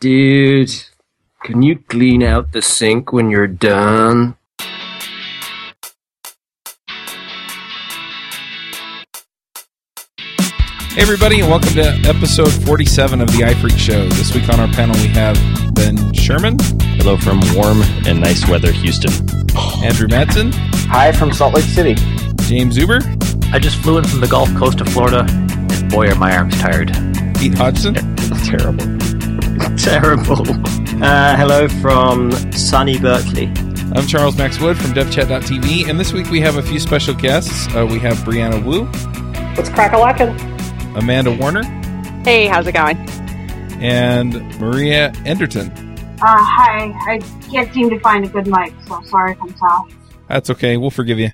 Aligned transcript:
Dude, 0.00 0.70
can 1.42 1.62
you 1.62 1.76
clean 1.88 2.22
out 2.22 2.52
the 2.52 2.62
sink 2.62 3.12
when 3.12 3.30
you're 3.30 3.48
done? 3.48 4.36
Hey, 10.90 11.02
everybody, 11.02 11.40
and 11.40 11.50
welcome 11.50 11.74
to 11.74 12.00
episode 12.06 12.52
47 12.64 13.20
of 13.20 13.26
the 13.28 13.38
iPhreaks 13.38 13.76
Show. 13.78 14.08
This 14.10 14.32
week 14.32 14.48
on 14.48 14.60
our 14.60 14.68
panel, 14.68 14.94
we 15.00 15.08
have 15.08 15.34
Ben 15.74 16.12
Sherman, 16.12 16.58
Hello 16.96 17.16
from 17.16 17.40
warm 17.56 17.82
and 18.06 18.20
nice 18.20 18.48
weather 18.48 18.70
Houston. 18.70 19.10
Andrew 19.82 20.06
Madsen, 20.06 20.52
Hi 20.86 21.10
from 21.10 21.32
Salt 21.32 21.54
Lake 21.54 21.64
City. 21.64 21.96
Jaim 22.46 22.70
Zuber, 22.70 23.02
I 23.52 23.58
just 23.58 23.78
flew 23.78 23.98
in 23.98 24.04
from 24.04 24.20
the 24.20 24.28
Gulf 24.28 24.54
Coast 24.54 24.80
of 24.80 24.88
Florida, 24.90 25.26
and 25.28 25.90
boy, 25.90 26.08
are 26.08 26.14
my 26.14 26.36
arms 26.36 26.56
tired. 26.60 26.88
Pete 27.36 27.54
Hodgson, 27.54 27.94
Terrible. 28.44 28.97
Terrible. 29.76 30.42
Uh, 31.02 31.36
hello 31.36 31.68
from 31.68 32.30
sunny 32.52 32.98
Berkeley. 32.98 33.46
I'm 33.94 34.06
Charles 34.06 34.36
Max 34.36 34.58
Wood 34.60 34.76
from 34.78 34.92
DevChat.tv, 34.92 35.88
and 35.88 35.98
this 35.98 36.12
week 36.12 36.30
we 36.30 36.40
have 36.40 36.56
a 36.56 36.62
few 36.62 36.78
special 36.78 37.14
guests. 37.14 37.66
Uh, 37.74 37.86
we 37.86 37.98
have 38.00 38.16
Brianna 38.18 38.64
Wu, 38.64 38.84
What's 39.56 39.68
crack-a-lackin'? 39.70 40.96
Amanda 40.96 41.32
Warner, 41.32 41.62
Hey, 42.24 42.46
how's 42.46 42.66
it 42.66 42.72
going? 42.72 42.96
and 43.80 44.34
Maria 44.60 45.12
Enderton. 45.24 45.70
Uh, 46.20 46.24
hi. 46.26 46.92
I 47.06 47.18
can't 47.50 47.72
seem 47.72 47.90
to 47.90 48.00
find 48.00 48.24
a 48.24 48.28
good 48.28 48.46
mic, 48.46 48.72
so 48.86 49.00
sorry 49.02 49.32
if 49.32 49.42
I'm 49.42 49.56
soft. 49.56 49.94
That's 50.28 50.50
okay. 50.50 50.76
We'll 50.76 50.90
forgive 50.90 51.18
you. 51.18 51.30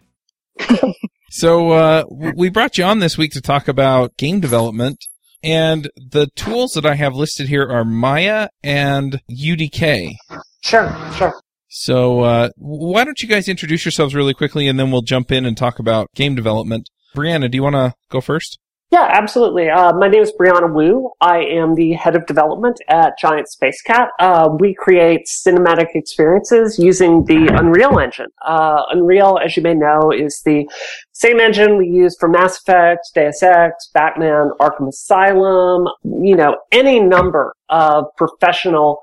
so, 1.30 1.70
uh, 1.70 2.04
we 2.10 2.50
brought 2.50 2.76
you 2.78 2.84
on 2.84 2.98
this 2.98 3.16
week 3.16 3.32
to 3.32 3.40
talk 3.40 3.66
about 3.68 4.16
game 4.16 4.40
development. 4.40 5.06
And 5.44 5.90
the 5.96 6.28
tools 6.34 6.72
that 6.72 6.86
I 6.86 6.94
have 6.94 7.14
listed 7.14 7.48
here 7.48 7.68
are 7.68 7.84
Maya 7.84 8.48
and 8.62 9.20
UDK. 9.30 10.14
Sure, 10.62 10.96
sure. 11.16 11.38
So, 11.68 12.20
uh, 12.20 12.48
why 12.56 13.04
don't 13.04 13.20
you 13.20 13.28
guys 13.28 13.46
introduce 13.46 13.84
yourselves 13.84 14.14
really 14.14 14.32
quickly 14.32 14.68
and 14.68 14.80
then 14.80 14.90
we'll 14.90 15.02
jump 15.02 15.30
in 15.30 15.44
and 15.44 15.54
talk 15.54 15.78
about 15.78 16.08
game 16.14 16.34
development. 16.34 16.88
Brianna, 17.14 17.50
do 17.50 17.56
you 17.56 17.62
want 17.62 17.74
to 17.74 17.92
go 18.10 18.22
first? 18.22 18.58
Yeah, 18.94 19.08
absolutely. 19.10 19.68
Uh, 19.68 19.92
my 19.94 20.06
name 20.06 20.22
is 20.22 20.32
Brianna 20.38 20.72
Wu. 20.72 21.10
I 21.20 21.38
am 21.38 21.74
the 21.74 21.94
head 21.94 22.14
of 22.14 22.26
development 22.26 22.80
at 22.88 23.18
Giant 23.18 23.48
Spacekat. 23.48 24.06
Uh, 24.20 24.50
we 24.60 24.72
create 24.72 25.26
cinematic 25.26 25.88
experiences 25.96 26.78
using 26.78 27.24
the 27.24 27.48
Unreal 27.58 27.98
Engine. 27.98 28.28
Uh, 28.46 28.82
Unreal, 28.90 29.40
as 29.44 29.56
you 29.56 29.64
may 29.64 29.74
know, 29.74 30.12
is 30.12 30.42
the 30.44 30.70
same 31.10 31.40
engine 31.40 31.76
we 31.76 31.88
use 31.88 32.16
for 32.20 32.28
Mass 32.28 32.56
Effect, 32.60 33.00
Deus 33.16 33.42
Ex, 33.42 33.90
Batman, 33.92 34.50
Arkham 34.60 34.90
Asylum, 34.90 35.88
you 36.04 36.36
know, 36.36 36.58
any 36.70 37.00
number 37.00 37.52
of 37.70 38.04
professional 38.16 39.00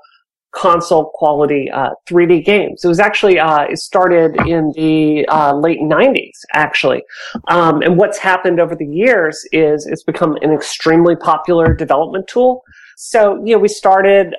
console 0.52 1.10
quality 1.14 1.70
uh, 1.70 1.90
3D 2.08 2.44
games. 2.44 2.84
It 2.84 2.88
was 2.88 3.00
actually 3.00 3.38
uh, 3.38 3.64
it 3.64 3.78
started 3.78 4.36
in 4.46 4.72
the 4.76 5.26
uh, 5.28 5.54
late 5.54 5.80
90s, 5.80 6.38
actually. 6.54 7.02
Um, 7.48 7.82
and 7.82 7.96
what's 7.96 8.18
happened 8.18 8.60
over 8.60 8.74
the 8.76 8.86
years 8.86 9.44
is 9.52 9.86
it's 9.86 10.04
become 10.04 10.36
an 10.42 10.52
extremely 10.52 11.16
popular 11.16 11.74
development 11.74 12.28
tool. 12.28 12.62
So 12.96 13.42
you 13.44 13.54
know, 13.54 13.58
we 13.58 13.68
started. 13.68 14.34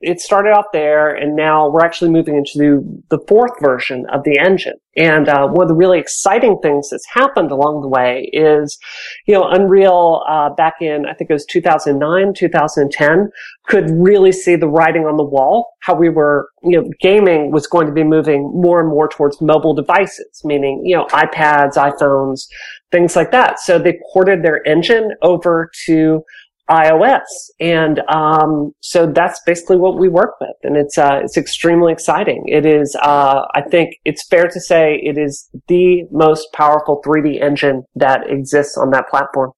It 0.00 0.20
started 0.20 0.50
out 0.50 0.72
there, 0.72 1.08
and 1.12 1.34
now 1.34 1.68
we're 1.68 1.84
actually 1.84 2.10
moving 2.10 2.36
into 2.36 3.02
the 3.08 3.18
fourth 3.26 3.60
version 3.60 4.06
of 4.12 4.22
the 4.22 4.38
engine. 4.38 4.76
And 4.96 5.28
uh, 5.28 5.48
one 5.48 5.62
of 5.62 5.68
the 5.68 5.74
really 5.74 5.98
exciting 5.98 6.58
things 6.62 6.90
that's 6.90 7.06
happened 7.12 7.50
along 7.50 7.80
the 7.80 7.88
way 7.88 8.30
is, 8.32 8.78
you 9.26 9.34
know, 9.34 9.48
Unreal 9.48 10.22
uh, 10.28 10.50
back 10.50 10.74
in 10.80 11.06
I 11.06 11.14
think 11.14 11.30
it 11.30 11.32
was 11.32 11.46
2009, 11.46 12.32
2010 12.34 13.30
could 13.66 13.90
really 13.90 14.30
see 14.30 14.54
the 14.54 14.68
writing 14.68 15.04
on 15.04 15.16
the 15.16 15.24
wall, 15.24 15.74
how 15.80 15.94
we 15.94 16.08
were, 16.08 16.48
you 16.62 16.80
know, 16.80 16.88
gaming 17.00 17.50
was 17.50 17.66
going 17.66 17.86
to 17.86 17.92
be 17.92 18.04
moving 18.04 18.50
more 18.54 18.80
and 18.80 18.88
more 18.88 19.08
towards 19.08 19.40
mobile 19.40 19.74
devices, 19.74 20.42
meaning, 20.44 20.80
you 20.84 20.96
know, 20.96 21.06
iPads, 21.06 21.74
iPhones, 21.74 22.46
things 22.92 23.16
like 23.16 23.30
that. 23.32 23.58
So 23.60 23.78
they 23.78 23.98
ported 24.12 24.42
their 24.42 24.66
engine 24.66 25.10
over 25.22 25.70
to 25.86 26.22
iOS. 26.70 27.22
And, 27.60 28.00
um, 28.08 28.72
so 28.80 29.06
that's 29.06 29.40
basically 29.46 29.76
what 29.76 29.98
we 29.98 30.08
work 30.08 30.34
with. 30.40 30.56
And 30.62 30.76
it's, 30.76 30.98
uh, 30.98 31.20
it's 31.22 31.36
extremely 31.36 31.92
exciting. 31.92 32.44
It 32.46 32.66
is, 32.66 32.96
uh, 33.02 33.42
I 33.54 33.62
think 33.62 33.94
it's 34.04 34.26
fair 34.28 34.48
to 34.48 34.60
say 34.60 35.00
it 35.02 35.18
is 35.18 35.48
the 35.68 36.04
most 36.10 36.48
powerful 36.52 37.00
3D 37.04 37.42
engine 37.42 37.84
that 37.94 38.28
exists 38.28 38.76
on 38.76 38.90
that 38.90 39.08
platform. 39.08 39.52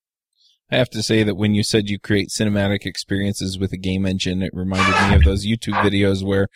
I 0.72 0.76
have 0.76 0.90
to 0.90 1.02
say 1.02 1.24
that 1.24 1.34
when 1.34 1.54
you 1.54 1.64
said 1.64 1.88
you 1.88 1.98
create 1.98 2.28
cinematic 2.28 2.86
experiences 2.86 3.58
with 3.58 3.72
a 3.72 3.76
game 3.76 4.06
engine, 4.06 4.40
it 4.40 4.50
reminded 4.52 5.08
me 5.08 5.16
of 5.16 5.24
those 5.24 5.44
YouTube 5.44 5.74
videos 5.82 6.24
where 6.24 6.46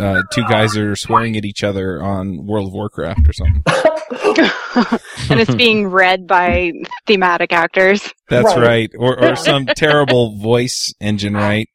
uh, 0.00 0.22
two 0.32 0.44
guys 0.44 0.76
are 0.76 0.94
swearing 0.94 1.36
at 1.36 1.44
each 1.44 1.64
other 1.64 2.00
on 2.00 2.46
World 2.46 2.68
of 2.68 2.72
Warcraft 2.72 3.28
or 3.28 3.32
something. 3.32 3.62
and 5.30 5.40
it's 5.40 5.54
being 5.54 5.88
read 5.88 6.26
by 6.26 6.72
thematic 7.06 7.52
actors. 7.52 8.12
That's 8.28 8.56
Right. 8.56 8.66
right. 8.66 8.90
Or, 8.98 9.22
or 9.22 9.36
some 9.50 9.66
terrible 9.66 10.36
voice 10.36 10.92
engine, 11.00 11.34
right? 11.34 11.68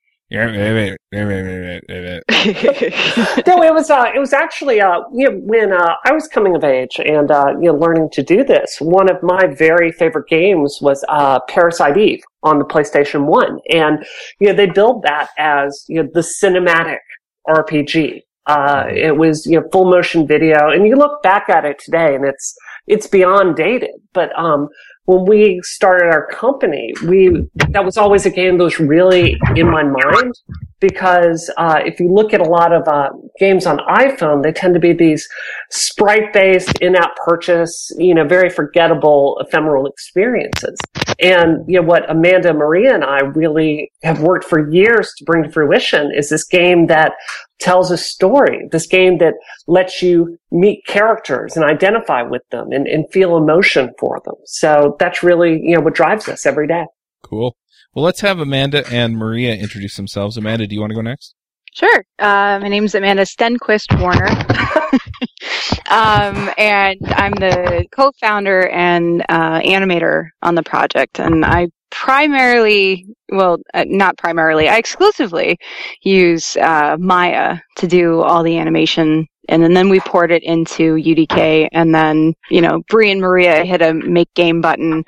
no, 3.48 3.64
it 3.64 3.74
was 3.74 3.90
uh, 3.90 4.12
it 4.14 4.20
was 4.20 4.32
actually 4.32 4.80
uh, 4.80 5.02
you 5.12 5.28
know, 5.28 5.38
when 5.38 5.74
uh, 5.74 5.96
I 6.06 6.12
was 6.12 6.28
coming 6.28 6.56
of 6.56 6.64
age 6.64 7.00
and 7.04 7.32
uh, 7.32 7.54
you 7.60 7.72
know 7.72 7.74
learning 7.74 8.12
to 8.12 8.22
do 8.22 8.44
this. 8.44 8.78
One 8.80 9.10
of 9.10 9.24
my 9.24 9.48
very 9.48 9.92
favorite 9.92 10.28
games 10.30 10.78
was 10.82 11.04
uh, 11.10 11.40
Parasite 11.48 11.98
Eve 11.98 12.22
on 12.44 12.60
the 12.60 12.66
PlayStation 12.66 13.26
One, 13.26 13.60
and 13.72 14.06
you 14.40 14.48
know 14.50 14.54
they 14.54 14.68
build 14.68 15.02
that 15.02 15.30
as 15.40 15.84
you 15.88 16.04
know 16.04 16.10
the 16.14 16.22
cinematic 16.22 17.00
RPG. 17.48 18.22
Uh, 18.50 18.86
it 18.90 19.16
was 19.16 19.46
you 19.46 19.60
know 19.60 19.68
full 19.72 19.86
motion 19.86 20.26
video, 20.26 20.70
and 20.70 20.88
you 20.88 20.96
look 20.96 21.22
back 21.22 21.50
at 21.50 21.66
it 21.66 21.78
today, 21.78 22.16
and 22.16 22.26
it's 22.26 22.56
it's 22.88 23.06
beyond 23.06 23.56
dated. 23.56 23.92
But 24.12 24.38
um, 24.38 24.70
when 25.06 25.26
we 25.26 25.60
started 25.64 26.08
our 26.08 26.26
company, 26.28 26.92
we 27.08 27.48
that 27.70 27.86
was 27.86 27.96
always 27.96 28.26
a 28.26 28.32
game 28.32 28.58
that 28.58 28.64
was 28.64 28.80
really 28.80 29.38
in 29.56 29.70
my 29.70 29.84
mind 29.84 30.34
because 30.80 31.52
uh, 31.58 31.80
if 31.86 32.00
you 32.00 32.12
look 32.12 32.34
at 32.34 32.42
a 32.42 32.50
lot 32.50 32.72
of 32.72 32.88
uh, 32.88 33.10
games 33.40 33.66
on 33.66 33.78
iPhone, 33.80 34.44
they 34.44 34.52
tend 34.52 34.74
to 34.74 34.80
be 34.80 34.94
these 34.94 35.28
sprite-based 35.70 36.80
in-app 36.80 37.16
purchase, 37.26 37.92
you 37.98 38.14
know, 38.14 38.26
very 38.26 38.50
forgettable, 38.50 39.38
ephemeral 39.42 39.86
experiences. 39.86 40.78
And 41.20 41.66
you 41.68 41.82
know 41.82 41.86
what 41.86 42.10
Amanda, 42.10 42.54
Maria, 42.54 42.94
and 42.94 43.04
I 43.04 43.20
really 43.20 43.92
have 44.04 44.22
worked 44.22 44.46
for 44.46 44.72
years 44.72 45.12
to 45.18 45.26
bring 45.26 45.44
to 45.44 45.52
fruition 45.52 46.12
is 46.16 46.30
this 46.30 46.46
game 46.46 46.88
that 46.88 47.14
tells 47.60 47.92
a 47.92 47.98
story. 47.98 48.70
This 48.72 48.88
game 48.88 49.18
that 49.18 49.34
lets 49.68 50.02
you 50.02 50.38
meet 50.52 50.86
characters 50.86 51.58
and 51.58 51.66
identify 51.66 52.22
with 52.22 52.44
them 52.52 52.72
and, 52.72 52.88
and 52.88 53.06
feel 53.12 53.36
emotion 53.36 53.92
for 54.00 54.22
them. 54.24 54.36
So 54.46 54.96
that's 55.00 55.24
really 55.24 55.60
you 55.62 55.76
know 55.76 55.82
what 55.82 55.96
drives 55.96 56.30
us 56.30 56.46
every 56.46 56.68
day. 56.68 56.86
Cool. 57.22 57.56
Well, 58.00 58.06
let's 58.06 58.22
have 58.22 58.40
Amanda 58.40 58.90
and 58.90 59.18
Maria 59.18 59.54
introduce 59.56 59.98
themselves. 59.98 60.38
Amanda, 60.38 60.66
do 60.66 60.74
you 60.74 60.80
want 60.80 60.92
to 60.92 60.96
go 60.96 61.02
next? 61.02 61.36
Sure. 61.74 62.06
Uh, 62.18 62.58
my 62.62 62.70
name's 62.70 62.96
Amanda 62.96 63.24
Stenquist 63.24 64.00
Warner. 64.00 64.28
um, 65.90 66.50
and 66.58 66.98
I'm 67.08 67.34
the 67.34 67.86
co-founder 67.92 68.70
and 68.70 69.22
uh, 69.28 69.60
animator 69.60 70.30
on 70.42 70.56
the 70.56 70.64
project. 70.64 71.20
And 71.20 71.44
I 71.44 71.68
primarily, 71.90 73.06
well, 73.34 73.58
uh, 73.74 73.84
not 73.86 74.18
primarily, 74.18 74.70
I 74.70 74.78
exclusively 74.78 75.58
use 76.02 76.56
uh, 76.56 76.96
Maya 76.98 77.58
to 77.80 77.88
do 77.88 78.22
all 78.22 78.44
the 78.44 78.60
animation. 78.60 79.28
And 79.50 79.62
then, 79.64 79.74
then 79.74 79.90
we 79.90 80.00
port 80.00 80.32
it 80.32 80.44
into 80.44 80.96
UDK, 80.96 81.68
and 81.74 81.94
then 81.94 82.34
you 82.50 82.62
know, 82.62 82.82
Bree 82.88 83.12
and 83.12 83.20
Maria 83.20 83.66
hit 83.66 83.82
a 83.82 83.94
make 83.94 84.34
game 84.36 84.62
button 84.62 85.04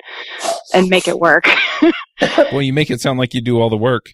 and 0.74 0.88
make 0.88 1.08
it 1.08 1.18
work. 1.18 1.48
Well, 2.52 2.62
you 2.62 2.72
make 2.72 2.88
it 2.90 3.00
sound 3.00 3.18
like 3.18 3.34
you 3.34 3.40
do 3.40 3.60
all 3.60 3.68
the 3.68 3.76
work. 3.76 4.06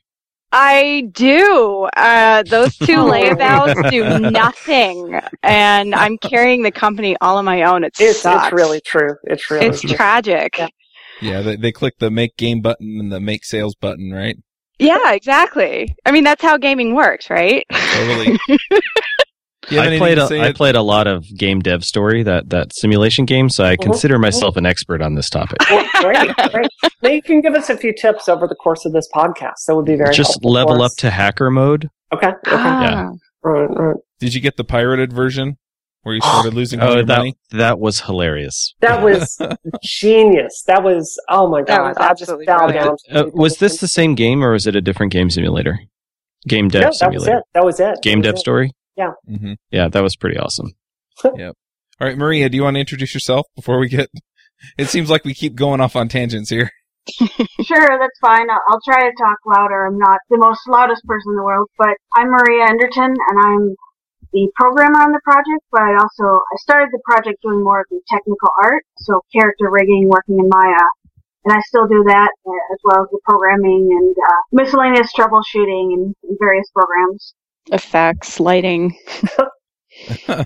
I 0.50 1.09
do. 1.12 1.88
Uh, 1.94 2.43
those 2.44 2.75
two 2.79 2.87
layabouts 2.97 3.91
do 3.91 4.19
nothing, 4.31 5.20
and 5.43 5.94
I'm 5.94 6.17
carrying 6.17 6.62
the 6.62 6.70
company 6.70 7.17
all 7.20 7.37
on 7.37 7.44
my 7.44 7.64
own. 7.64 7.85
It 7.85 7.93
It's, 8.00 8.20
sucks. 8.23 8.47
it's 8.47 8.55
really 8.55 8.81
true. 8.81 9.17
It's 9.25 9.50
really 9.50 9.67
it's 9.67 9.82
true. 9.82 9.91
tragic. 9.91 10.56
Yeah. 10.58 10.69
Yeah, 11.20 11.43
they, 11.43 11.56
they 11.56 11.73
click 11.73 11.99
the 11.99 12.11
make 12.11 12.35
game 12.38 12.62
button 12.62 12.97
and 12.99 13.12
the 13.12 13.20
make 13.20 13.44
sales 13.44 13.75
button, 13.75 14.11
right? 14.11 14.37
Yeah, 14.79 15.12
exactly. 15.12 15.94
I 16.06 16.12
mean, 16.12 16.25
that's 16.25 16.41
how 16.43 16.56
gaming 16.56 16.94
works, 16.94 17.29
right? 17.29 17.67
Totally. 17.73 18.38
You 19.70 19.79
have 19.81 19.93
I 19.93 19.99
played 19.99 20.15
to 20.17 20.25
a, 20.25 20.26
say 20.26 20.41
I 20.41 20.53
played 20.53 20.75
a 20.76 20.82
lot 20.82 21.06
of 21.06 21.25
game 21.37 21.61
dev 21.61 21.85
story 21.85 22.23
that 22.23 22.50
that 22.50 22.75
simulation 22.75 23.25
game, 23.25 23.49
so 23.50 23.65
I 23.65 23.76
Mhm. 23.76 23.82
consider 23.82 24.19
myself 24.19 24.56
an 24.56 24.65
expert 24.67 25.03
on 25.03 25.15
this 25.15 25.29
topic. 25.31 25.59
Well, 25.70 25.85
great, 26.03 26.35
great. 26.53 26.69
Now 27.03 27.11
you 27.11 27.23
can 27.23 27.41
give 27.41 27.55
us 27.55 27.69
a 27.70 27.76
few 27.76 27.93
tips 27.93 28.29
over 28.29 28.47
the 28.47 28.55
course 28.55 28.85
of 28.85 28.93
this 28.93 29.09
podcast. 29.15 29.65
That 29.67 29.76
would 29.76 29.85
be 29.85 29.97
very 29.97 30.15
Just 30.15 30.32
helpful 30.35 30.53
level 30.53 30.82
up 30.82 30.93
to 30.99 31.11
hacker 31.11 31.50
mode. 31.50 31.88
Okay. 32.15 32.29
Okay. 32.29 32.35
Ah. 32.50 33.09
Right, 33.43 33.67
right. 33.70 33.97
Did 34.20 34.35
you 34.35 34.41
get 34.41 34.56
the 34.56 34.65
pirated 34.65 35.12
version 35.12 35.59
where 36.03 36.15
you 36.15 36.20
started 36.23 36.55
losing 36.55 36.81
all 36.81 36.91
Oh, 36.91 36.94
your 36.97 37.05
that 37.05 37.19
money? 37.19 37.37
that 37.50 37.79
was 37.79 38.00
hilarious. 38.00 38.75
That 38.81 39.03
was 39.05 39.38
genius. 39.82 40.62
That 40.67 40.82
was 40.82 41.19
oh 41.29 41.49
my 41.49 41.62
god. 41.62 41.88
was 41.88 41.97
I 41.99 42.15
just 42.15 42.31
fell 42.47 42.69
down. 42.70 42.97
to 43.11 43.20
Uh, 43.26 43.31
was 43.32 43.59
this 43.59 43.79
the 43.79 43.88
same 43.88 44.15
game 44.15 44.43
or 44.43 44.53
was 44.53 44.67
it 44.67 44.75
a 44.76 44.81
different 44.81 45.12
game 45.12 45.31
simulator? 45.31 45.79
Game 46.47 46.69
dev 46.69 46.81
no, 46.81 46.85
that 46.85 46.88
was 46.91 46.99
simulator. 46.99 47.38
it. 47.38 47.44
That 47.55 47.65
was 47.65 47.81
it. 47.81 47.99
Game 48.03 48.20
That 48.23 48.29
dev 48.29 48.35
it. 48.37 48.38
story. 48.38 48.73
Hmm 49.27 49.53
Yeah, 49.71 49.89
that 49.89 50.03
was 50.03 50.17
pretty 50.17 50.39
awesome. 50.39 50.73
yep. 51.37 51.55
All 52.00 52.06
right, 52.06 52.19
Maria, 52.19 52.49
do 52.49 52.56
you 52.56 52.62
want 52.65 52.77
to 52.77 52.81
introduce 52.81 53.15
yourself 53.15 53.47
before 53.56 53.79
we 53.79 53.89
get? 53.89 54.09
It 54.77 54.89
seems 54.89 55.09
like 55.09 55.25
we 55.25 55.35
keep 55.35 55.55
going 55.55 55.81
off 55.81 55.95
on 55.95 56.09
tangents 56.09 56.50
here. 56.50 56.71
Sure, 57.62 57.89
that's 57.99 58.19
fine. 58.21 58.50
I'll, 58.50 58.62
I'll 58.71 58.81
try 58.85 59.09
to 59.09 59.15
talk 59.17 59.39
louder. 59.47 59.87
I'm 59.87 59.99
not 59.99 60.19
the 60.31 60.39
most 60.39 60.61
loudest 60.69 61.05
person 61.06 61.33
in 61.33 61.37
the 61.37 61.43
world, 61.45 61.69
but 61.79 61.95
I'm 62.15 62.29
Maria 62.31 62.67
Enderton, 62.67 63.15
and 63.15 63.37
I'm 63.39 63.75
the 64.33 64.50
programmer 64.56 65.01
on 65.03 65.12
the 65.12 65.21
project. 65.25 65.62
But 65.71 65.83
I 65.83 65.94
also 65.94 66.25
I 66.43 66.56
started 66.59 66.89
the 66.93 67.01
project 67.05 67.39
doing 67.43 67.62
more 67.62 67.81
of 67.81 67.87
the 67.91 68.01
technical 68.09 68.51
art, 68.62 68.85
so 68.99 69.21
character 69.33 69.71
rigging, 69.71 70.09
working 70.09 70.39
in 70.39 70.49
Maya, 70.49 70.87
and 71.44 71.53
I 71.55 71.61
still 71.67 71.87
do 71.87 72.05
that 72.06 72.31
uh, 72.47 72.73
as 72.75 72.79
well 72.85 73.03
as 73.05 73.09
the 73.11 73.21
programming 73.25 73.89
and 73.91 74.17
uh, 74.19 74.41
miscellaneous 74.53 75.12
troubleshooting 75.15 75.94
in, 75.94 76.15
in 76.29 76.37
various 76.39 76.67
programs. 76.75 77.35
Effects, 77.73 78.41
lighting. 78.41 78.97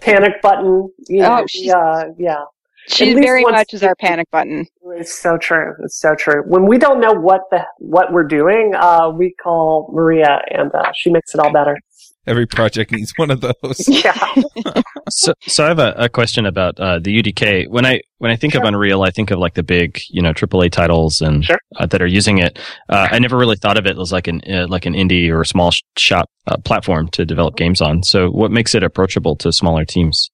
Panic 0.01 0.41
button. 0.43 0.89
You 1.09 1.23
know, 1.23 1.41
Oh, 1.43 1.47
she's- 1.47 1.67
yeah, 1.67 2.05
yeah. 2.19 2.45
She 2.89 3.15
very 3.15 3.43
much 3.45 3.73
is 3.75 3.85
our 3.85 3.95
panic 3.95 4.29
button. 4.33 4.67
It's 4.97 5.17
so 5.17 5.39
true. 5.39 5.73
It's 5.85 6.01
so 6.01 6.17
true. 6.17 6.43
When 6.49 6.67
we 6.67 6.79
don't 6.79 7.01
know 7.01 7.13
what 7.13 7.43
the 7.53 7.61
what 7.79 8.13
we're 8.13 8.27
doing, 8.27 8.73
uh, 8.77 9.09
we 9.11 9.35
call 9.41 9.89
Maria, 9.95 10.41
and 10.51 10.75
uh, 10.75 10.91
she 10.93 11.09
makes 11.13 11.33
it 11.33 11.39
all 11.39 11.53
better. 11.53 11.79
Every 12.27 12.47
project 12.47 12.93
needs 12.93 13.13
one 13.17 13.31
of 13.31 13.41
those. 13.41 13.89
Yeah. 13.89 14.17
So, 15.11 15.35
so 15.43 15.65
I 15.65 15.69
have 15.69 15.79
a, 15.81 15.93
a 15.99 16.09
question 16.09 16.47
about 16.47 16.79
uh, 16.81 16.99
the 16.99 17.21
UDK. 17.21 17.69
When 17.69 17.85
I 17.85 18.01
when 18.19 18.31
I 18.31 18.37
think 18.37 18.55
of 18.55 18.63
Unreal, 18.63 19.03
I 19.03 19.11
think 19.11 19.31
of 19.31 19.39
like 19.39 19.55
the 19.55 19.63
big, 19.63 19.99
you 20.09 20.23
know, 20.23 20.33
AAA 20.33 20.71
titles 20.71 21.21
and 21.21 21.45
Sure. 21.45 21.59
uh, 21.77 21.85
that 21.87 22.01
are 22.01 22.07
using 22.07 22.39
it. 22.39 22.59
Uh, 22.89 23.09
I 23.11 23.19
never 23.19 23.37
really 23.37 23.57
thought 23.57 23.77
of 23.77 23.85
it 23.85 23.99
as 23.99 24.11
like 24.13 24.27
an 24.29 24.41
uh, 24.51 24.67
like 24.69 24.87
an 24.87 24.95
indie 24.95 25.29
or 25.29 25.43
a 25.43 25.47
small 25.47 25.71
shop 25.99 26.31
uh, 26.47 26.57
platform 26.59 27.09
to 27.09 27.27
develop 27.27 27.57
games 27.57 27.81
on. 27.83 28.05
So, 28.05 28.29
what 28.31 28.51
makes 28.53 28.75
it 28.75 28.83
approachable 28.83 29.37
to 29.37 29.53
smaller 29.53 29.85
teams? 29.85 30.31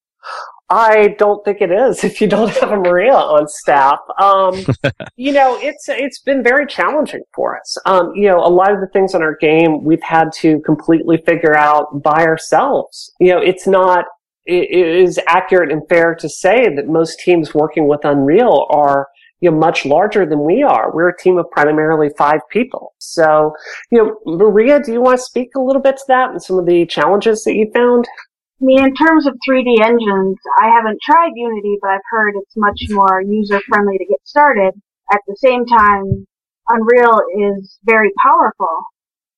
I 0.70 1.14
don't 1.18 1.44
think 1.44 1.60
it 1.60 1.70
is 1.70 2.04
if 2.04 2.20
you 2.20 2.26
don't 2.26 2.50
have 2.50 2.72
a 2.72 2.76
Maria 2.76 3.14
on 3.14 3.48
staff. 3.48 3.98
Um, 4.20 4.64
you 5.16 5.32
know, 5.32 5.58
it's 5.60 5.88
it's 5.88 6.20
been 6.20 6.42
very 6.42 6.66
challenging 6.66 7.22
for 7.34 7.58
us. 7.58 7.76
Um, 7.86 8.12
you 8.14 8.28
know, 8.28 8.38
a 8.38 8.48
lot 8.48 8.72
of 8.72 8.80
the 8.80 8.88
things 8.92 9.14
in 9.14 9.22
our 9.22 9.36
game 9.40 9.84
we've 9.84 10.02
had 10.02 10.32
to 10.40 10.60
completely 10.60 11.18
figure 11.26 11.56
out 11.56 12.02
by 12.02 12.24
ourselves. 12.24 13.12
You 13.20 13.34
know, 13.34 13.40
it's 13.40 13.66
not 13.66 14.04
it, 14.46 14.70
it 14.70 14.86
is 15.02 15.20
accurate 15.26 15.70
and 15.72 15.82
fair 15.88 16.14
to 16.14 16.28
say 16.28 16.74
that 16.74 16.88
most 16.88 17.20
teams 17.20 17.54
working 17.54 17.88
with 17.88 18.04
Unreal 18.04 18.66
are 18.70 19.08
you 19.40 19.50
know 19.50 19.56
much 19.56 19.86
larger 19.86 20.26
than 20.26 20.44
we 20.44 20.62
are. 20.62 20.92
We're 20.94 21.10
a 21.10 21.18
team 21.18 21.38
of 21.38 21.50
primarily 21.50 22.10
five 22.18 22.40
people. 22.50 22.94
So, 22.98 23.52
you 23.90 23.98
know, 23.98 24.18
Maria, 24.26 24.80
do 24.80 24.92
you 24.92 25.00
want 25.00 25.18
to 25.18 25.22
speak 25.22 25.50
a 25.56 25.60
little 25.60 25.82
bit 25.82 25.96
to 25.96 26.04
that 26.08 26.30
and 26.30 26.42
some 26.42 26.58
of 26.58 26.66
the 26.66 26.86
challenges 26.86 27.44
that 27.44 27.54
you 27.54 27.70
found? 27.72 28.06
I 28.60 28.64
mean, 28.64 28.84
in 28.84 28.94
terms 28.94 29.26
of 29.26 29.38
3D 29.48 29.80
engines, 29.80 30.36
I 30.60 30.68
haven't 30.68 30.98
tried 31.02 31.30
Unity, 31.36 31.78
but 31.80 31.90
I've 31.90 32.10
heard 32.10 32.34
it's 32.36 32.56
much 32.56 32.82
more 32.90 33.22
user 33.22 33.60
friendly 33.68 33.98
to 33.98 34.04
get 34.04 34.18
started. 34.24 34.74
At 35.12 35.20
the 35.28 35.36
same 35.38 35.64
time, 35.64 36.26
Unreal 36.68 37.20
is 37.38 37.78
very 37.84 38.10
powerful. 38.20 38.82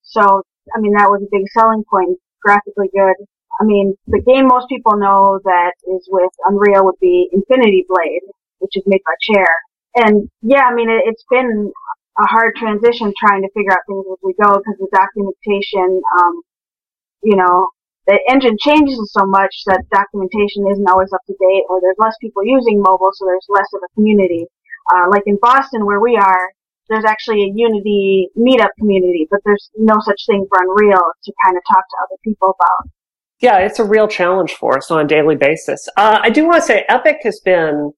So, 0.03 0.43
I 0.75 0.81
mean, 0.81 0.95
that 0.95 1.11
was 1.11 1.23
a 1.23 1.31
big 1.31 1.47
selling 1.53 1.85
point. 1.91 2.19
Graphically 2.43 2.89
good. 2.95 3.15
I 3.61 3.65
mean, 3.65 3.95
the 4.07 4.23
game 4.23 4.47
most 4.49 4.69
people 4.71 4.97
know 4.97 5.39
that 5.45 5.73
is 5.85 6.09
with 6.11 6.33
Unreal 6.47 6.87
would 6.87 6.99
be 6.99 7.29
Infinity 7.33 7.85
Blade, 7.89 8.23
which 8.59 8.75
is 8.75 8.85
made 8.87 9.03
by 9.05 9.15
Chair. 9.21 9.49
And 9.97 10.31
yeah, 10.41 10.63
I 10.65 10.75
mean, 10.75 10.89
it, 10.89 11.03
it's 11.05 11.25
been 11.31 11.71
a 12.19 12.27
hard 12.27 12.57
transition 12.57 13.13
trying 13.19 13.43
to 13.43 13.51
figure 13.55 13.73
out 13.73 13.85
things 13.87 14.07
as 14.11 14.19
we 14.23 14.33
go 14.43 14.57
because 14.57 14.79
the 14.79 14.89
documentation, 14.93 16.01
um, 16.19 16.41
you 17.23 17.37
know, 17.37 17.69
the 18.07 18.19
engine 18.29 18.57
changes 18.59 18.99
so 19.13 19.25
much 19.27 19.55
that 19.67 19.85
documentation 19.93 20.67
isn't 20.73 20.89
always 20.89 21.13
up 21.13 21.21
to 21.27 21.35
date 21.35 21.65
or 21.69 21.81
there's 21.81 21.99
less 21.99 22.17
people 22.21 22.45
using 22.45 22.81
mobile 22.81 23.11
so 23.13 23.27
there's 23.27 23.47
less 23.49 23.69
of 23.75 23.81
a 23.85 23.95
community. 23.95 24.47
Uh, 24.95 25.07
like 25.11 25.23
in 25.27 25.39
Boston 25.41 25.87
where 25.87 26.01
we 26.01 26.17
are, 26.17 26.51
there's 26.89 27.05
actually 27.05 27.43
a 27.43 27.53
Unity 27.55 28.29
meetup 28.37 28.71
community, 28.79 29.27
but 29.31 29.41
there's 29.45 29.71
no 29.79 29.97
such 30.01 30.21
thing 30.27 30.45
for 30.49 30.59
Unreal 30.61 31.01
to 31.25 31.33
kind 31.45 31.57
of 31.57 31.63
talk 31.71 31.85
to 31.89 31.97
other 32.03 32.19
people 32.25 32.57
about. 32.59 32.91
Yeah, 33.41 33.59
it's 33.59 33.79
a 33.79 33.85
real 33.85 34.09
challenge 34.09 34.55
for 34.55 34.77
us 34.77 34.91
on 34.91 35.05
a 35.05 35.09
daily 35.09 35.37
basis. 35.37 35.89
Uh, 35.97 36.19
I 36.23 36.31
do 36.31 36.45
want 36.45 36.63
to 36.63 36.67
say 36.67 36.85
Epic 36.89 37.19
has 37.23 37.41
been 37.41 37.93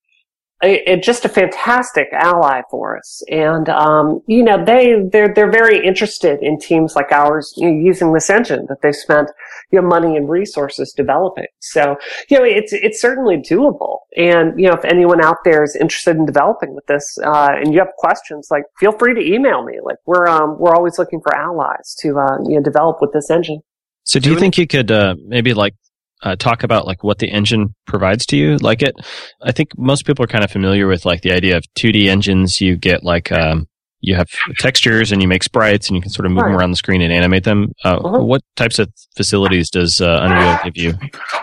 a, 0.62 0.93
a, 0.93 0.97
just 0.97 1.25
a 1.25 1.29
fantastic 1.29 2.09
ally 2.12 2.62
for 2.70 2.97
us, 2.97 3.23
and 3.29 3.69
um, 3.69 4.20
you 4.26 4.43
know 4.43 4.64
they 4.64 5.03
they're 5.11 5.32
they're 5.35 5.50
very 5.50 5.85
interested 5.85 6.41
in 6.41 6.59
teams 6.59 6.94
like 6.94 7.11
ours 7.11 7.53
you 7.56 7.70
know, 7.70 7.81
using 7.81 8.12
this 8.12 8.31
engine 8.31 8.67
that 8.69 8.79
they've 8.82 8.94
spent 8.94 9.31
you 9.70 9.81
know 9.81 9.87
money 9.87 10.17
and 10.17 10.29
resources 10.29 10.93
developing. 10.97 11.47
So 11.61 11.97
you 12.29 12.38
know 12.38 12.44
it's 12.44 12.73
it's 12.73 13.00
certainly 13.00 13.38
doable, 13.38 13.99
and 14.17 14.59
you 14.59 14.69
know 14.69 14.75
if 14.75 14.85
anyone 14.85 15.23
out 15.23 15.38
there 15.44 15.64
is 15.64 15.76
interested 15.76 16.17
in 16.17 16.26
developing 16.26 16.75
with 16.75 16.87
this, 16.87 17.19
uh, 17.25 17.50
and 17.53 17.73
you 17.73 17.81
have 17.81 17.91
questions, 17.99 18.49
like 18.50 18.64
feel 18.79 18.93
free 18.93 19.14
to 19.14 19.20
email 19.20 19.64
me. 19.64 19.79
Like 19.82 19.99
we're 20.06 20.26
um, 20.26 20.59
we're 20.59 20.75
always 20.75 20.99
looking 20.99 21.20
for 21.20 21.35
allies 21.35 21.97
to 22.00 22.19
uh, 22.19 22.38
you 22.44 22.56
know 22.56 22.62
develop 22.62 22.99
with 23.00 23.12
this 23.12 23.31
engine. 23.31 23.61
So, 24.05 24.19
do 24.19 24.32
you 24.32 24.38
think 24.38 24.59
you 24.59 24.67
could 24.67 24.91
uh, 24.91 25.14
maybe 25.26 25.55
like 25.55 25.75
uh, 26.22 26.36
talk 26.36 26.62
about 26.62 26.86
like 26.86 27.02
what 27.02 27.19
the 27.19 27.30
engine 27.30 27.74
provides 27.86 28.26
to 28.26 28.36
you? 28.36 28.56
Like 28.58 28.82
it, 28.82 28.94
I 29.42 29.52
think 29.52 29.76
most 29.76 30.06
people 30.06 30.24
are 30.24 30.28
kind 30.28 30.44
of 30.44 30.50
familiar 30.50 30.86
with 30.86 31.04
like 31.04 31.22
the 31.22 31.32
idea 31.32 31.56
of 31.56 31.64
2D 31.76 32.06
engines. 32.06 32.60
You 32.60 32.76
get 32.76 33.02
like 33.04 33.32
um, 33.32 33.69
you 34.02 34.16
have 34.16 34.28
textures 34.58 35.12
and 35.12 35.22
you 35.22 35.28
make 35.28 35.44
sprites 35.44 35.88
and 35.88 35.96
you 35.96 36.02
can 36.02 36.10
sort 36.10 36.26
of 36.26 36.32
move 36.32 36.42
them 36.44 36.56
around 36.56 36.70
the 36.70 36.76
screen 36.76 37.00
and 37.02 37.12
animate 37.12 37.44
them. 37.44 37.72
Uh, 37.84 37.96
Uh-huh. 38.02 38.22
What 38.22 38.42
types 38.56 38.78
of 38.78 38.92
facilities 39.16 39.70
does 39.70 40.00
uh, 40.00 40.20
Unreal 40.22 40.58
give 40.64 40.76
you? 40.76 40.94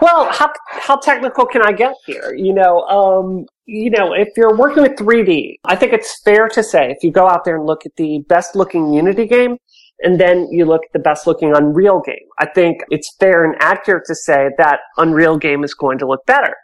Well, 0.02 0.32
how 0.32 0.52
how 0.68 0.98
technical 0.98 1.46
can 1.46 1.62
I 1.62 1.72
get 1.72 1.94
here? 2.06 2.34
You 2.36 2.54
know, 2.54 2.82
um, 2.84 3.46
you 3.66 3.90
know, 3.90 4.14
if 4.14 4.30
you're 4.36 4.56
working 4.56 4.84
with 4.84 4.94
3D, 4.94 5.56
I 5.66 5.76
think 5.76 5.94
it's 5.94 6.22
fair 6.24 6.48
to 6.50 6.64
say 6.64 6.92
if 6.92 7.04
you 7.04 7.12
go 7.12 7.28
out 7.28 7.44
there 7.46 7.56
and 7.56 7.66
look 7.66 7.86
at 7.86 7.96
the 7.96 8.20
best 8.28 8.56
looking 8.56 8.94
Unity 8.94 9.26
game, 9.28 9.58
and 10.02 10.20
then 10.20 10.48
you 10.52 10.66
look 10.66 10.82
at 10.86 10.94
the 10.94 11.00
best 11.00 11.28
looking 11.28 11.56
Unreal 11.56 12.02
game, 12.02 12.28
I 12.40 12.46
think 12.48 12.82
it's 12.90 13.16
fair 13.20 13.44
and 13.44 13.56
accurate 13.60 14.06
to 14.08 14.16
say 14.16 14.50
that 14.58 14.80
Unreal 14.98 15.38
game 15.38 15.64
is 15.64 15.74
going 15.74 15.98
to 16.00 16.08
look 16.08 16.26
better. 16.26 16.56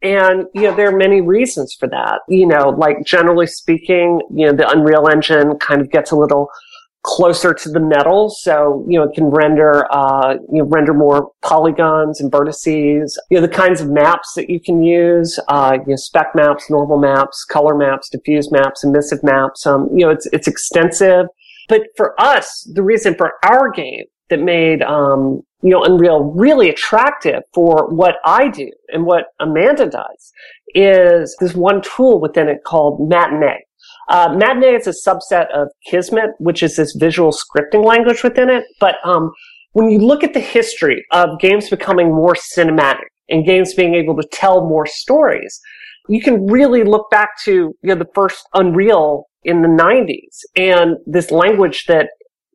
And, 0.00 0.44
you 0.54 0.62
know, 0.62 0.74
there 0.74 0.88
are 0.88 0.96
many 0.96 1.20
reasons 1.20 1.76
for 1.78 1.88
that. 1.88 2.20
You 2.28 2.46
know, 2.46 2.68
like 2.68 3.04
generally 3.04 3.46
speaking, 3.46 4.20
you 4.32 4.46
know, 4.46 4.52
the 4.52 4.68
Unreal 4.68 5.08
Engine 5.08 5.58
kind 5.58 5.80
of 5.80 5.90
gets 5.90 6.12
a 6.12 6.16
little 6.16 6.48
closer 7.02 7.54
to 7.54 7.68
the 7.70 7.80
metal. 7.80 8.28
So, 8.28 8.84
you 8.88 8.98
know, 8.98 9.04
it 9.04 9.14
can 9.14 9.26
render, 9.26 9.86
uh, 9.92 10.34
you 10.52 10.62
know, 10.62 10.68
render 10.68 10.92
more 10.92 11.30
polygons 11.42 12.20
and 12.20 12.30
vertices, 12.30 13.12
you 13.30 13.40
know, 13.40 13.40
the 13.40 13.48
kinds 13.48 13.80
of 13.80 13.88
maps 13.90 14.34
that 14.34 14.50
you 14.50 14.60
can 14.60 14.82
use, 14.82 15.38
uh, 15.48 15.78
you 15.86 15.92
know, 15.92 15.96
spec 15.96 16.34
maps, 16.34 16.68
normal 16.68 16.98
maps, 16.98 17.44
color 17.44 17.74
maps, 17.74 18.08
diffuse 18.10 18.52
maps, 18.52 18.84
emissive 18.84 19.22
maps. 19.22 19.66
Um, 19.66 19.88
you 19.92 20.04
know, 20.04 20.10
it's, 20.10 20.26
it's 20.32 20.48
extensive. 20.48 21.26
But 21.68 21.82
for 21.96 22.20
us, 22.20 22.70
the 22.74 22.82
reason 22.82 23.14
for 23.14 23.34
our 23.44 23.70
game 23.70 24.04
that 24.30 24.40
made, 24.40 24.82
um, 24.82 25.42
you 25.62 25.70
know, 25.70 25.84
Unreal 25.84 26.32
really 26.34 26.68
attractive 26.70 27.42
for 27.54 27.88
what 27.88 28.16
I 28.24 28.48
do 28.48 28.70
and 28.88 29.04
what 29.04 29.26
Amanda 29.40 29.88
does 29.88 30.32
is 30.74 31.36
this 31.40 31.54
one 31.54 31.82
tool 31.82 32.20
within 32.20 32.48
it 32.48 32.64
called 32.64 33.08
Matinee. 33.08 33.64
Uh, 34.08 34.34
Matinee 34.36 34.74
is 34.74 34.86
a 34.86 35.08
subset 35.08 35.50
of 35.54 35.68
Kismet, 35.86 36.30
which 36.38 36.62
is 36.62 36.76
this 36.76 36.94
visual 36.98 37.32
scripting 37.32 37.84
language 37.84 38.22
within 38.22 38.48
it. 38.48 38.64
But 38.80 38.96
um, 39.04 39.30
when 39.72 39.90
you 39.90 39.98
look 39.98 40.24
at 40.24 40.34
the 40.34 40.40
history 40.40 41.04
of 41.12 41.38
games 41.40 41.68
becoming 41.68 42.14
more 42.14 42.34
cinematic 42.34 43.08
and 43.28 43.44
games 43.44 43.74
being 43.74 43.94
able 43.94 44.16
to 44.16 44.26
tell 44.32 44.66
more 44.66 44.86
stories, 44.86 45.60
you 46.08 46.22
can 46.22 46.46
really 46.46 46.84
look 46.84 47.10
back 47.10 47.30
to 47.44 47.52
you 47.52 47.74
know 47.82 47.94
the 47.94 48.08
first 48.14 48.46
Unreal 48.54 49.27
in 49.44 49.62
the 49.62 49.68
90s 49.68 50.40
and 50.56 50.96
this 51.06 51.30
language 51.30 51.84
that 51.86 52.10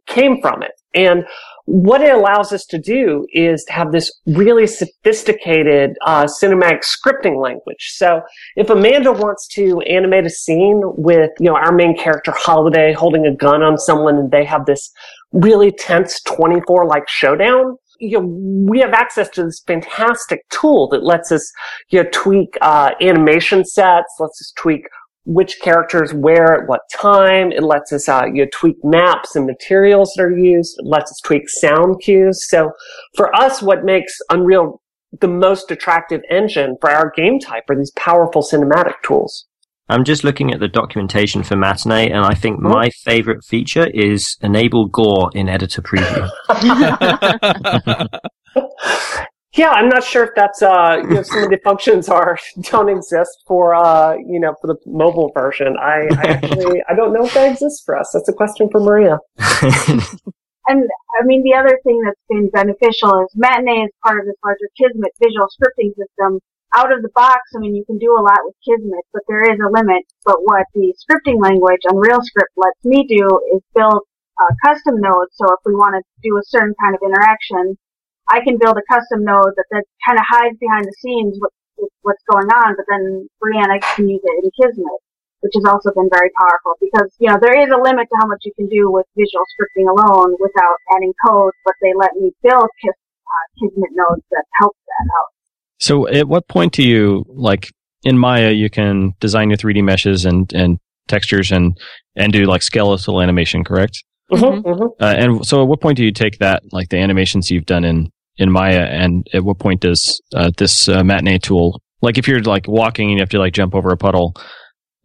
came 0.08 0.42
from 0.42 0.64
it. 0.64 0.72
And 0.94 1.26
what 1.66 2.02
it 2.02 2.14
allows 2.14 2.52
us 2.52 2.66
to 2.66 2.78
do 2.78 3.26
is 3.32 3.64
to 3.66 3.74
have 3.74 3.92
this 3.92 4.12
really 4.28 4.68
sophisticated 4.68 5.96
uh, 6.06 6.26
cinematic 6.26 6.82
scripting 6.84 7.42
language. 7.42 7.92
So 7.94 8.22
if 8.58 8.70
Amanda 8.70 9.12
wants 9.12 9.48
to 9.54 9.80
animate 9.82 10.26
a 10.26 10.30
scene 10.30 10.82
with, 10.84 11.32
you 11.40 11.50
know, 11.50 11.56
our 11.56 11.72
main 11.72 11.98
character 11.98 12.34
Holiday 12.36 12.92
holding 12.94 13.26
a 13.26 13.36
gun 13.36 13.64
on 13.64 13.78
someone 13.78 14.18
and 14.18 14.30
they 14.30 14.44
have 14.44 14.66
this 14.66 14.92
really 15.32 15.72
tense 15.72 16.22
24 16.24 16.86
like 16.86 17.08
showdown, 17.08 17.78
you 18.00 18.20
know, 18.20 18.26
we 18.70 18.80
have 18.80 18.94
access 18.94 19.30
to 19.30 19.44
this 19.44 19.62
fantastic 19.66 20.42
tool 20.50 20.90
that 20.90 21.04
lets 21.04 21.32
us, 21.32 21.50
you 21.90 22.04
know, 22.04 22.10
tweak, 22.12 22.58
uh, 22.62 22.92
animation 23.00 23.64
sets, 23.64 24.14
lets 24.20 24.42
us 24.42 24.52
tweak 24.58 24.84
which 25.26 25.60
characters 25.62 26.14
where 26.14 26.54
at 26.54 26.68
what 26.68 26.82
time. 26.94 27.52
It 27.52 27.64
lets 27.64 27.92
us, 27.94 28.10
uh, 28.10 28.24
you 28.26 28.44
know, 28.44 28.50
tweak 28.54 28.78
maps 28.84 29.36
and 29.36 29.46
materials 29.46 30.14
that 30.16 30.24
are 30.24 30.38
used. 30.38 30.76
It 30.80 30.86
lets 30.86 31.12
us 31.12 31.22
tweak 31.24 31.50
sound 31.50 32.02
cues. 32.02 32.48
So 32.50 32.72
for 33.16 33.34
us, 33.36 33.62
what 33.62 33.84
makes 33.84 34.14
Unreal 34.30 34.82
the 35.20 35.28
most 35.28 35.70
attractive 35.72 36.22
engine 36.30 36.76
for 36.82 36.90
our 36.90 37.12
game 37.16 37.40
type 37.40 37.70
are 37.70 37.78
these 37.78 37.92
powerful 37.96 38.42
cinematic 38.42 38.96
tools. 39.04 39.46
I'm 39.90 40.06
just 40.06 40.24
looking 40.24 40.54
at 40.54 40.60
the 40.60 40.68
documentation 40.68 41.44
for 41.44 41.58
Matinee, 41.58 42.10
and 42.10 42.26
I 42.26 42.34
think 42.34 42.60
my 42.60 42.90
favorite 43.04 43.44
feature 43.44 43.88
is 43.94 44.38
enable 44.42 44.88
gore 44.88 45.30
in 45.36 45.50
editor 45.50 45.82
preview. 45.82 46.30
Yeah, 49.56 49.70
I'm 49.70 49.88
not 49.88 50.04
sure 50.04 50.24
if 50.24 50.32
that's 50.36 50.64
uh, 50.64 50.98
you 51.04 51.16
know, 51.16 51.22
some 51.22 51.44
of 51.44 51.50
the 51.50 51.60
functions 51.64 52.10
are 52.10 52.38
don't 52.62 52.90
exist 52.90 53.44
for 53.48 53.76
uh, 53.76 54.16
you 54.16 54.40
know, 54.40 54.56
for 54.60 54.68
the 54.68 54.78
mobile 54.86 55.32
version. 55.34 55.76
I, 55.80 56.08
I 56.12 56.28
actually 56.42 56.82
I 56.90 56.96
don't 56.96 57.14
know 57.14 57.26
if 57.26 57.34
that 57.36 57.52
exists 57.52 57.84
for 57.86 57.98
us. 57.98 58.12
That's 58.14 58.30
a 58.30 58.34
question 58.34 58.70
for 58.72 58.80
Maria. 58.80 59.20
And 60.68 60.88
I 61.20 61.26
mean, 61.26 61.44
the 61.44 61.60
other 61.60 61.78
thing 61.84 62.00
that's 62.04 62.24
been 62.30 62.50
beneficial 62.50 63.12
is 63.24 63.36
Matinee 63.36 63.84
is 63.84 63.92
part 64.04 64.20
of 64.20 64.26
this 64.26 64.40
larger 64.44 64.70
Kismet 64.80 65.12
visual 65.20 65.48
scripting 65.52 65.92
system. 65.92 66.40
Out 66.74 66.92
of 66.92 67.04
the 67.04 67.12
box, 67.14 67.38
I 67.56 67.60
mean, 67.60 67.76
you 67.76 67.86
can 67.86 68.00
do 68.00 68.16
a 68.16 68.24
lot 68.24 68.40
with 68.48 68.56
Kismet, 68.64 69.06
but 69.12 69.24
there 69.28 69.44
is 69.44 69.60
a 69.60 69.70
limit. 69.70 70.08
But 70.26 70.40
what 70.42 70.66
the 70.74 70.96
scripting 71.04 71.44
language 71.44 71.84
Unreal 71.84 72.24
Script 72.24 72.56
lets 72.56 72.80
me 72.84 73.06
do 73.06 73.28
is 73.54 73.62
build 73.76 74.08
uh, 74.40 74.54
custom 74.66 75.00
nodes. 75.00 75.36
So 75.36 75.52
if 75.52 75.60
we 75.66 75.76
want 75.76 76.00
to 76.00 76.04
do 76.24 76.38
a 76.38 76.48
certain 76.48 76.74
kind 76.82 76.96
of 76.96 77.02
interaction, 77.04 77.78
I 78.34 78.42
can 78.42 78.58
build 78.58 78.74
a 78.82 78.86
custom 78.90 79.24
node 79.24 79.54
that, 79.56 79.70
that 79.70 79.86
kind 80.02 80.18
of 80.18 80.26
hides 80.26 80.58
behind 80.58 80.90
the 80.90 80.96
scenes 80.98 81.38
what, 81.38 81.54
what's 82.02 82.26
going 82.26 82.50
on, 82.50 82.74
but 82.74 82.86
then 82.90 83.30
Brianna 83.38 83.78
can 83.94 84.10
use 84.10 84.22
it 84.24 84.36
in 84.42 84.50
Kismet, 84.58 85.00
which 85.42 85.54
has 85.54 85.66
also 85.70 85.94
been 85.94 86.10
very 86.10 86.34
powerful 86.34 86.74
because, 86.82 87.14
you 87.22 87.30
know, 87.30 87.38
there 87.38 87.54
is 87.54 87.70
a 87.70 87.78
limit 87.78 88.10
to 88.10 88.18
how 88.18 88.26
much 88.26 88.42
you 88.42 88.54
can 88.58 88.68
do 88.68 88.90
with 88.90 89.06
visual 89.14 89.46
scripting 89.54 89.86
alone 89.86 90.34
without 90.42 90.78
adding 90.98 91.14
code, 91.22 91.54
but 91.64 91.76
they 91.82 91.94
let 91.94 92.18
me 92.18 92.34
build 92.42 92.66
Kis, 92.82 92.98
uh, 92.98 93.46
Kismet 93.62 93.94
nodes 93.94 94.26
that 94.32 94.46
help 94.58 94.74
that 94.88 95.06
out. 95.14 95.30
So 95.80 96.08
at 96.08 96.28
what 96.28 96.48
point 96.48 96.74
do 96.74 96.82
you 96.82 97.26
like 97.28 97.70
in 98.04 98.18
Maya 98.18 98.52
you 98.52 98.70
can 98.70 99.14
design 99.20 99.50
your 99.50 99.58
3D 99.58 99.84
meshes 99.84 100.26
and 100.26 100.52
and 100.54 100.80
textures 101.08 101.52
and 101.52 101.78
and 102.16 102.34
do 102.34 102.46
like 102.46 102.64
skeletal 102.64 103.22
animation, 103.22 103.64
correct? 103.64 104.04
Mm-hmm, 104.32 104.68
mm-hmm. 104.68 105.04
Uh, 105.04 105.14
and 105.18 105.46
so 105.46 105.62
at 105.62 105.68
what 105.68 105.82
point 105.82 105.98
do 105.98 106.06
you 106.06 106.12
take 106.12 106.40
that 106.40 106.64
like 106.72 106.90
the 106.90 106.98
animations 106.98 107.52
you've 107.52 107.66
done 107.66 107.84
in 107.84 108.12
in 108.38 108.52
Maya 108.52 108.86
and 108.90 109.28
at 109.34 109.44
what 109.44 109.60
point 109.60 109.82
does 109.82 110.22
uh, 110.34 110.52
this 110.58 110.88
uh, 110.90 111.04
matinee 111.04 111.38
tool 111.38 111.82
like 112.02 112.18
if 112.18 112.28
you're 112.28 112.42
like 112.42 112.68
walking 112.68 113.10
and 113.10 113.18
you 113.18 113.22
have 113.22 113.30
to 113.30 113.40
like 113.40 113.54
jump 113.54 113.76
over 113.76 113.90
a 113.90 113.98
puddle 113.98 114.34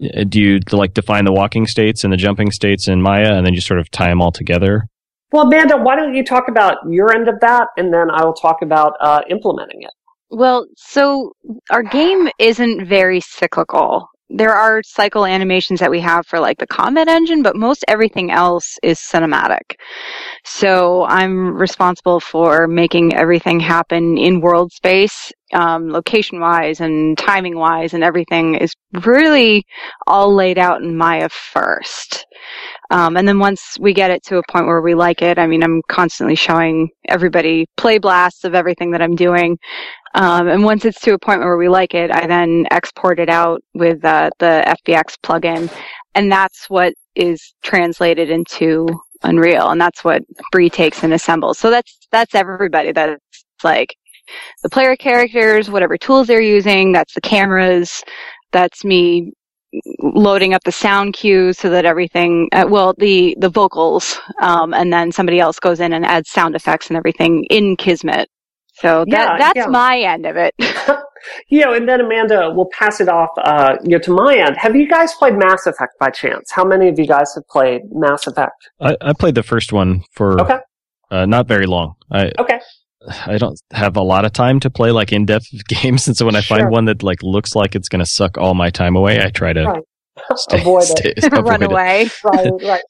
uh, 0.02 0.24
do 0.24 0.40
you 0.40 0.60
like 0.72 0.94
define 0.94 1.24
the 1.24 1.32
walking 1.32 1.66
states 1.66 2.04
and 2.04 2.12
the 2.12 2.16
jumping 2.16 2.50
states 2.50 2.88
in 2.88 3.02
Maya 3.02 3.34
and 3.34 3.44
then 3.44 3.54
you 3.54 3.60
sort 3.60 3.80
of 3.80 3.90
tie 3.90 4.08
them 4.08 4.22
all 4.22 4.32
together? 4.32 4.88
Well, 5.32 5.46
Amanda, 5.46 5.76
why 5.76 5.96
don't 5.96 6.14
you 6.14 6.24
talk 6.24 6.48
about 6.48 6.78
your 6.88 7.14
end 7.14 7.28
of 7.28 7.38
that, 7.40 7.68
and 7.76 7.92
then 7.92 8.10
I 8.10 8.24
will 8.24 8.32
talk 8.32 8.62
about 8.62 8.94
uh, 9.00 9.20
implementing 9.28 9.82
it. 9.82 9.90
Well, 10.30 10.66
so 10.76 11.32
our 11.70 11.82
game 11.82 12.28
isn't 12.38 12.86
very 12.86 13.20
cyclical. 13.20 14.08
There 14.30 14.54
are 14.54 14.82
cycle 14.84 15.24
animations 15.24 15.80
that 15.80 15.90
we 15.90 16.00
have 16.00 16.26
for 16.26 16.38
like 16.38 16.58
the 16.58 16.66
combat 16.66 17.08
engine, 17.08 17.42
but 17.42 17.56
most 17.56 17.84
everything 17.88 18.30
else 18.30 18.78
is 18.82 18.98
cinematic. 18.98 19.76
So 20.44 21.04
I'm 21.04 21.54
responsible 21.56 22.20
for 22.20 22.66
making 22.66 23.14
everything 23.14 23.60
happen 23.60 24.18
in 24.18 24.40
world 24.40 24.72
space, 24.72 25.32
um, 25.52 25.90
location 25.90 26.40
wise 26.40 26.80
and 26.80 27.16
timing 27.16 27.58
wise, 27.58 27.94
and 27.94 28.04
everything 28.04 28.54
is 28.54 28.72
really 29.04 29.64
all 30.06 30.34
laid 30.34 30.58
out 30.58 30.82
in 30.82 30.96
Maya 30.96 31.28
first. 31.28 32.26
Um, 32.90 33.16
and 33.16 33.28
then 33.28 33.38
once 33.38 33.76
we 33.78 33.92
get 33.92 34.10
it 34.10 34.22
to 34.24 34.38
a 34.38 34.42
point 34.50 34.66
where 34.66 34.80
we 34.80 34.94
like 34.94 35.20
it, 35.20 35.38
I 35.38 35.46
mean, 35.46 35.62
I'm 35.62 35.82
constantly 35.88 36.34
showing 36.34 36.88
everybody 37.08 37.66
play 37.76 37.98
blasts 37.98 38.44
of 38.44 38.54
everything 38.54 38.90
that 38.92 39.02
I'm 39.02 39.14
doing. 39.14 39.58
Um, 40.14 40.48
and 40.48 40.64
once 40.64 40.84
it's 40.84 41.00
to 41.02 41.14
a 41.14 41.18
point 41.18 41.40
where 41.40 41.56
we 41.56 41.68
like 41.68 41.94
it, 41.94 42.10
I 42.10 42.26
then 42.26 42.66
export 42.70 43.20
it 43.20 43.28
out 43.28 43.62
with 43.74 44.04
uh, 44.04 44.30
the 44.38 44.64
FBX 44.86 45.16
plugin, 45.22 45.72
and 46.14 46.30
that's 46.32 46.68
what 46.68 46.94
is 47.14 47.54
translated 47.62 48.30
into 48.30 48.86
Unreal, 49.22 49.70
and 49.70 49.80
that's 49.80 50.04
what 50.04 50.22
Bree 50.52 50.70
takes 50.70 51.02
and 51.02 51.12
assembles. 51.12 51.58
So 51.58 51.70
that's 51.70 52.06
that's 52.12 52.34
everybody. 52.34 52.92
That's 52.92 53.20
like 53.64 53.94
the 54.62 54.68
player 54.70 54.96
characters, 54.96 55.70
whatever 55.70 55.96
tools 55.98 56.28
they're 56.28 56.40
using. 56.40 56.92
That's 56.92 57.14
the 57.14 57.20
cameras. 57.20 58.02
That's 58.52 58.84
me 58.84 59.32
loading 60.00 60.54
up 60.54 60.62
the 60.64 60.72
sound 60.72 61.12
cues 61.14 61.58
so 61.58 61.68
that 61.70 61.84
everything 61.84 62.48
uh, 62.52 62.64
well 62.68 62.94
the 62.98 63.36
the 63.38 63.50
vocals 63.50 64.18
um, 64.40 64.72
and 64.72 64.92
then 64.92 65.12
somebody 65.12 65.40
else 65.40 65.58
goes 65.58 65.78
in 65.80 65.92
and 65.92 66.06
adds 66.06 66.30
sound 66.30 66.54
effects 66.54 66.88
and 66.88 66.96
everything 66.96 67.44
in 67.50 67.76
kismet 67.76 68.28
so 68.80 69.04
that 69.10 69.26
Yeah, 69.28 69.38
that's 69.38 69.56
yeah. 69.56 69.66
my 69.66 69.98
end 70.00 70.26
of 70.26 70.36
it 70.36 70.54
you 71.48 71.60
know, 71.62 71.74
and 71.74 71.88
then 71.88 72.00
Amanda 72.00 72.50
will 72.54 72.70
pass 72.72 73.00
it 73.00 73.08
off, 73.08 73.30
uh, 73.38 73.74
you 73.82 73.90
know, 73.90 73.98
to 73.98 74.12
my 74.12 74.36
end. 74.36 74.56
Have 74.56 74.76
you 74.76 74.88
guys 74.88 75.12
played 75.14 75.34
Mass 75.34 75.66
Effect 75.66 75.92
by 75.98 76.10
chance? 76.10 76.50
How 76.52 76.64
many 76.64 76.88
of 76.88 76.98
you 76.98 77.06
guys 77.06 77.34
have 77.34 77.46
played 77.48 77.82
Mass 77.90 78.26
Effect? 78.26 78.54
I, 78.80 78.96
I 79.00 79.12
played 79.12 79.34
the 79.34 79.42
first 79.42 79.72
one 79.72 80.04
for 80.12 80.40
Okay. 80.40 80.58
uh, 81.10 81.26
not 81.26 81.48
very 81.48 81.66
long. 81.66 81.94
I 82.12 82.30
Okay. 82.38 82.60
I 83.26 83.36
don't 83.38 83.58
have 83.72 83.96
a 83.96 84.02
lot 84.02 84.24
of 84.24 84.32
time 84.32 84.60
to 84.60 84.70
play 84.70 84.90
like 84.92 85.12
in 85.12 85.26
depth 85.26 85.46
games, 85.68 86.06
and 86.06 86.16
so 86.16 86.24
when 86.24 86.36
I 86.36 86.40
Sure. 86.40 86.58
find 86.58 86.70
one 86.70 86.84
that 86.86 87.02
like 87.02 87.22
looks 87.22 87.54
like 87.56 87.74
it's 87.74 87.88
going 87.88 88.00
to 88.04 88.06
suck 88.10 88.38
all 88.38 88.54
my 88.54 88.70
time 88.70 88.94
away, 88.96 89.20
I 89.22 89.30
try 89.30 89.52
to 89.52 89.64
Right. 89.64 89.82
stay, 90.36 90.60
Avoid 90.60 90.82
it. 90.84 90.88
stay- 91.22 91.28
run 91.30 91.40
avoid 91.40 91.62
it. 91.62 91.72
away 91.72 92.08
right, 92.24 92.52
right. 92.62 92.82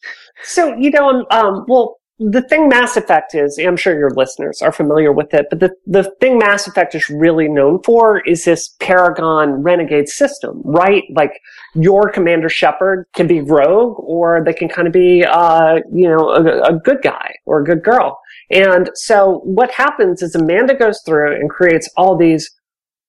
So, 0.45 0.75
you 0.77 0.91
know, 0.91 1.09
um, 1.09 1.27
um, 1.31 1.65
well, 1.67 1.97
the 2.19 2.43
thing 2.43 2.69
Mass 2.69 2.97
Effect 2.97 3.35
is, 3.35 3.59
I'm 3.59 3.77
sure 3.77 3.97
your 3.97 4.11
listeners 4.11 4.61
are 4.61 4.73
familiar 4.73 5.13
with 5.13 5.33
it, 5.33 5.47
but 5.51 5.61
the, 5.61 5.71
the 5.87 6.03
thing 6.21 6.39
Mass 6.39 6.67
Effect 6.67 6.95
is 6.97 7.09
really 7.09 7.49
known 7.49 7.81
for 7.85 8.21
is 8.21 8.45
this 8.45 8.71
Paragon 8.81 9.63
Renegade 9.63 10.09
system, 10.09 10.61
right? 10.65 11.05
Like 11.15 11.41
your 11.75 12.11
Commander 12.11 12.49
Shepard 12.49 13.07
can 13.15 13.29
be 13.29 13.41
rogue 13.41 13.97
or 14.01 14.43
they 14.45 14.53
can 14.53 14.69
kind 14.69 14.89
of 14.89 14.93
be, 14.93 15.25
uh, 15.25 15.77
you 15.93 16.09
know, 16.09 16.31
a, 16.31 16.75
a 16.75 16.79
good 16.81 17.03
guy 17.03 17.35
or 17.47 17.61
a 17.61 17.65
good 17.65 17.85
girl. 17.85 18.19
And 18.51 18.91
so 18.95 19.41
what 19.45 19.71
happens 19.71 20.21
is 20.21 20.35
Amanda 20.35 20.75
goes 20.75 21.01
through 21.07 21.37
and 21.37 21.49
creates 21.49 21.89
all 21.97 22.17
these 22.17 22.51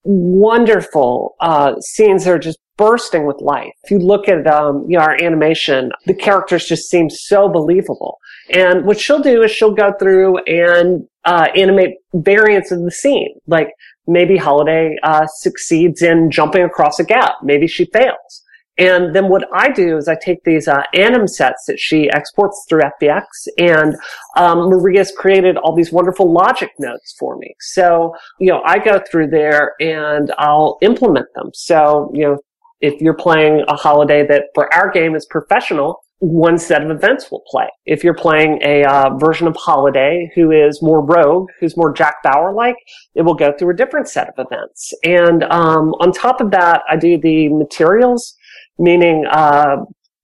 wonderful 0.03 1.35
uh, 1.39 1.79
scenes 1.79 2.25
that 2.25 2.31
are 2.31 2.39
just 2.39 2.59
bursting 2.77 3.25
with 3.25 3.41
life. 3.41 3.73
If 3.83 3.91
you 3.91 3.99
look 3.99 4.29
at 4.29 4.47
um, 4.47 4.85
you 4.87 4.97
know, 4.97 5.03
our 5.03 5.21
animation, 5.21 5.91
the 6.05 6.13
characters 6.13 6.65
just 6.65 6.89
seem 6.89 7.09
so 7.09 7.49
believable. 7.49 8.17
And 8.51 8.85
what 8.85 8.99
she'll 8.99 9.21
do 9.21 9.43
is 9.43 9.51
she'll 9.51 9.73
go 9.73 9.93
through 9.99 10.39
and 10.45 11.07
uh, 11.25 11.47
animate 11.55 11.95
variants 12.13 12.71
of 12.71 12.81
the 12.83 12.91
scene. 12.91 13.35
Like 13.47 13.69
maybe 14.07 14.37
Holiday 14.37 14.95
uh, 15.03 15.27
succeeds 15.27 16.01
in 16.01 16.31
jumping 16.31 16.63
across 16.63 16.99
a 16.99 17.03
gap. 17.03 17.35
Maybe 17.43 17.67
she 17.67 17.85
fails. 17.85 18.43
And 18.79 19.13
then 19.13 19.27
what 19.27 19.45
I 19.53 19.71
do 19.71 19.97
is 19.97 20.07
I 20.07 20.15
take 20.15 20.41
these 20.45 20.69
uh, 20.69 20.83
anim 20.93 21.27
sets 21.27 21.65
that 21.67 21.77
she 21.77 22.09
exports 22.11 22.65
through 22.69 22.81
FBX, 23.01 23.25
and 23.57 23.93
um, 24.37 24.69
Maria's 24.69 25.11
created 25.11 25.57
all 25.57 25.75
these 25.75 25.91
wonderful 25.91 26.31
logic 26.31 26.71
notes 26.79 27.13
for 27.19 27.37
me. 27.37 27.53
So 27.59 28.15
you 28.39 28.47
know, 28.47 28.61
I 28.65 28.79
go 28.79 29.01
through 29.11 29.31
there 29.31 29.73
and 29.81 30.33
I'll 30.37 30.77
implement 30.81 31.27
them. 31.35 31.49
So 31.53 32.09
you 32.13 32.21
know, 32.21 32.37
if 32.79 33.01
you're 33.01 33.17
playing 33.17 33.65
a 33.67 33.75
holiday 33.75 34.25
that 34.27 34.45
for 34.55 34.73
our 34.73 34.89
game 34.89 35.13
is 35.13 35.25
professional, 35.29 35.99
one 36.19 36.57
set 36.57 36.83
of 36.83 36.91
events 36.91 37.31
will 37.31 37.43
play. 37.47 37.67
If 37.85 38.03
you're 38.03 38.13
playing 38.13 38.59
a 38.63 38.83
uh, 38.83 39.17
version 39.17 39.47
of 39.47 39.55
Holiday 39.55 40.29
who 40.35 40.51
is 40.51 40.81
more 40.81 41.03
rogue, 41.03 41.49
who's 41.59 41.77
more 41.77 41.93
Jack 41.93 42.15
Bauer 42.23 42.53
like, 42.53 42.75
it 43.15 43.21
will 43.21 43.35
go 43.35 43.53
through 43.57 43.71
a 43.71 43.75
different 43.75 44.07
set 44.09 44.27
of 44.27 44.45
events. 44.45 44.93
And 45.03 45.43
um, 45.45 45.93
on 46.01 46.11
top 46.11 46.41
of 46.41 46.51
that, 46.51 46.81
I 46.89 46.97
do 46.97 47.17
the 47.17 47.47
materials, 47.49 48.35
meaning 48.77 49.25
uh, 49.29 49.77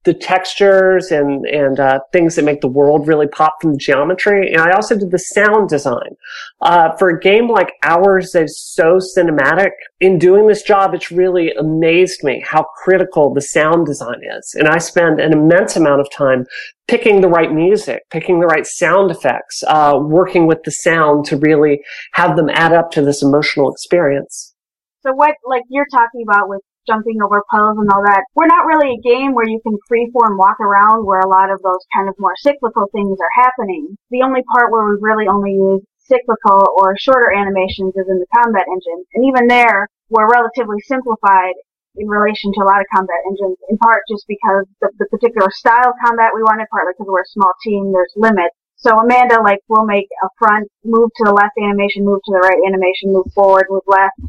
the 0.06 0.14
textures 0.14 1.12
and 1.12 1.46
and 1.48 1.80
uh, 1.80 2.00
things 2.14 2.36
that 2.36 2.46
make 2.46 2.62
the 2.62 2.68
world 2.68 3.08
really 3.08 3.28
pop 3.28 3.56
from 3.62 3.74
the 3.74 3.78
geometry. 3.78 4.54
And 4.54 4.62
I 4.62 4.72
also 4.72 4.98
did 4.98 5.12
the 5.12 5.20
sound 5.20 5.70
design. 5.70 6.16
Uh, 6.62 6.96
for 6.98 7.10
a 7.10 7.20
game 7.20 7.50
like 7.50 7.74
ours 7.84 8.32
that's 8.34 8.60
so 8.60 8.98
cinematic, 8.98 9.72
in 10.00 10.18
doing 10.20 10.48
this 10.48 10.64
job, 10.64 10.94
it's 10.94 11.12
really 11.12 11.52
amazed 11.54 12.24
me 12.24 12.44
how 12.46 12.64
critical 12.84 13.34
the 13.34 13.42
sound 13.42 13.86
design 13.86 14.22
is. 14.38 14.56
And 14.58 14.68
I 14.68 14.78
spend 14.78 15.20
an 15.20 15.34
immense 15.34 15.76
amount 15.76 16.02
of 16.02 16.12
time 16.12 16.46
picking 16.88 17.22
the 17.22 17.28
right 17.28 17.52
music, 17.52 18.04
picking 18.12 18.40
the 18.40 18.48
right 18.48 18.66
sound 18.66 19.10
effects, 19.10 19.64
uh, 19.68 19.98
working 20.00 20.46
with 20.46 20.62
the 20.64 20.72
sound 20.72 21.26
to 21.26 21.38
really 21.38 21.82
have 22.14 22.36
them 22.36 22.50
add 22.50 22.74
up 22.74 22.92
to 22.92 23.02
this 23.02 23.24
emotional 23.24 23.72
experience. 23.72 24.54
So 25.02 25.14
what, 25.14 25.36
like 25.46 25.64
you're 25.70 25.88
talking 25.92 26.24
about 26.28 26.50
with 26.50 26.62
jumping 26.88 27.22
over 27.22 27.44
puddles 27.50 27.78
and 27.80 27.90
all 27.92 28.04
that, 28.06 28.24
we're 28.36 28.50
not 28.50 28.66
really 28.66 28.96
a 28.96 29.06
game 29.06 29.34
where 29.34 29.48
you 29.48 29.60
can 29.62 29.78
freeform 29.90 30.38
walk 30.38 30.60
around 30.60 31.06
where 31.06 31.20
a 31.20 31.30
lot 31.30 31.52
of 31.52 31.62
those 31.62 31.84
kind 31.94 32.10
of 32.10 32.16
more 32.18 32.36
cyclical 32.38 32.88
things 32.94 33.18
are 33.20 33.44
happening. 33.44 33.98
The 34.12 34.24
only 34.24 34.42
part 34.54 34.72
where 34.72 34.86
we 34.86 34.98
really 35.02 35.28
only 35.28 35.54
use 35.54 35.84
cyclical 36.06 36.62
or 36.78 36.96
shorter 36.98 37.34
animations 37.34 37.98
is 37.98 38.06
in 38.10 38.20
the 38.20 38.30
combat 38.34 38.66
engine. 38.70 39.06
And 39.14 39.26
even 39.26 39.48
there, 39.48 39.90
we're 40.10 40.30
relatively 40.30 40.78
simplified 40.86 41.58
in 41.98 42.08
relation 42.08 42.52
to 42.54 42.62
a 42.62 42.68
lot 42.68 42.82
of 42.82 42.88
combat 42.94 43.18
engines, 43.26 43.58
in 43.70 43.78
part 43.78 44.04
just 44.10 44.26
because 44.28 44.66
the, 44.82 44.92
the 45.00 45.08
particular 45.08 45.50
style 45.52 45.90
of 45.90 45.96
combat 46.06 46.36
we 46.36 46.44
wanted, 46.44 46.68
partly 46.70 46.94
because 46.94 47.08
we're 47.10 47.24
a 47.24 47.34
small 47.34 47.52
team, 47.64 47.92
there's 47.92 48.14
limits. 48.16 48.56
So 48.76 49.00
Amanda, 49.00 49.42
like, 49.42 49.60
will 49.70 49.86
make 49.86 50.08
a 50.24 50.28
front, 50.38 50.68
move 50.84 51.10
to 51.16 51.24
the 51.24 51.34
left 51.34 51.56
animation, 51.58 52.04
move 52.04 52.20
to 52.26 52.34
the 52.34 52.44
right 52.44 52.60
animation, 52.68 53.14
move 53.16 53.32
forward, 53.34 53.66
move 53.70 53.88
left, 53.88 54.20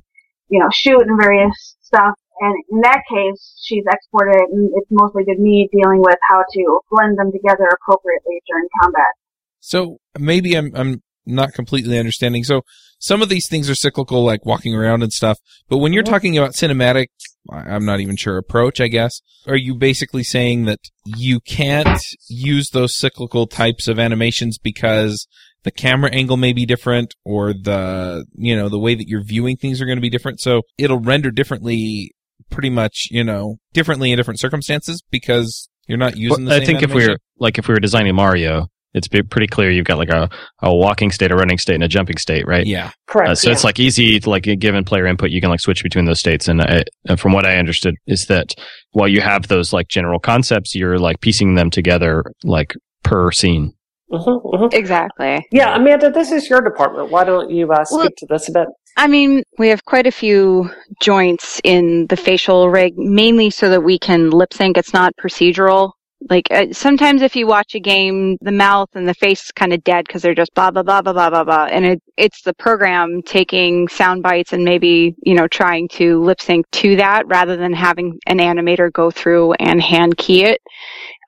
you 0.49 0.61
know, 0.61 0.71
shoot 0.73 1.03
and 1.03 1.19
various 1.21 1.77
stuff. 1.83 2.15
And 2.41 2.55
in 2.71 2.81
that 2.81 3.03
case, 3.11 3.55
she's 3.63 3.85
exported 3.91 4.37
it, 4.37 4.49
and 4.53 4.71
it's 4.75 4.91
mostly 4.91 5.25
been 5.25 5.43
me 5.43 5.69
dealing 5.73 6.01
with 6.01 6.19
how 6.31 6.43
to 6.53 6.81
blend 6.91 7.19
them 7.19 7.33
together 7.33 7.69
appropriately 7.73 8.41
during 8.49 8.67
combat. 8.81 9.13
So 9.61 9.99
maybe 10.19 10.55
I'm 10.55 10.71
I'm 10.75 11.03
not 11.25 11.55
completely 11.55 11.99
understanding. 11.99 12.45
So 12.45 12.63
some 12.99 13.21
of 13.21 13.29
these 13.29 13.49
things 13.49 13.69
are 13.69 13.75
cyclical, 13.75 14.25
like 14.25 14.47
walking 14.47 14.75
around 14.75 15.03
and 15.03 15.13
stuff. 15.13 15.39
But 15.69 15.79
when 15.79 15.93
you're 15.93 16.05
Mhm. 16.05 16.11
talking 16.11 16.39
about 16.39 16.53
cinematic, 16.53 17.07
I'm 17.51 17.85
not 17.85 18.01
even 18.01 18.17
sure 18.17 18.39
approach. 18.39 18.81
I 18.81 18.89
guess 18.89 19.21
are 19.47 19.57
you 19.57 19.75
basically 19.75 20.23
saying 20.23 20.67
that 20.67 20.79
you 21.05 21.41
can't 21.41 22.01
use 22.29 22.71
those 22.71 22.97
cyclical 22.97 23.47
types 23.47 23.89
of 23.89 23.99
animations 23.99 24.59
because 24.59 25.27
the 25.65 25.71
camera 25.73 26.11
angle 26.13 26.37
may 26.37 26.53
be 26.53 26.65
different, 26.65 27.15
or 27.25 27.53
the 27.53 28.25
you 28.37 28.55
know 28.55 28.69
the 28.69 28.79
way 28.79 28.95
that 28.95 29.09
you're 29.09 29.25
viewing 29.25 29.57
things 29.57 29.81
are 29.81 29.87
going 29.87 29.99
to 29.99 30.03
be 30.03 30.11
different. 30.11 30.41
So 30.41 30.63
it'll 30.79 31.01
render 31.01 31.33
differently, 31.33 32.13
pretty 32.51 32.71
much 32.71 33.09
you 33.11 33.25
know 33.25 33.57
differently 33.73 34.13
in 34.13 34.17
different 34.17 34.41
circumstances 34.41 35.03
because 35.11 35.69
you're 35.89 35.99
not 35.99 36.17
using 36.17 36.45
the 36.45 36.53
same. 36.53 36.63
I 36.63 36.65
think 36.65 36.83
if 36.83 36.91
we 36.91 37.03
animation? 37.03 37.13
were 37.13 37.45
like 37.45 37.59
if 37.59 37.69
we 37.69 37.75
were 37.75 37.81
designing 37.81 38.15
Mario, 38.15 38.67
it's 38.97 39.09
pretty 39.09 39.47
clear 39.47 39.71
you've 39.71 39.85
got 39.85 39.99
like 39.99 40.09
a, 40.09 40.29
a 40.63 40.75
walking 40.75 41.11
state, 41.13 41.31
a 41.31 41.37
running 41.37 41.59
state, 41.59 41.75
and 41.75 41.85
a 41.85 41.89
jumping 41.89 42.17
state, 42.17 42.47
right? 42.47 42.67
yeah, 42.67 42.91
Correct. 43.07 43.31
Uh, 43.31 43.35
so 43.35 43.51
it's 43.51 43.63
like 43.63 43.79
easy, 43.79 44.19
to, 44.19 44.31
like 44.31 44.49
given 44.59 44.85
player 44.85 45.07
input, 45.07 45.31
you 45.31 45.41
can 45.41 45.51
like 45.51 45.61
switch 45.61 45.83
between 45.83 46.07
those 46.07 46.19
states. 46.19 46.49
And, 46.49 46.63
I, 46.63 46.83
and 47.07 47.21
from 47.21 47.33
what 47.33 47.45
I 47.45 47.57
understood, 47.59 47.95
is 48.07 48.27
that 48.27 48.55
while 48.93 49.07
you 49.07 49.21
have 49.21 49.49
those 49.49 49.73
like 49.73 49.89
general 49.89 50.19
concepts, 50.19 50.75
you're 50.75 50.99
like 50.99 51.21
piecing 51.21 51.57
them 51.57 51.71
together 51.71 52.25
like 52.43 52.73
per 53.03 53.31
scene. 53.33 53.75
Mhm, 54.11 54.43
mhm. 54.43 54.73
Exactly. 54.73 55.45
Yeah, 55.53 55.77
Amanda, 55.77 56.11
this 56.11 56.33
is 56.33 56.49
your 56.49 56.63
department. 56.63 57.11
Why 57.11 57.25
don't 57.25 57.51
you 57.51 57.71
uh, 57.71 57.85
speak 57.85 57.99
Well- 57.99 58.09
to 58.17 58.27
this 58.31 58.49
a 58.49 58.53
bit? 58.53 58.69
I 58.97 59.09
mean, 59.09 59.43
we 59.59 59.69
have 59.69 59.85
quite 59.85 60.07
a 60.07 60.11
few 60.13 60.71
joints 61.01 61.61
in 61.65 62.07
the 62.07 62.17
facial 62.17 62.71
rig, 62.71 62.97
mainly 62.97 63.51
so 63.51 63.69
that 63.69 63.83
we 63.83 63.99
can 63.99 64.31
lip 64.31 64.55
sync. 64.55 64.79
It's 64.79 64.95
not 64.95 65.13
procedural. 65.23 65.93
Like 66.31 66.51
uh, 66.51 66.73
sometimes, 66.73 67.21
if 67.21 67.37
you 67.37 67.47
watch 67.47 67.75
a 67.75 67.81
game, 67.81 68.39
the 68.41 68.53
mouth 68.53 68.89
and 68.95 69.07
the 69.07 69.13
face 69.13 69.45
is 69.45 69.53
kind 69.53 69.75
of 69.75 69.85
dead 69.85 70.07
because 70.07 70.23
they're 70.23 70.35
just 70.35 70.55
blah 70.55 70.71
blah 70.71 70.83
blah 70.83 71.03
blah 71.03 71.13
blah 71.13 71.29
blah 71.29 71.45
blah, 71.45 71.67
and 71.67 71.85
it 71.85 72.03
it's 72.17 72.41
the 72.43 72.55
program 72.55 73.21
taking 73.23 73.87
sound 73.89 74.23
bites 74.23 74.55
and 74.55 74.65
maybe 74.65 75.15
you 75.23 75.35
know 75.35 75.47
trying 75.47 75.89
to 75.89 76.23
lip 76.23 76.41
sync 76.41 76.65
to 76.71 76.97
that 76.97 77.27
rather 77.27 77.57
than 77.57 77.75
having 77.75 78.19
an 78.27 78.39
animator 78.39 78.91
go 78.91 79.11
through 79.11 79.53
and 79.55 79.83
hand 79.83 80.17
key 80.17 80.45
it. 80.45 80.63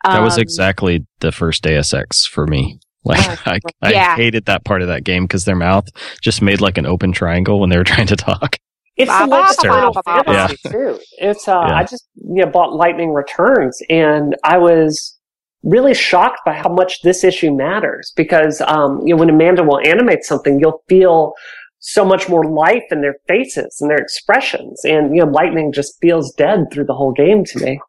That 0.05 0.23
was 0.23 0.39
Um, 0.39 0.43
exactly 0.43 1.07
the 1.21 1.33
first 1.33 1.65
ASX 1.65 2.27
for 2.27 2.47
me. 2.47 2.79
Like 3.09 3.39
Oh, 3.47 3.51
I, 3.83 3.95
I 3.95 4.15
hated 4.17 4.45
that 4.47 4.65
part 4.65 4.83
of 4.83 4.89
that 4.89 5.05
game 5.05 5.25
because 5.25 5.45
their 5.45 5.57
mouth 5.57 5.89
just 6.23 6.43
made 6.43 6.61
like 6.61 6.79
an 6.79 6.87
open 6.87 7.13
triangle 7.13 7.59
when 7.61 7.71
they 7.71 7.77
were 7.79 7.85
trying 7.95 8.07
to 8.09 8.17
talk. 8.17 8.57
It's 8.97 9.11
Ba, 9.11 9.21
the 9.25 9.27
ba, 9.29 9.35
latest 9.37 9.63
ba, 9.63 9.69
Final 9.69 9.93
ba, 9.93 10.03
ba, 10.05 10.23
ba. 10.27 10.49
Too. 10.71 11.01
It's 11.19 11.47
uh, 11.49 11.65
Yeah. 11.69 11.75
I 11.77 11.85
just 11.85 12.09
you 12.17 12.45
know, 12.45 12.51
bought 12.51 12.75
Lightning 12.75 13.13
Returns, 13.13 13.81
and 13.89 14.37
I 14.45 14.59
was 14.59 15.17
really 15.63 15.95
shocked 15.95 16.41
by 16.45 16.55
how 16.55 16.69
much 16.69 17.03
this 17.03 17.25
issue 17.25 17.55
matters 17.55 18.13
because 18.17 18.61
um, 18.63 19.01
you 19.07 19.15
know 19.15 19.21
when 19.21 19.31
Amanda 19.31 19.63
will 19.63 19.81
animate 19.87 20.25
something, 20.25 20.59
you'll 20.61 20.83
feel 20.89 21.33
so 21.81 22.05
much 22.05 22.29
more 22.29 22.45
life 22.45 22.83
in 22.91 23.01
their 23.01 23.15
faces 23.29 23.79
and 23.81 23.89
their 23.89 23.99
expressions, 23.99 24.85
and 24.85 25.15
you 25.15 25.25
know 25.25 25.31
Lightning 25.31 25.73
just 25.73 25.95
feels 26.03 26.33
dead 26.35 26.65
through 26.73 26.87
the 26.87 26.95
whole 26.95 27.13
game 27.13 27.45
to 27.45 27.65
me. 27.65 27.81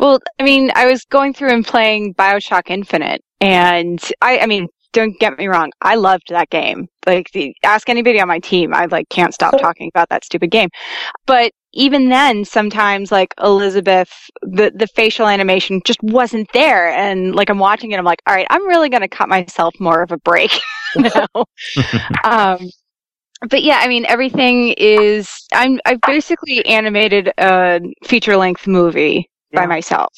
Well, 0.00 0.18
I 0.38 0.44
mean, 0.44 0.72
I 0.74 0.86
was 0.86 1.04
going 1.04 1.34
through 1.34 1.52
and 1.52 1.66
playing 1.66 2.14
Bioshock 2.14 2.70
Infinite, 2.70 3.20
and 3.38 4.00
I, 4.22 4.38
I 4.38 4.46
mean, 4.46 4.66
don't 4.94 5.18
get 5.20 5.36
me 5.36 5.46
wrong, 5.46 5.70
I 5.82 5.96
loved 5.96 6.28
that 6.30 6.48
game. 6.48 6.86
Like, 7.06 7.30
the, 7.32 7.54
ask 7.64 7.86
anybody 7.90 8.18
on 8.18 8.26
my 8.26 8.38
team, 8.38 8.72
I 8.72 8.86
like 8.86 9.10
can't 9.10 9.34
stop 9.34 9.58
talking 9.58 9.90
about 9.94 10.08
that 10.08 10.24
stupid 10.24 10.50
game. 10.50 10.70
But 11.26 11.52
even 11.74 12.08
then, 12.08 12.46
sometimes 12.46 13.12
like 13.12 13.34
Elizabeth, 13.42 14.10
the 14.40 14.72
the 14.74 14.86
facial 14.96 15.26
animation 15.28 15.82
just 15.84 16.02
wasn't 16.02 16.50
there, 16.54 16.88
and 16.90 17.34
like 17.34 17.50
I'm 17.50 17.58
watching 17.58 17.92
it, 17.92 17.98
I'm 17.98 18.04
like, 18.06 18.22
all 18.26 18.34
right, 18.34 18.46
I'm 18.48 18.66
really 18.66 18.88
gonna 18.88 19.08
cut 19.08 19.28
myself 19.28 19.74
more 19.80 20.02
of 20.02 20.12
a 20.12 20.18
break 20.18 20.58
now. 20.96 21.44
um, 22.24 22.70
but 23.50 23.62
yeah, 23.62 23.80
I 23.82 23.88
mean, 23.88 24.06
everything 24.06 24.74
is. 24.78 25.30
I'm. 25.52 25.80
I've 25.86 26.00
basically 26.06 26.64
animated 26.66 27.32
a 27.38 27.80
feature 28.04 28.36
length 28.36 28.66
movie 28.66 29.29
by 29.52 29.66
myself, 29.66 30.12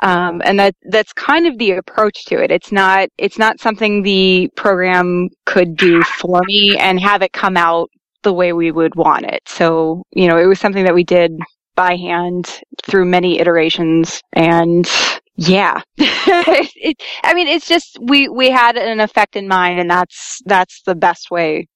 um, 0.00 0.42
and 0.44 0.58
that 0.58 0.74
that's 0.90 1.12
kind 1.12 1.46
of 1.46 1.58
the 1.58 1.72
approach 1.72 2.24
to 2.26 2.42
it. 2.42 2.50
It's 2.50 2.72
not. 2.72 3.08
It's 3.18 3.38
not 3.38 3.60
something 3.60 4.02
the 4.02 4.48
program 4.56 5.28
could 5.44 5.76
do 5.76 6.02
for 6.02 6.42
me 6.46 6.76
and 6.78 7.00
have 7.00 7.22
it 7.22 7.32
come 7.32 7.56
out 7.56 7.90
the 8.22 8.32
way 8.32 8.52
we 8.52 8.72
would 8.72 8.94
want 8.94 9.24
it. 9.24 9.42
So 9.46 10.02
you 10.12 10.28
know, 10.28 10.38
it 10.38 10.46
was 10.46 10.60
something 10.60 10.84
that 10.84 10.94
we 10.94 11.04
did 11.04 11.32
by 11.76 11.94
hand 11.94 12.60
through 12.84 13.04
many 13.04 13.38
iterations 13.38 14.20
and 14.32 14.90
yeah 15.36 15.80
it, 15.98 16.96
i 17.22 17.34
mean 17.34 17.46
it's 17.46 17.68
just 17.68 17.98
we 18.00 18.28
we 18.28 18.50
had 18.50 18.76
an 18.76 18.98
effect 18.98 19.36
in 19.36 19.46
mind 19.46 19.78
and 19.78 19.88
that's 19.88 20.40
that's 20.46 20.82
the 20.86 20.94
best 20.94 21.30
way 21.30 21.68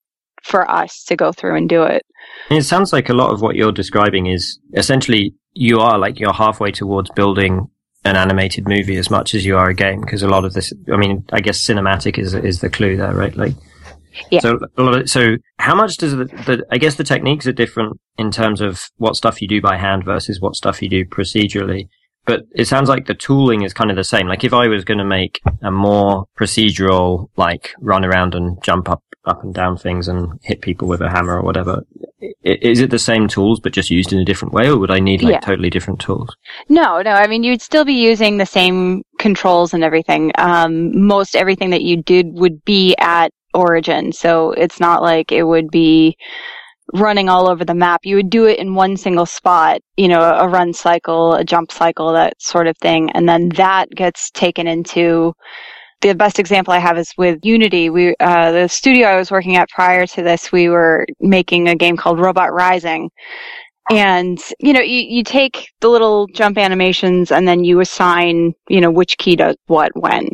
for 0.43 0.69
us 0.71 1.05
to 1.05 1.15
go 1.15 1.31
through 1.31 1.55
and 1.55 1.69
do 1.69 1.83
it 1.83 2.03
It 2.51 2.63
sounds 2.63 2.93
like 2.95 3.11
a 3.11 3.15
lot 3.15 3.31
of 3.31 3.43
what 3.43 3.57
you're 3.57 3.73
describing 3.73 4.27
is 4.27 4.59
essentially 4.75 5.35
you 5.53 5.81
are 5.81 5.99
like 5.99 6.19
you're 6.21 6.33
halfway 6.33 6.71
towards 6.71 7.11
building 7.11 7.67
an 8.05 8.17
animated 8.17 8.67
movie 8.67 8.97
as 8.97 9.11
much 9.11 9.35
as 9.35 9.45
you 9.45 9.57
are 9.57 9.69
a 9.69 9.75
game 9.75 10.01
because 10.01 10.23
a 10.23 10.29
lot 10.29 10.45
of 10.45 10.55
this 10.55 10.73
I 10.93 10.97
mean 10.97 11.25
I 11.33 11.41
guess 11.41 11.61
cinematic 11.65 12.19
is 12.19 12.35
is 12.35 12.61
the 12.61 12.71
clue 12.71 12.97
there 12.97 13.15
right 13.15 13.37
like 13.37 13.55
Yeah. 14.31 14.41
so 14.41 14.59
a 14.79 14.83
lot 14.83 15.01
of, 15.01 15.11
so 15.11 15.37
how 15.59 15.75
much 15.75 15.97
does 15.99 16.13
the, 16.13 16.25
the 16.25 16.65
I 16.71 16.79
guess 16.79 16.95
the 16.95 17.05
techniques 17.05 17.47
are 17.47 17.53
different 17.53 18.01
in 18.17 18.31
terms 18.31 18.61
of 18.61 18.81
what 18.97 19.17
stuff 19.17 19.43
you 19.43 19.49
do 19.49 19.61
by 19.61 19.77
hand 19.77 20.05
versus 20.05 20.41
what 20.41 20.57
stuff 20.57 20.81
you 20.83 20.89
do 20.89 21.05
procedurally 21.05 21.89
but 22.27 22.43
it 22.55 22.67
sounds 22.67 22.89
like 22.89 23.07
the 23.07 23.15
tooling 23.15 23.63
is 23.63 23.75
kind 23.75 23.91
of 23.91 23.97
the 23.97 24.05
same 24.05 24.29
like 24.29 24.45
if 24.45 24.55
I 24.55 24.69
was 24.69 24.85
going 24.85 24.99
to 24.99 25.05
make 25.05 25.41
a 25.63 25.71
more 25.71 26.25
procedural 26.39 27.29
like 27.37 27.71
run 27.81 28.05
around 28.05 28.35
and 28.35 28.63
jump 28.63 28.89
up 28.89 29.03
up 29.27 29.43
and 29.45 29.53
down 29.55 29.77
things 29.77 30.09
and 30.09 30.39
hit 30.43 30.61
people 30.63 30.89
with 30.89 31.01
a 31.01 31.11
hammer 31.11 31.39
or 31.39 31.43
whatever 31.43 31.83
is 32.43 32.81
it 32.81 32.91
the 32.91 32.99
same 32.99 33.29
tools 33.29 33.61
but 33.61 33.73
just 33.73 33.91
used 33.91 34.13
in 34.13 34.19
a 34.19 34.25
different 34.25 34.55
way 34.55 34.69
or 34.69 34.79
would 34.79 34.91
I 34.91 34.99
need 34.99 35.23
like 35.23 35.33
Yeah. 35.35 35.41
totally 35.41 35.71
different 35.71 36.01
tools? 36.01 36.35
no 36.69 37.03
no 37.03 37.13
i 37.13 37.27
mean 37.27 37.43
you'd 37.43 37.63
still 37.63 37.85
be 37.85 37.95
using 37.95 38.39
the 38.39 38.47
same 38.47 39.03
controls 39.19 39.75
and 39.75 39.85
everything 39.85 40.33
um 40.39 41.07
most 41.07 41.37
everything 41.37 41.71
that 41.71 41.83
you 41.83 42.03
did 42.03 42.27
would 42.33 42.65
be 42.65 42.95
at 42.99 43.31
origin 43.55 44.13
so 44.13 44.53
it's 44.53 44.81
not 44.81 45.03
like 45.03 45.33
it 45.33 45.45
would 45.45 45.71
be 45.71 46.17
running 46.95 47.29
all 47.29 47.49
over 47.49 47.65
the 47.65 47.75
map 47.75 48.01
you 48.05 48.17
would 48.17 48.31
do 48.31 48.47
it 48.47 48.59
in 48.59 48.75
one 48.75 48.97
single 48.97 49.27
spot 49.27 49.81
you 49.97 50.09
know 50.09 50.23
a 50.23 50.49
run 50.49 50.73
cycle 50.73 51.35
a 51.35 51.45
jump 51.45 51.71
cycle 51.71 52.13
that 52.13 52.33
sort 52.41 52.67
of 52.67 52.77
thing 52.79 53.11
and 53.13 53.29
then 53.29 53.49
that 53.51 53.89
gets 53.91 54.31
taken 54.31 54.67
into 54.67 55.33
the 56.01 56.15
best 56.15 56.39
example 56.39 56.73
I 56.73 56.79
have 56.79 56.99
is 56.99 57.13
with 57.17 57.39
Unity. 57.43 57.91
We, 57.91 58.15
uh, 58.21 58.53
the 58.53 58.69
studio 58.69 59.09
I 59.09 59.17
was 59.17 59.31
working 59.31 59.57
at 59.57 59.69
prior 59.69 60.07
to 60.07 60.23
this, 60.23 60.51
we 60.51 60.69
were 60.69 61.07
making 61.21 61.69
a 61.69 61.77
game 61.77 61.97
called 61.97 62.19
Robot 62.19 62.53
Rising. 62.53 63.11
And, 63.91 64.39
you 64.61 64.73
know, 64.73 64.81
you, 64.81 65.01
you 65.01 65.25
take 65.25 65.69
the 65.81 65.89
little 65.89 66.27
jump 66.29 66.59
animations 66.59 67.33
and 67.33 67.47
then 67.47 67.65
you 67.65 67.81
assign, 67.81 68.55
you 68.69 68.81
know, 68.81 68.91
which 68.91 69.19
key 69.19 69.37
does 69.37 69.57
what 69.67 69.91
when. 69.95 70.29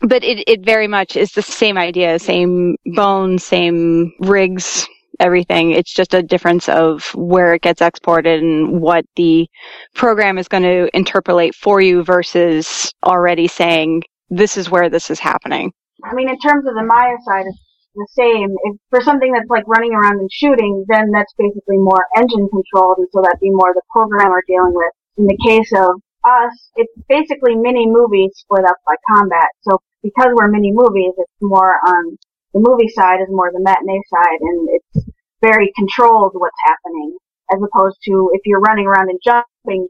But 0.00 0.24
it, 0.24 0.44
it 0.48 0.64
very 0.64 0.88
much 0.88 1.16
is 1.16 1.32
the 1.32 1.42
same 1.42 1.76
idea, 1.76 2.18
same 2.18 2.76
bones, 2.86 3.44
same 3.44 4.12
rigs, 4.20 4.86
everything. 5.20 5.72
It's 5.72 5.92
just 5.92 6.14
a 6.14 6.22
difference 6.22 6.68
of 6.68 7.14
where 7.14 7.54
it 7.54 7.62
gets 7.62 7.80
exported 7.80 8.42
and 8.42 8.80
what 8.80 9.04
the 9.16 9.48
program 9.94 10.38
is 10.38 10.48
going 10.48 10.64
to 10.64 10.88
interpolate 10.96 11.54
for 11.54 11.80
you 11.80 12.02
versus 12.02 12.92
already 13.04 13.48
saying, 13.48 14.02
this 14.32 14.56
is 14.56 14.70
where 14.70 14.88
this 14.88 15.10
is 15.10 15.20
happening. 15.20 15.72
I 16.02 16.14
mean, 16.14 16.28
in 16.28 16.38
terms 16.40 16.66
of 16.66 16.74
the 16.74 16.82
Maya 16.82 17.16
side, 17.24 17.44
it's 17.46 17.58
the 17.94 18.08
same. 18.16 18.48
If 18.64 18.76
for 18.88 19.02
something 19.02 19.30
that's 19.32 19.50
like 19.50 19.68
running 19.68 19.92
around 19.92 20.18
and 20.18 20.32
shooting, 20.32 20.84
then 20.88 21.12
that's 21.12 21.32
basically 21.36 21.76
more 21.76 22.06
engine 22.16 22.48
controlled, 22.48 22.98
and 22.98 23.08
so 23.12 23.20
that'd 23.20 23.40
be 23.40 23.50
more 23.50 23.72
the 23.74 23.82
programmer 23.92 24.42
dealing 24.48 24.72
with. 24.72 24.92
In 25.18 25.26
the 25.26 25.38
case 25.44 25.70
of 25.76 26.00
us, 26.24 26.54
it's 26.76 26.92
basically 27.08 27.54
mini 27.56 27.86
movies 27.86 28.32
split 28.34 28.64
up 28.64 28.78
by 28.86 28.96
combat. 29.06 29.52
So 29.68 29.78
because 30.02 30.32
we're 30.32 30.48
mini 30.48 30.72
movies, 30.72 31.12
it's 31.18 31.42
more 31.42 31.76
on 31.86 32.16
the 32.54 32.60
movie 32.60 32.88
side 32.88 33.20
is 33.20 33.28
more 33.28 33.52
the 33.52 33.60
matinee 33.60 34.00
side, 34.08 34.40
and 34.40 34.68
it's 34.72 35.06
very 35.42 35.72
controlled 35.76 36.32
what's 36.34 36.56
happening, 36.64 37.16
as 37.52 37.60
opposed 37.60 37.98
to 38.04 38.30
if 38.32 38.40
you're 38.46 38.60
running 38.60 38.86
around 38.86 39.10
and 39.10 39.20
jumping, 39.22 39.88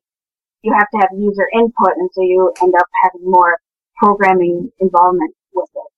you 0.62 0.72
have 0.74 0.90
to 0.90 0.98
have 0.98 1.10
user 1.16 1.46
input, 1.54 1.94
and 1.96 2.10
so 2.12 2.22
you 2.22 2.52
end 2.62 2.74
up 2.74 2.86
having 3.02 3.22
more 3.22 3.58
programming 4.02 4.70
involvement 4.80 5.34
with 5.54 5.70
it, 5.74 5.88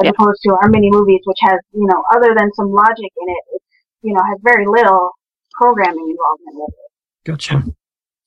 as 0.00 0.04
Yep. 0.06 0.14
opposed 0.18 0.40
to 0.42 0.54
our 0.60 0.68
mini 0.68 0.90
movies, 0.90 1.20
which 1.24 1.38
has, 1.40 1.58
you 1.72 1.86
know, 1.86 2.02
other 2.14 2.34
than 2.36 2.52
some 2.54 2.70
logic 2.70 3.12
in 3.22 3.28
it, 3.28 3.44
it, 3.54 3.62
you 4.02 4.12
know, 4.12 4.22
has 4.22 4.38
very 4.42 4.66
little 4.66 5.10
programming 5.58 6.08
involvement 6.10 6.56
with 6.56 6.74
it. 6.74 6.90
Gotcha. 7.24 7.64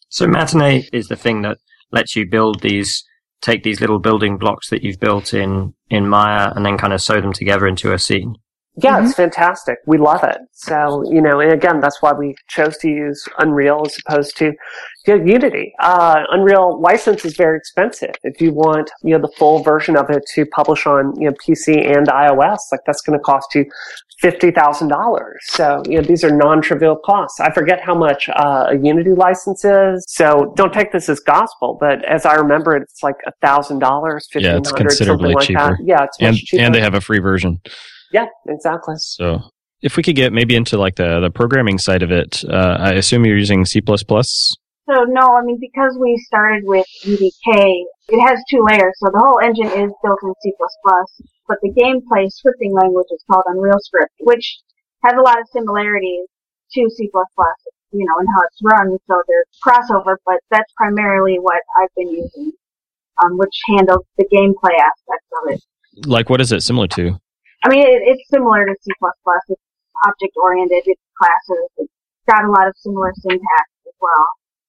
So 0.10 0.26
Matinee 0.26 0.88
is 0.91 1.08
the 1.08 1.15
thing 1.15 1.41
that 1.43 1.58
lets 1.91 2.15
you 2.15 2.26
build 2.30 2.62
these, 2.62 3.04
take 3.41 3.63
these 3.63 3.82
little 3.82 4.00
building 4.00 4.38
blocks 4.38 4.69
that 4.69 4.82
you've 4.84 5.00
built 5.00 5.34
in, 5.34 5.73
in 5.89 6.08
Maya 6.08 6.52
and 6.56 6.65
then 6.65 6.78
kind 6.78 6.93
of 6.93 7.02
sew 7.02 7.21
them 7.21 7.34
together 7.34 7.67
into 7.67 7.93
a 7.93 8.00
scene. 8.00 8.36
Yeah, 8.80 9.04
it's 9.04 9.16
fantastic. 9.16 9.80
We 9.88 9.98
love 9.98 10.24
it. 10.24 10.38
So, 10.54 11.04
you 11.12 11.20
know, 11.20 11.40
and 11.40 11.52
again, 11.52 11.80
that's 11.80 12.00
why 12.02 12.13
we 12.13 12.36
chose 12.48 12.78
to 12.78 12.88
use 12.88 13.24
Unreal 13.40 13.84
as 13.88 13.98
opposed 14.06 14.38
to 14.38 14.54
you 15.08 15.18
know, 15.18 15.26
Unity. 15.26 15.74
Uh, 15.80 16.24
Unreal 16.30 16.80
license 16.80 17.26
is 17.26 17.36
very 17.36 17.58
expensive. 17.58 18.12
If 18.24 18.40
you 18.40 18.54
want, 18.54 18.92
you 19.04 19.18
know, 19.18 19.22
the 19.22 19.34
full 19.36 19.63
version 19.63 19.98
of 19.98 20.12
it 20.12 20.24
to 20.36 20.46
publish 20.46 20.86
on, 20.86 21.20
you 21.20 21.28
know, 21.30 21.36
PC 21.44 21.92
and 21.98 22.08
iOS, 22.08 22.60
like 22.72 22.82
that's 22.86 23.02
going 23.02 23.18
to 23.18 23.24
cost 23.24 23.56
you 23.56 23.66
$50,000. 24.24 25.32
So, 25.42 25.82
you 25.88 25.96
know, 26.00 26.02
these 26.02 26.24
are 26.24 26.32
non-trivial 26.32 26.98
costs. 27.06 27.40
I 27.40 27.52
forget 27.54 27.82
how 27.82 27.96
much 27.96 28.30
uh, 28.30 28.68
a 28.70 28.78
Unity 28.78 29.12
license 29.12 29.63
is. 29.66 30.06
So 30.08 30.54
don't 30.56 30.74
take 30.74 30.92
this 30.92 31.10
as 31.10 31.20
gospel, 31.20 31.78
but 31.80 32.04
as 32.06 32.26
I 32.26 32.36
remember 32.36 32.76
it, 32.76 32.84
it's 32.84 33.02
like 33.04 33.16
$1,000, 33.44 33.80
$1,500, 33.80 34.42
Yeah, 34.42 34.58
it's 34.58 34.72
considerably 34.72 35.34
something 35.34 35.36
like 35.36 35.48
cheaper. 35.48 35.78
that. 35.78 35.84
Yeah, 35.84 36.04
it's 36.04 36.22
much 36.22 36.28
And 36.28 36.38
cheaper. 36.38 36.63
and 36.63 36.76
they 36.76 36.82
have 36.82 36.94
a 36.94 37.02
free 37.02 37.20
version. 37.20 37.60
Yeah, 38.12 38.26
exactly. 38.48 38.96
So 38.98 39.41
if 39.82 39.98
we 39.98 40.04
could 40.04 40.15
get 40.15 40.34
maybe 40.34 40.56
into 40.56 40.78
like 40.78 40.96
the 40.96 41.20
the 41.20 41.30
programming 41.30 41.78
side 41.78 42.04
of 42.04 42.12
it, 42.12 42.43
uh, 42.50 42.78
I 42.80 42.93
assume 42.93 43.26
you're 43.26 43.38
using 43.38 43.65
C++. 43.65 43.82
So 43.86 45.04
no, 45.04 45.36
I 45.36 45.43
mean 45.43 45.60
because 45.60 45.98
we 46.00 46.17
started 46.28 46.63
with 46.65 46.86
UDK, 47.04 47.84
it 48.10 48.22
has 48.22 48.39
two 48.50 48.63
layers. 48.63 48.93
So 48.98 49.10
the 49.12 49.20
whole 49.20 49.39
engine 49.43 49.67
is 49.67 49.91
built 50.02 50.20
in 50.24 50.34
C++, 50.41 50.54
but 51.48 51.58
the 51.62 51.72
gameplay 51.72 52.30
scripting 52.32 52.74
language 52.74 53.08
is 53.12 53.24
called 53.30 53.43
Unreal 53.48 53.80
Script, 53.80 54.13
which 54.22 54.60
has 55.04 55.13
a 55.13 55.22
lot 55.22 55.39
of 55.39 55.46
similarities 55.52 56.28
to 56.74 56.89
C++, 56.89 57.10
you 57.91 58.06
know, 58.06 58.15
and 58.20 58.28
how 58.34 58.41
it's 58.46 58.62
run. 58.63 58.98
So 59.08 59.22
there's 59.28 59.46
crossover, 59.65 60.15
but 60.26 60.39
that's 60.52 60.72
primarily 60.76 61.38
what 61.39 61.62
I've 61.78 61.93
been 61.96 62.10
using, 62.10 62.52
um, 63.24 63.38
which 63.38 63.56
handles 63.67 64.06
the 64.17 64.26
gameplay 64.26 64.76
aspects 64.80 65.28
of 65.43 65.52
it. 65.52 66.08
Like 66.08 66.30
what 66.30 66.41
is 66.41 66.52
it 66.52 66.63
similar 66.63 66.88
to? 66.89 67.20
I 67.63 67.70
mean, 67.70 67.82
it, 67.82 68.02
it's 68.06 68.30
similar 68.30 68.65
to 68.65 68.76
C++. 68.82 68.91
It's 68.93 69.62
object 70.06 70.34
oriented. 70.41 70.84
It's 70.86 71.02
classes. 71.17 71.67
It's 71.78 71.93
got 72.30 72.46
a 72.46 72.52
lot 72.52 72.67
of 72.67 72.76
similar 72.78 73.13
syntax 73.17 73.65
as 73.88 73.93
well. 74.02 74.28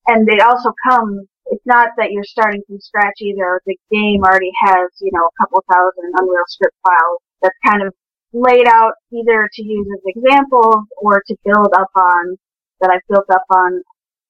And 0.08 0.26
they 0.26 0.40
also 0.40 0.72
come. 0.88 1.26
It's 1.50 1.64
not 1.64 1.90
that 1.96 2.12
you're 2.12 2.24
starting 2.24 2.62
from 2.66 2.80
scratch 2.80 3.20
either. 3.20 3.60
The 3.66 3.76
game 3.90 4.22
already 4.22 4.52
has, 4.64 4.88
you 5.00 5.10
know, 5.12 5.24
a 5.28 5.36
couple 5.40 5.64
thousand 5.70 6.12
Unreal 6.16 6.44
Script 6.48 6.76
files 6.84 7.20
that's 7.40 7.56
kind 7.64 7.82
of 7.82 7.94
laid 8.32 8.66
out 8.66 8.92
either 9.12 9.48
to 9.52 9.62
use 9.62 9.86
as 9.88 10.02
examples 10.04 10.84
or 10.98 11.22
to 11.26 11.36
build 11.44 11.72
up 11.74 11.90
on 11.96 12.36
that 12.80 12.90
I've 12.90 13.06
built 13.08 13.28
up 13.30 13.44
on 13.50 13.82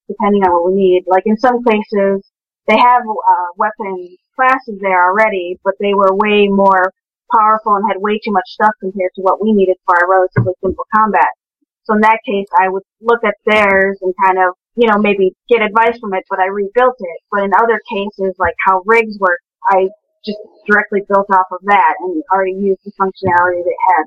depending 0.08 0.42
on 0.42 0.52
what 0.52 0.72
we 0.72 0.80
need. 0.80 1.04
Like 1.06 1.24
in 1.26 1.36
some 1.36 1.62
places, 1.62 2.22
they 2.66 2.78
have 2.78 3.02
uh, 3.02 3.48
weapon 3.56 4.16
classes 4.36 4.78
there 4.80 5.04
already, 5.04 5.58
but 5.64 5.74
they 5.80 5.94
were 5.94 6.14
way 6.14 6.48
more 6.48 6.92
powerful 7.34 7.74
and 7.76 7.84
had 7.88 8.00
way 8.00 8.18
too 8.18 8.32
much 8.32 8.46
stuff 8.46 8.72
compared 8.80 9.10
to 9.16 9.22
what 9.22 9.42
we 9.42 9.52
needed 9.52 9.76
for 9.86 9.96
our 9.96 10.10
relatively 10.10 10.54
simple 10.62 10.84
combat. 10.94 11.28
So 11.84 11.94
in 11.94 12.00
that 12.02 12.20
case, 12.26 12.46
I 12.60 12.68
would 12.68 12.82
look 13.00 13.24
at 13.24 13.34
theirs 13.46 13.98
and 14.02 14.12
kind 14.24 14.38
of, 14.38 14.54
you 14.76 14.88
know, 14.88 14.98
maybe 14.98 15.32
get 15.48 15.62
advice 15.62 15.98
from 15.98 16.12
it, 16.14 16.24
but 16.28 16.38
I 16.38 16.46
rebuilt 16.46 16.96
it. 16.98 17.18
But 17.32 17.44
in 17.44 17.50
other 17.56 17.80
cases, 17.88 18.36
like 18.38 18.54
how 18.66 18.82
rigs 18.84 19.18
work, 19.18 19.40
I 19.70 19.88
just 20.24 20.38
directly 20.66 21.00
built 21.08 21.26
off 21.32 21.46
of 21.50 21.60
that 21.64 21.94
and 22.00 22.22
already 22.32 22.52
used 22.52 22.80
the 22.84 22.92
functionality 23.00 23.64
that 23.64 23.76
had. 23.88 24.04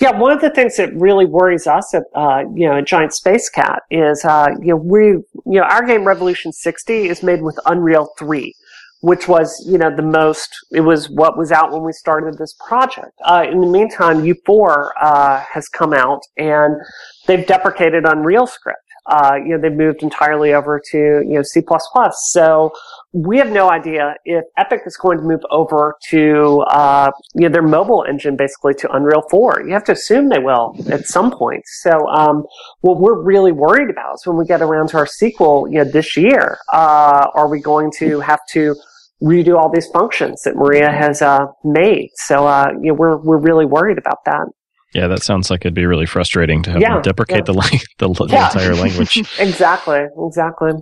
Yeah, 0.00 0.16
one 0.16 0.30
of 0.30 0.40
the 0.40 0.50
things 0.50 0.76
that 0.76 0.94
really 0.94 1.26
worries 1.26 1.66
us 1.66 1.92
at 1.92 2.04
uh, 2.14 2.44
you 2.54 2.68
know 2.68 2.80
Giant 2.80 3.10
Spacekat 3.10 3.80
is 3.90 4.24
uh, 4.24 4.46
you 4.60 4.68
know 4.68 4.76
we 4.76 5.00
you 5.02 5.24
know 5.44 5.62
our 5.62 5.84
game 5.84 6.06
Revolution 6.06 6.52
60 6.52 7.08
is 7.08 7.22
made 7.24 7.42
with 7.42 7.58
Unreal 7.66 8.08
3, 8.16 8.54
which 9.00 9.28
was 9.28 9.64
you 9.66 9.78
know 9.78 9.94
the 9.94 10.02
most 10.02 10.50
it 10.72 10.80
was 10.80 11.08
what 11.08 11.38
was 11.38 11.52
out 11.52 11.72
when 11.72 11.84
we 11.84 11.92
started 11.92 12.36
this 12.38 12.54
project. 12.66 13.12
Uh, 13.24 13.44
in 13.50 13.60
the 13.60 13.66
meantime, 13.66 14.22
U4 14.22 14.90
uh, 15.00 15.40
has 15.40 15.68
come 15.68 15.92
out 15.92 16.22
and 16.36 16.76
they've 17.26 17.46
deprecated 17.46 18.04
Unreal 18.04 18.46
Script. 18.46 18.82
Uh, 19.08 19.36
you 19.36 19.50
know 19.50 19.58
they've 19.58 19.72
moved 19.72 20.02
entirely 20.02 20.52
over 20.52 20.80
to 20.90 20.98
you 20.98 21.34
know 21.34 21.42
C++. 21.42 21.62
So 22.30 22.72
we 23.12 23.38
have 23.38 23.50
no 23.50 23.70
idea 23.70 24.14
if 24.24 24.44
Epic 24.56 24.82
is 24.86 24.96
going 24.96 25.18
to 25.18 25.24
move 25.24 25.40
over 25.50 25.94
to 26.10 26.64
uh, 26.70 27.10
you 27.34 27.42
know 27.42 27.48
their 27.48 27.62
mobile 27.62 28.04
engine 28.08 28.36
basically 28.36 28.74
to 28.74 28.92
Unreal 28.92 29.22
4. 29.30 29.64
You 29.66 29.72
have 29.72 29.84
to 29.84 29.92
assume 29.92 30.28
they 30.28 30.38
will 30.38 30.76
at 30.90 31.06
some 31.06 31.30
point. 31.30 31.62
So 31.80 32.06
um, 32.08 32.44
what 32.80 33.00
we're 33.00 33.20
really 33.20 33.52
worried 33.52 33.90
about 33.90 34.14
is 34.16 34.26
when 34.26 34.36
we 34.36 34.44
get 34.44 34.60
around 34.62 34.88
to 34.88 34.98
our 34.98 35.06
sequel, 35.06 35.68
you 35.68 35.78
know, 35.78 35.84
this 35.84 36.16
year, 36.16 36.58
uh, 36.72 37.28
are 37.34 37.48
we 37.48 37.60
going 37.60 37.90
to 37.98 38.20
have 38.20 38.40
to 38.50 38.74
redo 39.22 39.58
all 39.58 39.70
these 39.70 39.88
functions 39.88 40.42
that 40.42 40.54
Maria 40.56 40.90
has 40.90 41.22
uh, 41.22 41.46
made? 41.64 42.10
So 42.14 42.46
uh, 42.46 42.68
you 42.82 42.88
know, 42.88 42.94
we're 42.94 43.16
we're 43.16 43.40
really 43.40 43.64
worried 43.64 43.98
about 43.98 44.18
that. 44.26 44.46
Yeah, 44.94 45.06
that 45.08 45.22
sounds 45.22 45.50
like 45.50 45.62
it'd 45.62 45.74
be 45.74 45.86
really 45.86 46.06
frustrating 46.06 46.62
to 46.62 46.70
have 46.70 46.80
Yeah, 46.80 46.94
them 46.94 47.02
deprecate 47.02 47.38
yeah. 47.38 47.42
the, 47.46 47.52
lang- 47.54 47.80
the 47.98 48.08
the 48.08 48.26
Yeah. 48.32 48.46
entire 48.46 48.74
language. 48.74 49.16
exactly, 49.38 50.06
exactly. 50.26 50.72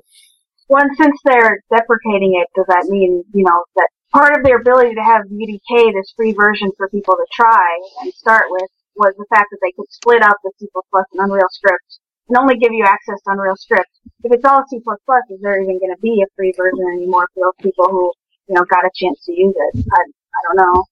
Well, 0.69 0.83
and 0.83 0.90
since 0.97 1.16
they're 1.25 1.61
deprecating 1.71 2.35
it, 2.40 2.49
does 2.55 2.66
that 2.69 2.87
mean, 2.88 3.23
you 3.35 3.45
know, 3.45 3.64
that 3.77 3.88
part 4.12 4.37
of 4.37 4.45
their 4.45 4.59
ability 4.59 4.95
to 4.95 5.03
have 5.03 5.23
UDK, 5.31 5.92
this 5.95 6.12
free 6.16 6.33
version 6.33 6.71
for 6.77 6.88
people 6.88 7.14
to 7.14 7.27
try 7.33 7.66
and 8.03 8.12
start 8.14 8.45
with, 8.49 8.69
was 8.97 9.14
the 9.19 9.27
fact 9.29 9.47
that 9.51 9.59
they 9.62 9.73
could 9.77 9.87
split 9.90 10.23
up 10.23 10.37
the 10.42 10.51
C++ 10.59 10.66
and 10.75 11.21
Unreal 11.21 11.47
Script 11.51 12.01
and 12.29 12.38
only 12.38 12.57
give 12.57 12.73
you 12.73 12.85
access 12.85 13.21
to 13.23 13.31
Unreal 13.31 13.55
Script. 13.57 13.90
If 14.25 14.33
it's 14.33 14.45
all 14.45 14.64
C++, 14.69 14.79
is 14.79 15.40
there 15.42 15.61
even 15.62 15.79
going 15.79 15.95
to 15.95 16.01
be 16.01 16.23
a 16.23 16.29
free 16.35 16.53
version 16.57 16.85
anymore 16.97 17.29
for 17.35 17.47
those 17.47 17.59
people 17.62 17.87
who, 17.90 18.11
you 18.49 18.55
know, 18.55 18.64
got 18.71 18.85
a 18.85 18.90
chance 18.95 19.23
to 19.27 19.33
use 19.33 19.55
it? 19.55 19.85
I, 19.92 20.01
I 20.01 20.38
don't 20.49 20.57
know. 20.66 20.85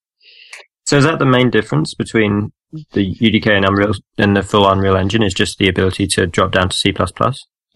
So 0.86 0.96
is 0.98 1.04
that 1.04 1.18
the 1.18 1.24
main 1.26 1.50
difference 1.50 1.94
between 1.94 2.52
the 2.92 3.14
UDK 3.16 3.46
and 3.48 3.64
Unreal 3.64 3.92
and 4.18 4.36
the 4.36 4.42
full 4.42 4.68
Unreal 4.68 4.96
Engine? 4.96 5.22
Is 5.22 5.32
just 5.34 5.58
the 5.58 5.68
ability 5.68 6.06
to 6.08 6.26
drop 6.26 6.52
down 6.52 6.68
to 6.68 6.76
C++? 6.76 6.92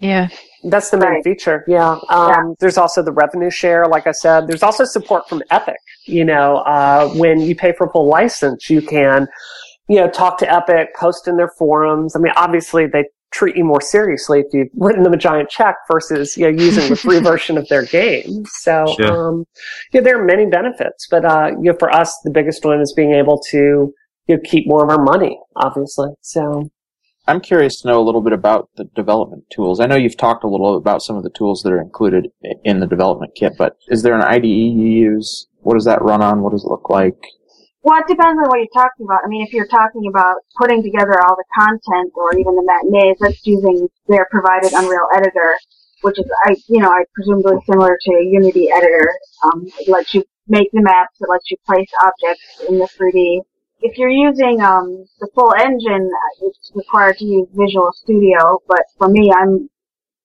Yeah. 0.01 0.29
That's 0.65 0.91
the 0.91 0.97
main 0.99 1.11
Right. 1.11 1.25
feature. 1.25 1.65
Yeah. 1.67 1.99
Um, 2.11 2.29
Yeah. 2.29 2.43
There's 2.61 2.79
also 2.79 3.03
the 3.03 3.13
revenue 3.13 3.51
share. 3.51 3.87
Like 3.87 4.07
I 4.07 4.13
said, 4.13 4.47
there's 4.47 4.63
also 4.63 4.85
support 4.85 5.29
from 5.29 5.43
Epic. 5.51 5.77
You 6.05 6.25
know, 6.25 6.59
uh, 6.59 7.09
when 7.11 7.41
you 7.41 7.55
pay 7.57 7.73
for 7.73 7.87
a 7.87 7.91
full 7.91 8.07
license, 8.07 8.69
you 8.69 8.83
can, 8.83 9.27
you 9.89 9.97
know, 9.97 10.09
talk 10.09 10.39
to 10.39 10.53
Epic, 10.53 10.95
post 10.97 11.27
in 11.29 11.37
their 11.37 11.51
forums. 11.59 12.15
I 12.15 12.19
mean, 12.19 12.33
obviously 12.37 12.87
they 12.87 13.05
treat 13.33 13.57
you 13.57 13.65
more 13.65 13.81
seriously 13.81 14.41
if 14.41 14.47
you've 14.53 14.69
written 14.75 15.03
them 15.03 15.13
a 15.13 15.17
giant 15.19 15.49
check 15.51 15.77
versus, 15.91 16.37
you 16.37 16.51
know, 16.51 16.63
using 16.63 16.89
the 16.89 16.97
free 16.97 17.21
version 17.31 17.59
of 17.59 17.69
their 17.69 17.85
game. 17.85 18.45
So, 18.47 18.95
Sure. 18.97 19.29
um, 19.29 19.45
yeah, 19.93 20.01
there 20.01 20.21
are 20.21 20.25
many 20.25 20.47
benefits, 20.47 21.07
but, 21.11 21.25
uh, 21.25 21.49
you 21.61 21.71
know, 21.73 21.77
for 21.79 21.95
us, 21.95 22.17
the 22.25 22.31
biggest 22.31 22.65
one 22.65 22.81
is 22.81 22.93
being 22.97 23.13
able 23.13 23.41
to, 23.51 23.93
you 24.27 24.37
know, 24.37 24.39
keep 24.45 24.67
more 24.67 24.83
of 24.83 24.91
our 24.91 25.03
money, 25.03 25.39
obviously. 25.57 26.09
So, 26.23 26.71
I'm 27.27 27.41
curious 27.41 27.83
to 27.83 27.89
know 27.89 28.01
a 28.01 28.05
little 28.05 28.23
bit 28.23 28.33
about 28.33 28.71
the 28.77 28.85
development 28.97 29.45
tools. 29.53 29.81
I 29.81 29.87
know 29.87 29.97
you've 29.97 30.17
talked 30.17 30.45
a 30.45 30.49
little 30.49 30.79
about 30.79 31.03
some 31.03 31.17
of 31.17 31.23
the 31.25 31.31
tools 31.31 31.63
that 31.63 31.73
are 31.73 31.81
included 31.81 32.29
in 32.65 32.81
the 32.81 32.87
development 32.87 33.33
kit, 33.37 33.53
but 33.59 33.77
is 33.89 34.03
there 34.03 34.15
an 34.15 34.23
IDE 34.23 34.47
you 34.47 34.87
use? 34.87 35.47
What 35.61 35.75
does 35.75 35.85
that 35.85 36.01
run 36.01 36.23
on? 36.23 36.41
What 36.41 36.53
does 36.53 36.65
it 36.65 36.69
look 36.71 36.89
like? 36.89 37.19
Well, 37.89 38.05
it 38.05 38.07
depends 38.07 38.37
on 38.37 38.53
what 38.53 38.61
you're 38.61 38.77
talking 38.77 39.07
about. 39.09 39.25
I 39.25 39.29
mean, 39.29 39.41
if 39.41 39.55
you're 39.55 39.67
talking 39.67 40.09
about 40.13 40.45
putting 40.61 40.83
together 40.83 41.25
all 41.25 41.37
the 41.37 41.49
content 41.57 42.13
or 42.15 42.37
even 42.37 42.53
the 42.55 42.61
matinees, 42.61 43.17
that's 43.19 43.41
using 43.47 43.89
their 44.09 44.29
provided 44.31 44.75
Unreal 44.75 45.09
Editor, 45.17 45.57
which 46.03 46.19
is, 46.19 46.27
I, 46.45 46.55
you 46.69 46.83
know, 46.83 46.91
I 46.91 47.05
presumably 47.15 47.57
similar 47.65 47.97
to 47.99 48.11
a 48.13 48.25
Unity 48.25 48.69
editor. 48.71 49.09
Um, 49.43 49.65
it 49.81 49.89
lets 49.89 50.13
you 50.13 50.23
make 50.49 50.69
the 50.73 50.83
maps, 50.83 51.17
it 51.19 51.31
lets 51.31 51.51
you 51.51 51.57
place 51.65 51.89
objects 52.05 52.61
in 52.69 52.79
the 52.79 52.85
3D. 52.93 53.41
If 53.81 53.97
you're 53.97 54.11
using 54.13 54.61
um, 54.61 55.07
the 55.21 55.31
full 55.35 55.55
engine, 55.55 56.11
uh, 56.13 56.47
it's 56.47 56.71
required 56.75 57.17
to 57.17 57.25
use 57.25 57.49
Visual 57.55 57.91
Studio, 57.95 58.59
but 58.69 58.85
for 58.99 59.09
me, 59.09 59.33
I'm 59.33 59.71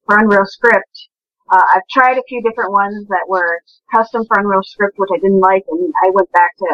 for 0.06 0.18
Unreal 0.20 0.44
Script. 0.48 1.08
Uh, 1.50 1.64
I've 1.76 1.88
tried 1.90 2.18
a 2.18 2.28
few 2.28 2.42
different 2.42 2.74
ones 2.74 3.08
that 3.08 3.24
were 3.30 3.62
custom 3.90 4.26
for 4.26 4.38
Unreal 4.38 4.64
Script, 4.64 4.96
which 4.98 5.12
I 5.16 5.20
didn't 5.20 5.40
like, 5.40 5.64
and 5.70 5.94
I 6.04 6.10
went 6.10 6.30
back 6.34 6.58
to 6.58 6.68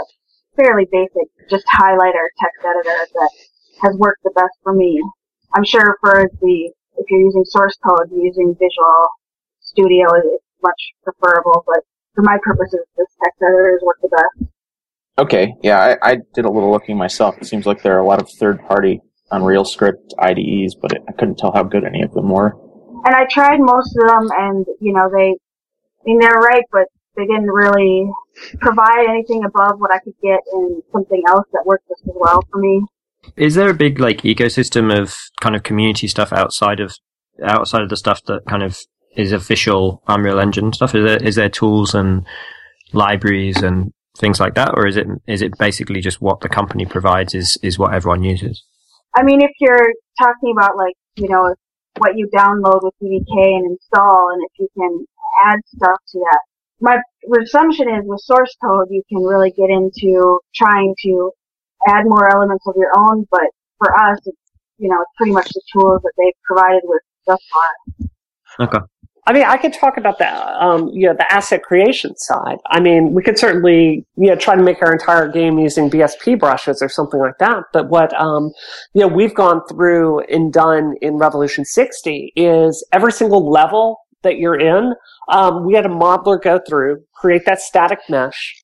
fairly 0.60 0.88
basic, 0.92 1.28
just 1.50 1.66
highlighter 1.68 2.28
text 2.40 2.60
editor 2.60 3.08
that 3.16 3.32
has 3.82 3.96
worked 3.96 4.24
the 4.24 4.32
best 4.36 4.58
for 4.64 4.74
me. 4.74 5.02
I'm 5.56 5.64
sure 5.64 5.98
for 6.02 6.30
the, 6.42 6.72
if 6.98 7.06
you're 7.10 7.22
using 7.22 7.46
source 7.46 7.78
code, 7.88 8.12
using 8.12 8.56
Visual 8.60 9.08
Studio 9.62 10.06
is 10.18 10.40
much 10.62 10.82
preferable, 11.04 11.64
but 11.66 11.80
for 12.14 12.24
my 12.24 12.38
purposes, 12.44 12.82
this 12.98 13.08
text 13.24 13.42
editor 13.42 13.72
has 13.72 13.82
worked 13.82 14.02
the 14.02 14.10
best. 14.10 14.52
Okay, 15.18 15.54
yeah, 15.64 15.80
I, 16.02 16.12
I 16.12 16.18
did 16.34 16.46
a 16.46 16.52
little 16.52 16.72
looking 16.72 16.98
myself. 16.98 17.36
It 17.40 17.46
seems 17.46 17.66
like 17.66 17.82
there 17.82 17.96
are 17.96 18.02
a 18.02 18.08
lot 18.08 18.22
of 18.22 18.30
third-party 18.40 19.02
Unreal 19.32 19.66
Script 19.66 20.14
IDEs, 20.20 20.76
but 20.82 20.92
it, 20.92 21.04
I 21.08 21.12
couldn't 21.14 21.38
tell 21.38 21.52
how 21.54 21.64
good 21.64 21.84
any 21.84 22.02
of 22.02 22.14
them 22.14 22.30
were. 22.30 22.58
And 23.06 23.16
I 23.16 23.26
tried 23.30 23.60
most 23.60 23.96
of 23.96 24.08
them, 24.08 24.28
and 24.38 24.66
you 24.82 24.94
know 24.94 25.10
they, 25.10 25.36
I 25.36 26.04
mean 26.06 26.20
they're 26.20 26.40
right, 26.40 26.64
but 26.72 26.88
they 27.16 27.26
didn't 27.26 27.52
really 27.52 28.12
provide 28.60 29.06
anything 29.10 29.44
above 29.44 29.80
what 29.80 29.94
I 29.94 30.00
could 30.00 30.14
get 30.22 30.40
in 30.54 30.82
something 30.92 31.24
else 31.28 31.46
that 31.54 31.66
worked 31.66 31.88
just 31.88 32.04
as 32.08 32.16
well 32.16 32.44
for 32.52 32.60
me. 32.60 32.86
Is 33.36 33.56
there 33.56 33.70
a 33.70 33.74
big 33.74 34.00
like 34.00 34.22
ecosystem 34.22 34.98
of 34.98 35.16
kind 35.42 35.56
of 35.56 35.64
community 35.64 36.08
stuff 36.08 36.32
outside 36.32 36.80
of 36.80 36.96
outside 37.44 37.82
of 37.82 37.90
the 37.90 37.98
stuff 37.98 38.24
that 38.26 38.46
kind 38.48 38.64
of 38.64 38.78
is 39.16 39.32
official 39.32 40.02
Unreal 40.08 40.40
Engine 40.40 40.74
stuff? 40.74 40.96
Is 40.96 41.06
there 41.06 41.24
is 41.24 41.36
there 41.36 41.50
tools 41.50 41.94
and 41.94 42.26
libraries 42.94 43.62
and 43.62 43.92
things 44.18 44.40
like 44.40 44.56
that, 44.56 44.74
or 44.76 44.88
is 44.88 44.98
it 44.98 45.08
is 45.28 45.42
it 45.42 45.58
basically 45.58 46.02
just 46.02 46.22
what 46.22 46.42
the 46.42 46.50
company 46.50 46.86
provides 46.86 47.34
is 47.34 47.58
is 47.62 47.78
what 47.78 47.94
everyone 47.94 48.24
uses? 48.24 48.64
I 49.16 49.24
mean, 49.24 49.42
if 49.42 49.52
you're 49.60 49.94
talking 50.18 50.54
about 50.56 50.78
like, 50.78 50.96
you 51.16 51.30
know, 51.30 51.54
what 51.98 52.16
you 52.16 52.28
download 52.34 52.84
with 52.84 52.94
UDK 53.02 53.34
and 53.36 53.72
install, 53.72 54.30
and 54.34 54.42
if 54.44 54.52
you 54.60 54.68
can 54.78 55.06
add 55.46 55.60
stuff 55.76 55.98
to 56.12 56.20
that. 56.20 56.42
My 56.82 56.98
assumption 57.44 57.90
is 57.90 58.04
with 58.06 58.22
source 58.22 58.56
code, 58.64 58.88
you 58.90 59.04
can 59.10 59.22
really 59.24 59.52
get 59.52 59.70
into 59.70 60.40
trying 60.56 60.96
to 61.04 61.32
add 61.88 62.04
more 62.06 62.30
elements 62.30 62.66
of 62.68 62.76
your 62.78 62.92
own, 62.98 63.26
but 63.32 63.48
for 63.78 63.94
us, 63.94 64.20
it's, 64.26 64.38
you 64.78 64.90
know, 64.90 65.02
it's 65.02 65.12
pretty 65.18 65.32
much 65.32 65.50
the 65.50 65.62
tools 65.74 66.02
that 66.04 66.14
they've 66.18 66.34
provided 66.46 66.82
with 66.84 67.02
thus 67.28 67.40
far. 67.52 68.68
Okay. 68.68 68.86
I 69.30 69.34
mean, 69.34 69.44
I 69.44 69.58
could 69.58 69.74
talk 69.74 69.98
about 69.98 70.18
the, 70.18 70.28
um, 70.28 70.90
you 70.90 71.06
know, 71.06 71.14
the 71.14 71.32
asset 71.32 71.62
creation 71.62 72.16
side. 72.18 72.58
I 72.72 72.80
mean, 72.80 73.14
we 73.14 73.22
could 73.22 73.38
certainly, 73.38 74.04
you 74.16 74.28
know, 74.28 74.36
try 74.36 74.56
to 74.56 74.64
make 74.64 74.82
our 74.82 74.92
entire 74.92 75.28
game 75.28 75.60
using 75.60 75.88
BSP 75.88 76.40
brushes 76.40 76.82
or 76.82 76.90
something 76.90 77.20
like 77.20 77.38
that. 77.40 77.66
But 77.72 77.90
what, 77.90 78.12
um, 78.20 78.52
you 78.96 79.02
know, 79.02 79.08
we've 79.08 79.36
gone 79.36 79.62
through 79.70 80.22
and 80.22 80.52
done 80.52 80.96
in 81.02 81.18
Revolution 81.18 81.64
60 81.64 82.34
is 82.36 82.84
every 82.92 83.12
single 83.12 83.48
level 83.52 84.00
that 84.24 84.38
you're 84.38 84.60
in, 84.60 84.94
um, 85.30 85.66
we 85.66 85.74
had 85.74 85.86
a 85.86 85.90
modeler 85.90 86.42
go 86.42 86.60
through, 86.68 87.04
create 87.14 87.46
that 87.46 87.60
static 87.60 88.00
mesh, 88.10 88.56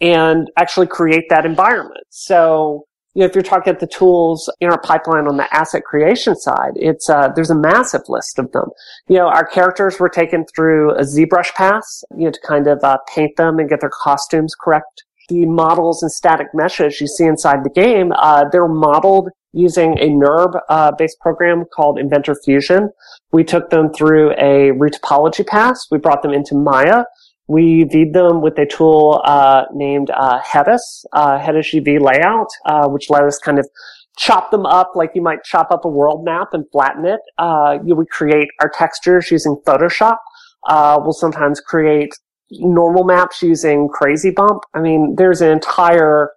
and 0.00 0.50
actually 0.56 0.86
create 0.86 1.24
that 1.30 1.44
environment. 1.44 2.04
So, 2.10 2.84
you 3.14 3.20
know, 3.20 3.26
if 3.26 3.34
you're 3.34 3.42
talking 3.42 3.70
about 3.70 3.80
the 3.80 3.86
tools 3.88 4.48
in 4.60 4.70
our 4.70 4.80
pipeline 4.80 5.26
on 5.26 5.36
the 5.36 5.52
asset 5.54 5.82
creation 5.84 6.36
side, 6.36 6.72
it's 6.76 7.10
uh, 7.10 7.28
there's 7.34 7.50
a 7.50 7.58
massive 7.58 8.02
list 8.08 8.38
of 8.38 8.50
them. 8.52 8.68
You 9.08 9.16
know, 9.16 9.28
our 9.28 9.44
characters 9.44 9.98
were 9.98 10.08
taken 10.08 10.44
through 10.54 10.92
a 10.92 11.02
ZBrush 11.02 11.52
pass, 11.54 12.04
you 12.16 12.26
know, 12.26 12.30
to 12.30 12.40
kind 12.46 12.66
of 12.66 12.82
uh, 12.84 12.98
paint 13.14 13.36
them 13.36 13.58
and 13.58 13.68
get 13.68 13.80
their 13.80 13.90
costumes 13.90 14.54
correct. 14.54 15.04
The 15.28 15.46
models 15.46 16.02
and 16.02 16.10
static 16.10 16.48
meshes 16.54 17.00
you 17.00 17.06
see 17.06 17.24
inside 17.24 17.62
the 17.62 17.70
game, 17.70 18.12
uh, 18.16 18.44
they're 18.50 18.68
modeled 18.68 19.28
using 19.52 19.98
a 19.98 20.08
NURB 20.08 20.60
uh, 20.68 20.92
based 20.92 21.18
program 21.20 21.64
called 21.74 21.98
Inventor 21.98 22.36
Fusion. 22.44 22.90
We 23.32 23.44
took 23.44 23.70
them 23.70 23.92
through 23.92 24.32
a 24.32 24.72
retopology 24.72 25.46
pass. 25.46 25.86
We 25.90 25.98
brought 25.98 26.22
them 26.22 26.32
into 26.32 26.54
Maya. 26.54 27.04
We 27.48 27.82
viewed 27.84 28.12
them 28.12 28.42
with 28.42 28.56
a 28.58 28.66
tool 28.66 29.20
uh, 29.24 29.64
named 29.74 30.10
uh, 30.10 30.40
Headus, 30.40 31.04
uh, 31.12 31.38
Headus 31.38 31.74
UV 31.74 32.00
layout, 32.00 32.46
uh, 32.64 32.88
which 32.88 33.10
allowed 33.10 33.24
us 33.26 33.38
kind 33.38 33.58
of 33.58 33.68
chop 34.16 34.50
them 34.50 34.66
up 34.66 34.92
like 34.94 35.10
you 35.14 35.22
might 35.22 35.42
chop 35.44 35.70
up 35.70 35.84
a 35.84 35.88
world 35.88 36.24
map 36.24 36.48
and 36.52 36.64
flatten 36.70 37.04
it. 37.04 37.20
Uh, 37.38 37.78
you 37.84 37.96
would 37.96 38.08
create 38.10 38.48
our 38.60 38.68
textures 38.68 39.30
using 39.30 39.60
Photoshop. 39.66 40.18
Uh, 40.68 41.00
we'll 41.02 41.12
sometimes 41.12 41.60
create 41.60 42.12
normal 42.50 43.04
maps 43.04 43.42
using 43.42 43.88
Crazy 43.88 44.30
Bump. 44.30 44.62
I 44.74 44.80
mean, 44.80 45.14
there's 45.16 45.40
an 45.40 45.50
entire 45.50 46.30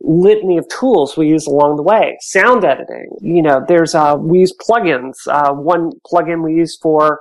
litany 0.00 0.56
of 0.58 0.66
tools 0.68 1.16
we 1.16 1.28
use 1.28 1.46
along 1.46 1.76
the 1.76 1.82
way. 1.82 2.16
Sound 2.20 2.64
editing, 2.64 3.08
you 3.20 3.42
know, 3.42 3.64
there's, 3.66 3.94
uh, 3.94 4.16
we 4.18 4.40
use 4.40 4.54
plugins. 4.56 5.14
Uh, 5.26 5.52
one 5.52 5.90
plugin 6.10 6.42
we 6.44 6.54
use 6.54 6.78
for 6.80 7.20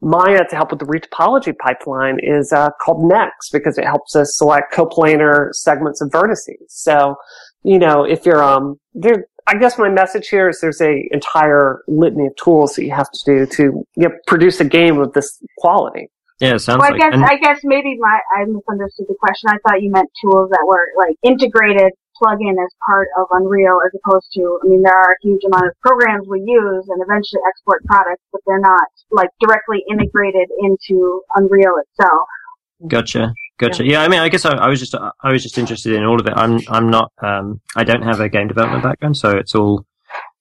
Maya 0.00 0.44
to 0.48 0.56
help 0.56 0.70
with 0.70 0.80
the 0.80 0.86
retopology 0.86 1.56
pipeline 1.58 2.18
is 2.22 2.52
uh, 2.52 2.68
called 2.82 3.06
Next 3.08 3.50
because 3.50 3.78
it 3.78 3.84
helps 3.84 4.14
us 4.16 4.36
select 4.36 4.72
coplanar 4.72 5.52
segments 5.52 6.00
of 6.00 6.10
vertices. 6.10 6.68
So, 6.68 7.16
you 7.62 7.78
know, 7.78 8.04
if 8.04 8.24
you're, 8.26 8.42
um, 8.42 8.78
there, 8.94 9.26
I 9.46 9.56
guess 9.56 9.78
my 9.78 9.88
message 9.88 10.28
here 10.28 10.48
is 10.48 10.60
there's 10.60 10.80
a 10.80 11.08
entire 11.12 11.82
litany 11.86 12.26
of 12.26 12.36
tools 12.36 12.74
that 12.74 12.84
you 12.84 12.90
have 12.92 13.10
to 13.10 13.20
do 13.24 13.46
to 13.46 13.62
you 13.62 14.08
know, 14.08 14.10
produce 14.26 14.60
a 14.60 14.64
game 14.64 14.98
of 14.98 15.12
this 15.12 15.38
quality. 15.58 16.08
Yeah, 16.40 16.56
it 16.56 16.58
sounds 16.58 16.80
Well, 16.80 16.88
I 16.88 16.90
like. 16.90 17.00
guess 17.00 17.14
and- 17.14 17.24
I 17.24 17.36
guess 17.36 17.60
maybe 17.64 17.96
my 17.98 18.20
I 18.36 18.44
misunderstood 18.44 19.06
the 19.08 19.14
question. 19.18 19.48
I 19.50 19.56
thought 19.66 19.80
you 19.80 19.90
meant 19.90 20.10
tools 20.22 20.50
that 20.50 20.64
were 20.66 20.88
like 20.98 21.16
integrated 21.22 21.92
plug-in 22.18 22.56
as 22.58 22.72
part 22.84 23.08
of 23.18 23.26
Unreal, 23.30 23.80
as 23.84 23.92
opposed 23.94 24.28
to. 24.34 24.58
I 24.64 24.68
mean, 24.68 24.82
there 24.82 24.96
are 24.96 25.12
a 25.12 25.22
huge 25.22 25.42
amount 25.44 25.66
of 25.66 25.72
programs 25.80 26.26
we 26.28 26.40
use 26.40 26.84
and 26.88 27.02
eventually 27.02 27.40
export 27.48 27.84
products, 27.84 28.22
but 28.32 28.40
they're 28.46 28.60
not 28.60 28.88
like 29.10 29.30
directly 29.40 29.84
integrated 29.90 30.48
into 30.60 31.22
Unreal 31.34 31.74
itself. 31.82 32.28
Gotcha, 32.86 33.32
gotcha. 33.58 33.84
Yeah, 33.84 34.02
I 34.02 34.08
mean, 34.08 34.20
I 34.20 34.28
guess 34.28 34.44
I, 34.44 34.52
I 34.52 34.68
was 34.68 34.80
just 34.80 34.94
I 34.94 35.32
was 35.32 35.42
just 35.42 35.56
interested 35.56 35.94
in 35.94 36.04
all 36.04 36.20
of 36.20 36.26
it. 36.26 36.34
I'm 36.36 36.60
I'm 36.68 36.90
not 36.90 37.10
um 37.22 37.60
I 37.74 37.84
don't 37.84 38.02
have 38.02 38.20
a 38.20 38.28
game 38.28 38.48
development 38.48 38.82
background, 38.82 39.16
so 39.16 39.30
it's 39.30 39.54
all 39.54 39.86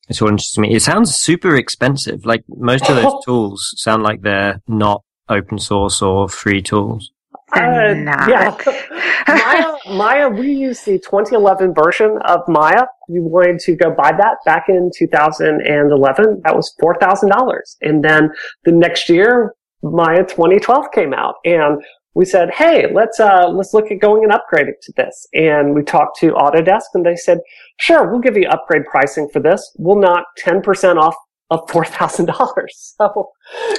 it's 0.10 0.22
all 0.22 0.28
interesting 0.28 0.64
to 0.64 0.70
me. 0.70 0.76
It 0.76 0.82
sounds 0.82 1.16
super 1.16 1.56
expensive. 1.56 2.26
Like 2.26 2.44
most 2.50 2.90
of 2.90 2.96
those 2.96 3.14
tools 3.26 3.74
sound 3.78 4.04
like 4.04 4.22
they're 4.22 4.62
not 4.68 5.04
open 5.30 5.60
source 5.60 6.02
or 6.02 6.28
free 6.28 6.62
tools. 6.62 7.12
Uh, 7.54 7.94
yeah. 8.28 8.58
Maya, 9.28 9.76
Maya, 9.96 10.30
we 10.30 10.52
used 10.52 10.86
the 10.86 10.98
2011 11.00 11.74
version 11.74 12.18
of 12.26 12.42
Maya. 12.48 12.84
You 13.08 13.24
wanted 13.24 13.60
to 13.62 13.76
go 13.76 13.92
buy 13.92 14.12
that 14.12 14.38
back 14.46 14.66
in 14.68 14.92
2011. 14.98 16.42
That 16.44 16.56
was 16.56 16.74
$4,000. 16.82 17.60
And 17.82 18.04
then 18.04 18.30
the 18.64 18.72
next 18.72 19.10
year, 19.10 19.54
Maya 19.84 20.24
2012 20.26 20.86
came 20.94 21.14
out 21.14 21.36
and 21.46 21.82
we 22.16 22.26
said, 22.26 22.50
Hey, 22.52 22.92
let's, 22.94 23.20
uh, 23.20 23.48
let's 23.50 23.74
look 23.74 23.92
at 23.92 24.00
going 24.00 24.24
and 24.24 24.34
upgrading 24.34 24.80
to 24.84 24.94
this. 24.98 25.28
And 25.34 25.76
we 25.76 25.84
talked 25.84 26.18
to 26.22 26.32
Autodesk 26.32 26.86
and 26.94 27.06
they 27.06 27.16
said, 27.16 27.40
sure, 27.78 28.10
we'll 28.10 28.22
give 28.22 28.38
you 28.38 28.48
upgrade 28.48 28.86
pricing 28.86 29.30
for 29.32 29.40
this. 29.40 29.72
We'll 29.78 30.00
knock 30.00 30.26
10% 30.44 30.98
off 30.98 31.16
of 31.52 31.60
$4,000. 31.68 32.34
So, 32.98 33.30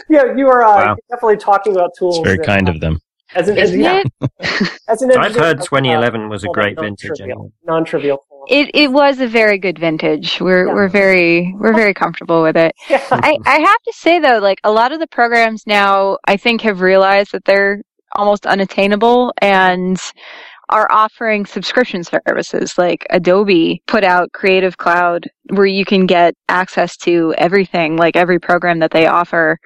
yeah, 0.09 0.35
you 0.37 0.47
are, 0.49 0.63
uh, 0.63 0.77
Wow. 0.87 0.97
definitely 1.11 1.39
talking 1.39 1.73
about 1.75 1.91
tools. 1.99 2.19
It's 2.19 2.25
very 2.25 2.37
that, 2.37 2.47
kind 2.47 2.69
uh, 2.69 2.73
of 2.73 2.81
them. 2.81 3.01
As 3.35 3.49
an, 3.49 3.59
as, 3.59 3.71
Isn't 3.71 3.81
yeah, 3.83 4.03
it? 4.21 4.31
as 4.89 5.03
an 5.03 5.11
I've 5.13 5.27
engineer, 5.27 5.47
heard 5.49 5.59
uh, 5.61 5.65
2011 5.65 6.29
was 6.29 6.45
a 6.45 6.49
great 6.49 6.79
vintage. 6.79 7.09
non-trivial- 7.11 7.23
anyway. 7.39 7.49
Non-trivial. 7.65 8.19
It 8.49 8.71
it 8.75 8.93
was 8.93 9.19
a 9.19 9.27
very 9.27 9.59
good 9.59 9.79
vintage. 9.79 10.41
We're 10.41 10.69
Yeah. 10.69 10.75
we're 10.75 10.89
very 10.89 11.53
we're 11.59 11.75
very 11.75 11.93
comfortable 11.95 12.43
with 12.43 12.57
it. 12.57 12.73
Yeah. 12.89 13.03
I, 13.11 13.37
I 13.45 13.59
have 13.59 13.83
to 13.83 13.93
say 13.93 14.21
though, 14.21 14.39
like 14.39 14.61
a 14.63 14.71
lot 14.71 14.93
of 14.93 15.01
the 15.01 15.09
programs 15.09 15.67
now, 15.67 16.19
I 16.27 16.37
think 16.37 16.61
have 16.61 16.81
realized 16.81 17.33
that 17.33 17.45
they're 17.45 17.83
almost 18.15 18.47
unattainable 18.47 19.33
and 19.43 19.99
are 20.69 20.87
offering 20.91 21.45
subscription 21.47 22.03
services. 22.05 22.79
Like 22.79 23.05
Adobe 23.11 23.83
put 23.89 24.05
out 24.05 24.33
Creative 24.33 24.77
Cloud 24.79 25.27
where 25.51 25.67
you 25.67 25.85
can 25.85 26.07
get 26.07 26.35
access 26.49 26.97
to 26.99 27.35
everything, 27.39 27.97
like 27.97 28.15
every 28.17 28.39
program 28.39 28.79
that 28.79 28.93
they 28.93 29.07
offer. 29.07 29.59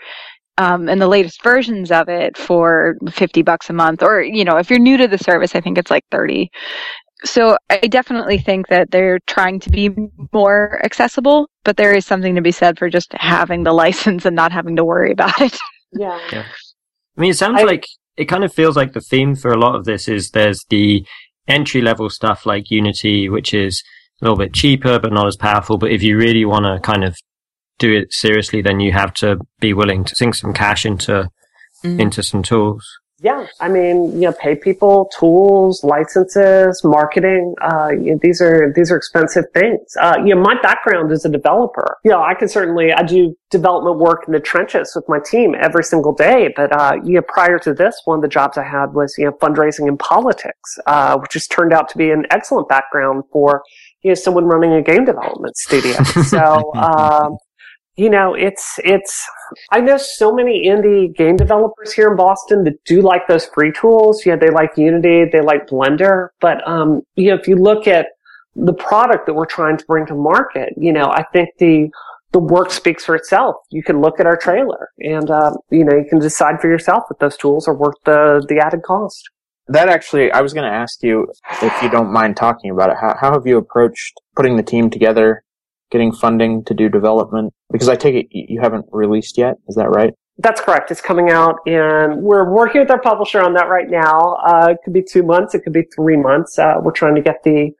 Um, 0.60 0.90
and 0.90 1.00
the 1.00 1.08
latest 1.08 1.42
versions 1.42 1.90
of 1.90 2.08
it 2.10 2.36
for 2.36 2.96
50 3.10 3.40
bucks 3.42 3.70
a 3.70 3.72
month, 3.72 4.02
or, 4.02 4.20
you 4.20 4.44
know, 4.44 4.58
if 4.58 4.68
you're 4.68 4.78
new 4.78 4.98
to 4.98 5.08
the 5.08 5.16
service, 5.16 5.54
I 5.54 5.60
think 5.62 5.78
it's 5.78 5.90
like 5.90 6.04
30. 6.10 6.50
So 7.24 7.56
I 7.70 7.78
definitely 7.78 8.36
think 8.38 8.68
that 8.68 8.90
they're 8.90 9.20
trying 9.26 9.60
to 9.60 9.70
be 9.70 9.88
more 10.34 10.80
accessible, 10.84 11.48
but 11.64 11.78
there 11.78 11.94
is 11.94 12.04
something 12.04 12.34
to 12.34 12.42
be 12.42 12.52
said 12.52 12.78
for 12.78 12.90
just 12.90 13.12
having 13.14 13.62
the 13.62 13.72
license 13.84 14.26
and 14.26 14.36
not 14.36 14.52
having 14.52 14.76
to 14.76 14.84
worry 14.84 15.12
about 15.12 15.40
it. 15.40 15.56
yeah. 15.92 16.18
I 17.16 17.20
mean, 17.20 17.30
it 17.30 17.38
sounds 17.38 17.60
I- 17.60 17.64
like 17.64 17.86
it 18.16 18.26
kind 18.26 18.44
of 18.44 18.52
feels 18.52 18.76
like 18.76 18.92
the 18.92 19.00
theme 19.00 19.34
for 19.34 19.50
a 19.52 19.58
lot 19.58 19.74
of 19.76 19.84
this 19.86 20.08
is 20.08 20.30
there's 20.32 20.62
the 20.68 21.06
entry 21.48 21.80
level 21.80 22.10
stuff 22.10 22.44
like 22.44 22.70
Unity, 22.70 23.30
which 23.30 23.54
is 23.54 23.82
a 24.20 24.26
little 24.26 24.36
bit 24.36 24.52
cheaper 24.52 24.98
but 24.98 25.12
not 25.12 25.26
as 25.26 25.36
powerful. 25.36 25.78
But 25.78 25.90
if 25.90 26.02
you 26.02 26.18
really 26.18 26.44
want 26.44 26.64
to 26.66 26.80
kind 26.80 27.02
of 27.04 27.16
do 27.80 27.92
it 27.92 28.12
seriously, 28.12 28.62
then 28.62 28.78
you 28.78 28.92
have 28.92 29.12
to 29.14 29.38
be 29.58 29.72
willing 29.72 30.04
to 30.04 30.14
sink 30.14 30.36
some 30.36 30.52
cash 30.52 30.86
into 30.86 31.28
into 31.82 32.22
some 32.22 32.42
tools. 32.42 32.86
Yeah, 33.22 33.46
I 33.60 33.68
mean, 33.68 34.12
you 34.14 34.22
know, 34.22 34.32
pay 34.32 34.54
people, 34.54 35.10
tools, 35.18 35.84
licenses, 35.84 36.80
marketing. 36.82 37.54
Uh, 37.60 37.90
you 37.90 38.12
know, 38.12 38.18
these 38.22 38.40
are 38.40 38.72
these 38.74 38.90
are 38.90 38.96
expensive 38.96 39.44
things. 39.52 39.94
Uh, 40.00 40.16
you 40.24 40.34
know, 40.34 40.40
my 40.40 40.58
background 40.62 41.12
is 41.12 41.26
a 41.26 41.28
developer. 41.28 41.98
You 42.02 42.12
know, 42.12 42.22
I 42.22 42.32
can 42.32 42.48
certainly 42.48 42.94
I 42.94 43.02
do 43.02 43.34
development 43.50 43.98
work 43.98 44.24
in 44.26 44.32
the 44.32 44.40
trenches 44.40 44.92
with 44.94 45.04
my 45.06 45.18
team 45.18 45.54
every 45.60 45.84
single 45.84 46.14
day. 46.14 46.50
But 46.56 46.72
uh, 46.72 46.94
you 47.04 47.14
know, 47.14 47.22
prior 47.28 47.58
to 47.58 47.74
this, 47.74 48.00
one 48.06 48.16
of 48.18 48.22
the 48.22 48.28
jobs 48.28 48.56
I 48.56 48.64
had 48.64 48.94
was 48.94 49.14
you 49.18 49.26
know 49.26 49.32
fundraising 49.32 49.86
in 49.86 49.98
politics, 49.98 50.78
uh, 50.86 51.18
which 51.18 51.34
has 51.34 51.46
turned 51.46 51.74
out 51.74 51.90
to 51.90 51.98
be 51.98 52.10
an 52.10 52.24
excellent 52.30 52.70
background 52.70 53.24
for 53.30 53.62
you 54.02 54.12
know 54.12 54.14
someone 54.14 54.46
running 54.46 54.72
a 54.72 54.82
game 54.82 55.04
development 55.04 55.56
studio. 55.58 55.96
So. 56.24 56.72
Um, 56.74 57.36
you 57.96 58.08
know, 58.08 58.34
it's, 58.34 58.78
it's, 58.84 59.26
I 59.70 59.80
know 59.80 59.96
so 59.96 60.32
many 60.32 60.66
indie 60.66 61.14
game 61.14 61.36
developers 61.36 61.92
here 61.92 62.08
in 62.08 62.16
Boston 62.16 62.64
that 62.64 62.82
do 62.84 63.02
like 63.02 63.26
those 63.28 63.46
free 63.46 63.72
tools. 63.72 64.24
Yeah, 64.24 64.36
they 64.36 64.50
like 64.50 64.70
Unity, 64.76 65.28
they 65.30 65.40
like 65.40 65.68
Blender, 65.68 66.28
but, 66.40 66.66
um, 66.66 67.02
you 67.16 67.30
know, 67.30 67.36
if 67.36 67.46
you 67.46 67.56
look 67.56 67.86
at 67.86 68.06
the 68.56 68.72
product 68.72 69.26
that 69.26 69.34
we're 69.34 69.46
trying 69.46 69.76
to 69.76 69.84
bring 69.86 70.06
to 70.06 70.14
market, 70.14 70.72
you 70.76 70.92
know, 70.92 71.10
I 71.10 71.24
think 71.32 71.50
the, 71.58 71.88
the 72.32 72.38
work 72.38 72.70
speaks 72.70 73.04
for 73.04 73.14
itself. 73.16 73.56
You 73.70 73.82
can 73.82 74.00
look 74.00 74.20
at 74.20 74.26
our 74.26 74.36
trailer 74.36 74.90
and, 74.98 75.30
uh, 75.30 75.52
you 75.70 75.84
know, 75.84 75.96
you 75.96 76.04
can 76.08 76.20
decide 76.20 76.60
for 76.60 76.68
yourself 76.68 77.04
if 77.10 77.18
those 77.18 77.36
tools 77.36 77.66
are 77.68 77.76
worth 77.76 77.96
the, 78.04 78.44
the 78.48 78.58
added 78.58 78.82
cost. 78.82 79.28
That 79.66 79.88
actually, 79.88 80.32
I 80.32 80.40
was 80.40 80.52
going 80.52 80.68
to 80.68 80.76
ask 80.76 81.02
you 81.02 81.28
if 81.62 81.82
you 81.82 81.88
don't 81.90 82.12
mind 82.12 82.36
talking 82.36 82.70
about 82.70 82.90
it. 82.90 82.96
How, 83.00 83.16
how 83.20 83.32
have 83.32 83.46
you 83.46 83.56
approached 83.56 84.14
putting 84.34 84.56
the 84.56 84.64
team 84.64 84.90
together, 84.90 85.44
getting 85.90 86.12
funding 86.12 86.64
to 86.64 86.74
do 86.74 86.88
development? 86.88 87.52
Because 87.70 87.88
I 87.88 87.96
take 87.96 88.14
it 88.14 88.26
you 88.30 88.60
haven't 88.60 88.86
released 88.92 89.38
yet. 89.38 89.56
Is 89.68 89.76
that 89.76 89.90
right? 89.90 90.12
That's 90.38 90.60
correct. 90.60 90.90
It's 90.90 91.02
coming 91.02 91.30
out, 91.30 91.56
and 91.66 92.22
we're 92.22 92.50
working 92.50 92.80
with 92.80 92.90
our 92.90 93.00
publisher 93.00 93.42
on 93.42 93.52
that 93.54 93.68
right 93.68 93.90
now. 93.90 94.36
Uh, 94.46 94.68
it 94.70 94.78
could 94.82 94.94
be 94.94 95.02
two 95.02 95.22
months. 95.22 95.54
It 95.54 95.60
could 95.60 95.74
be 95.74 95.82
three 95.94 96.16
months. 96.16 96.58
Uh, 96.58 96.76
we're 96.80 96.92
trying 96.92 97.14
to 97.16 97.20
get 97.20 97.42
the 97.44 97.72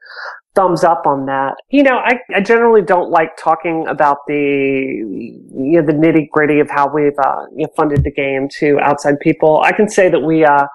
thumbs 0.53 0.83
up 0.83 1.07
on 1.07 1.25
that. 1.25 1.55
You 1.69 1.83
know, 1.83 1.97
I, 1.97 2.19
I 2.35 2.41
generally 2.41 2.81
don't 2.81 3.09
like 3.09 3.37
talking 3.37 3.87
about 3.87 4.17
the 4.27 4.35
you 4.35 5.81
know 5.81 5.85
the 5.85 5.93
nitty 5.93 6.29
gritty 6.29 6.59
of 6.59 6.69
how 6.69 6.87
we've 6.87 7.17
uh, 7.17 7.45
you 7.55 7.65
know, 7.65 7.73
funded 7.75 8.03
the 8.03 8.11
game 8.11 8.47
to 8.59 8.79
outside 8.79 9.19
people. 9.19 9.61
I 9.63 9.71
can 9.71 9.89
say 9.89 10.09
that 10.09 10.19
we 10.19 10.43
uh, 10.45 10.67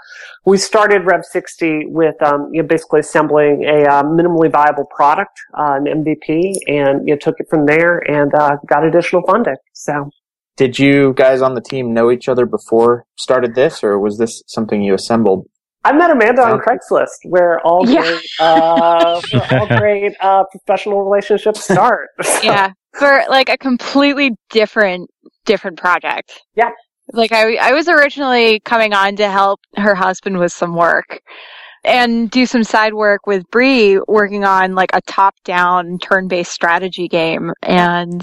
we 0.46 0.56
started 0.56 1.04
Rev 1.04 1.24
60 1.24 1.86
with 1.86 2.20
um, 2.22 2.48
you 2.52 2.62
know, 2.62 2.68
basically 2.68 3.00
assembling 3.00 3.64
a 3.64 3.82
uh, 3.82 4.02
minimally 4.04 4.50
viable 4.50 4.86
product, 4.86 5.38
uh, 5.58 5.74
an 5.74 5.84
MVP, 6.04 6.54
and 6.68 7.06
you 7.06 7.14
know, 7.14 7.18
took 7.20 7.34
it 7.38 7.48
from 7.50 7.66
there 7.66 7.98
and 8.10 8.32
uh, 8.34 8.56
got 8.66 8.84
additional 8.84 9.22
funding. 9.26 9.56
So. 9.74 10.08
Did 10.56 10.78
you 10.78 11.12
guys 11.12 11.42
on 11.42 11.54
the 11.54 11.60
team 11.60 11.92
know 11.92 12.10
each 12.10 12.30
other 12.30 12.46
before 12.46 13.04
started 13.18 13.54
this, 13.54 13.84
or 13.84 13.98
was 13.98 14.16
this 14.16 14.42
something 14.46 14.82
you 14.82 14.94
assembled 14.94 15.46
I 15.84 15.92
met 15.92 16.10
Amanda 16.10 16.42
on 16.42 16.58
Craigslist, 16.58 17.18
where 17.24 17.60
all 17.60 17.88
Yeah. 17.88 18.00
great, 18.00 18.26
uh, 18.40 19.20
where 19.30 19.60
all 19.60 19.66
great 19.78 20.14
uh, 20.20 20.44
professional 20.50 21.04
relationships 21.04 21.62
start. 21.62 22.08
yeah 22.42 22.72
for 22.98 23.22
like 23.28 23.48
a 23.48 23.58
completely 23.58 24.32
different 24.50 25.10
different 25.44 25.78
project 25.78 26.40
Yeah. 26.54 26.70
Like 27.12 27.32
i 27.32 27.54
i 27.56 27.72
was 27.72 27.88
originally 27.88 28.60
coming 28.60 28.92
on 28.92 29.16
to 29.16 29.30
help 29.30 29.60
her 29.76 29.94
husband 29.94 30.38
with 30.38 30.52
some 30.52 30.74
work 30.74 31.20
and 31.86 32.30
do 32.30 32.44
some 32.44 32.64
side 32.64 32.94
work 32.94 33.26
with 33.26 33.48
Bree 33.50 33.98
working 34.08 34.44
on 34.44 34.74
like 34.74 34.90
a 34.92 35.00
top 35.02 35.34
down 35.44 35.98
turn 35.98 36.26
based 36.26 36.52
strategy 36.52 37.08
game. 37.08 37.52
And 37.62 38.22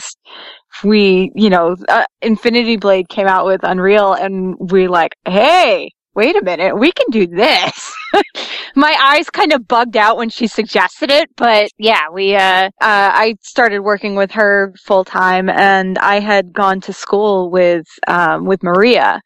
we 0.84 1.32
you 1.36 1.50
know 1.50 1.76
uh, 1.88 2.04
Infinity 2.22 2.78
Blade 2.78 3.10
came 3.10 3.28
out 3.28 3.46
with 3.46 3.62
Unreal 3.63 4.13
and 4.13 4.56
we 4.72 4.88
like 4.88 5.15
hey 5.26 5.89
wait 6.15 6.36
a 6.36 6.43
minute 6.43 6.78
we 6.78 6.91
can 6.91 7.08
do 7.10 7.28
this. 7.28 7.93
My 8.76 8.95
eyes 9.02 9.30
kind 9.30 9.54
of 9.54 9.67
bugged 9.67 9.97
out 9.97 10.17
when 10.17 10.30
she 10.30 10.47
suggested 10.47 11.12
it 11.12 11.30
but 11.36 11.69
yeah 11.78 12.10
we 12.12 12.36
uh, 12.36 12.65
uh 12.65 12.69
i 12.82 13.36
started 13.41 13.80
working 13.82 14.15
with 14.15 14.32
her 14.32 14.73
full 14.80 15.04
time 15.04 15.49
and 15.49 15.97
i 15.99 16.19
had 16.19 16.54
gone 16.54 16.80
to 16.82 16.93
school 16.93 17.49
with 17.52 17.88
um 18.08 18.45
with 18.45 18.63
maria. 18.63 19.21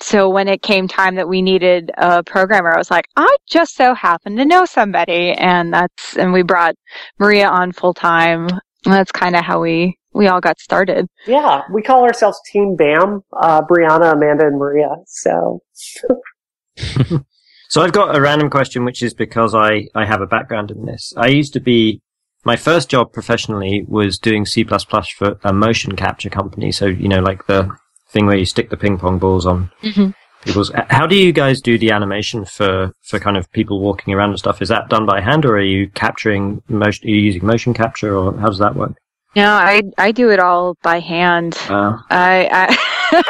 So 0.00 0.28
when 0.30 0.48
it 0.48 0.62
came 0.62 0.88
time 0.88 1.16
that 1.16 1.28
we 1.28 1.42
needed 1.42 1.90
a 1.98 2.22
programmer 2.22 2.72
i 2.74 2.78
was 2.78 2.90
like 2.90 3.06
i 3.16 3.36
just 3.48 3.74
so 3.76 3.94
happen 3.94 4.36
to 4.36 4.44
know 4.44 4.64
somebody 4.64 5.32
and 5.32 5.72
that's 5.72 6.16
and 6.16 6.32
we 6.32 6.42
brought 6.42 6.74
maria 7.18 7.48
on 7.48 7.72
full 7.72 7.94
time 7.94 8.48
that's 8.84 9.12
kind 9.12 9.36
of 9.36 9.44
how 9.44 9.60
we 9.60 9.97
we 10.14 10.26
all 10.26 10.40
got 10.40 10.58
started 10.58 11.06
yeah, 11.26 11.62
we 11.72 11.82
call 11.82 12.04
ourselves 12.04 12.40
Team 12.50 12.76
BAM, 12.76 13.22
uh, 13.34 13.62
Brianna, 13.62 14.12
Amanda, 14.14 14.46
and 14.46 14.58
Maria. 14.58 14.88
So, 15.06 15.60
So 17.70 17.82
I've 17.82 17.92
got 17.92 18.16
a 18.16 18.20
random 18.20 18.48
question, 18.48 18.84
which 18.86 19.02
is 19.02 19.12
because 19.12 19.54
I, 19.54 19.88
I 19.94 20.06
have 20.06 20.22
a 20.22 20.26
background 20.26 20.70
in 20.70 20.86
this. 20.86 21.12
I 21.18 21.26
used 21.26 21.52
to 21.52 21.60
be, 21.60 22.00
my 22.46 22.56
first 22.56 22.88
job 22.88 23.12
professionally 23.12 23.84
was 23.86 24.18
doing 24.18 24.46
C++ 24.46 24.64
for 24.64 25.38
a 25.44 25.52
motion 25.52 25.94
capture 25.94 26.30
company. 26.30 26.72
So, 26.72 26.86
you 26.86 27.08
know, 27.08 27.20
like 27.20 27.46
the 27.46 27.68
thing 28.10 28.24
where 28.24 28.38
you 28.38 28.46
stick 28.46 28.70
the 28.70 28.78
ping 28.78 28.96
pong 28.96 29.18
balls 29.18 29.44
on 29.44 29.70
Mhm. 29.82 30.14
people's. 30.46 30.72
How 30.88 31.06
do 31.06 31.14
you 31.14 31.30
guys 31.30 31.60
do 31.60 31.76
the 31.76 31.90
animation 31.90 32.46
for, 32.46 32.92
for 33.02 33.18
kind 33.18 33.36
of 33.36 33.52
people 33.52 33.80
walking 33.80 34.14
around 34.14 34.30
and 34.30 34.38
stuff? 34.38 34.62
Is 34.62 34.70
that 34.70 34.88
done 34.88 35.04
by 35.04 35.20
hand 35.20 35.44
or 35.44 35.56
are 35.56 35.60
you 35.60 35.90
capturing 35.90 36.62
motion, 36.68 37.06
are 37.06 37.10
you 37.10 37.20
using 37.20 37.44
motion 37.44 37.74
capture 37.74 38.16
or 38.16 38.34
how 38.38 38.46
does 38.46 38.60
that 38.60 38.76
work? 38.76 38.94
No 39.38 39.48
i 39.72 39.82
i 39.98 40.08
do 40.12 40.26
it 40.30 40.40
all 40.40 40.74
by 40.82 40.98
hand 41.00 41.56
Uh, 41.68 41.92
I, 42.10 42.48
I 42.60 43.22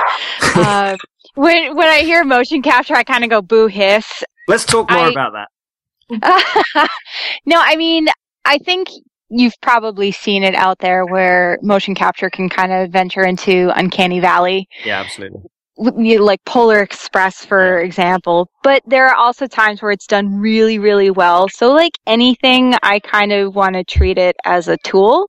uh, 0.57 0.97
when 1.35 1.77
when 1.77 1.89
I 1.89 2.01
hear 2.01 2.25
motion 2.25 2.63
capture, 2.63 2.95
I 2.95 3.05
kind 3.05 3.25
of 3.25 3.31
go 3.31 3.41
boo 3.41 3.67
hiss. 3.69 4.07
let's 4.49 4.65
talk 4.65 4.91
more 4.91 5.07
I- 5.07 5.11
about 5.11 5.33
that. 5.39 5.49
no, 7.47 7.61
I 7.61 7.77
mean, 7.77 8.09
I 8.45 8.59
think 8.59 8.89
you've 9.29 9.55
probably 9.61 10.11
seen 10.11 10.43
it 10.43 10.55
out 10.55 10.79
there 10.79 11.05
where 11.05 11.59
motion 11.63 11.95
capture 11.95 12.31
can 12.31 12.49
kind 12.49 12.73
of 12.73 12.91
venture 12.91 13.25
into 13.25 13.71
uncanny 13.77 14.21
valley. 14.21 14.67
Yeah, 14.85 15.01
absolutely. 15.01 15.43
Like 16.19 16.41
Polar 16.45 16.81
Express, 16.81 17.45
for 17.45 17.81
example. 17.81 18.49
But 18.65 18.83
there 18.87 19.07
are 19.07 19.15
also 19.15 19.47
times 19.47 19.81
where 19.81 19.93
it's 19.93 20.07
done 20.07 20.41
really, 20.41 20.79
really 20.79 21.11
well. 21.11 21.49
So, 21.49 21.71
like 21.73 21.93
anything, 22.07 22.75
I 22.83 22.99
kind 23.01 23.31
of 23.33 23.55
want 23.55 23.75
to 23.75 23.85
treat 23.85 24.19
it 24.19 24.35
as 24.45 24.67
a 24.67 24.77
tool. 24.79 25.29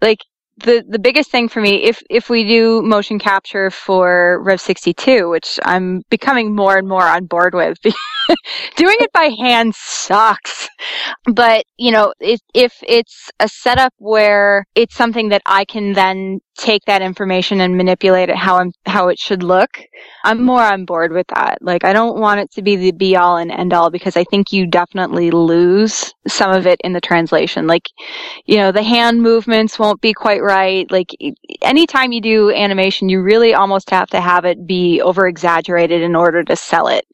Like 0.00 0.18
the 0.58 0.84
the 0.88 0.98
biggest 0.98 1.30
thing 1.30 1.48
for 1.48 1.60
me, 1.60 1.84
if 1.84 2.02
if 2.10 2.30
we 2.30 2.46
do 2.46 2.82
motion 2.82 3.18
capture 3.18 3.70
for 3.70 4.42
Rev 4.42 4.60
sixty 4.60 4.94
two, 4.94 5.28
which 5.30 5.58
I'm 5.64 6.02
becoming 6.10 6.54
more 6.54 6.76
and 6.76 6.88
more 6.88 7.02
on 7.02 7.26
board 7.26 7.54
with, 7.54 7.78
doing 8.76 8.96
it 9.00 9.12
by 9.12 9.30
hand 9.38 9.74
sucks. 9.74 10.68
But 11.26 11.64
you 11.78 11.90
know, 11.90 12.12
if 12.20 12.40
if 12.54 12.74
it's 12.86 13.30
a 13.40 13.48
setup 13.48 13.92
where 13.98 14.66
it's 14.74 14.94
something 14.94 15.28
that 15.30 15.42
I 15.46 15.64
can 15.64 15.92
then 15.92 16.40
take 16.56 16.84
that 16.86 17.02
information 17.02 17.60
and 17.60 17.76
manipulate 17.76 18.28
it 18.28 18.36
how 18.36 18.58
I'm 18.58 18.72
how 18.86 19.08
it 19.08 19.18
should 19.18 19.42
look, 19.42 19.78
I'm 20.24 20.42
more 20.42 20.62
on 20.62 20.84
board 20.84 21.12
with 21.12 21.26
that. 21.34 21.58
Like 21.60 21.84
I 21.84 21.92
don't 21.92 22.18
want 22.18 22.40
it 22.40 22.50
to 22.52 22.62
be 22.62 22.76
the 22.76 22.92
be 22.92 23.16
all 23.16 23.36
and 23.36 23.50
end 23.50 23.72
all 23.72 23.90
because 23.90 24.16
I 24.16 24.24
think 24.24 24.52
you 24.52 24.66
definitely 24.66 25.30
lose 25.30 26.12
some 26.28 26.52
of 26.52 26.66
it 26.66 26.80
in 26.84 26.92
the 26.92 27.00
translation. 27.00 27.66
Like, 27.66 27.88
you 28.46 28.56
know, 28.56 28.72
the 28.72 28.82
hand 28.82 29.22
movements 29.22 29.78
won't 29.78 30.00
be 30.00 30.12
quite 30.12 30.42
right. 30.42 30.90
Like 30.90 31.10
anytime 31.62 32.12
you 32.12 32.20
do 32.20 32.50
animation, 32.52 33.08
you 33.08 33.22
really 33.22 33.54
almost 33.54 33.90
have 33.90 34.08
to 34.10 34.20
have 34.20 34.44
it 34.44 34.66
be 34.66 35.00
over 35.02 35.26
exaggerated 35.26 36.02
in 36.02 36.14
order 36.14 36.42
to 36.44 36.56
sell 36.56 36.88
it. 36.88 37.04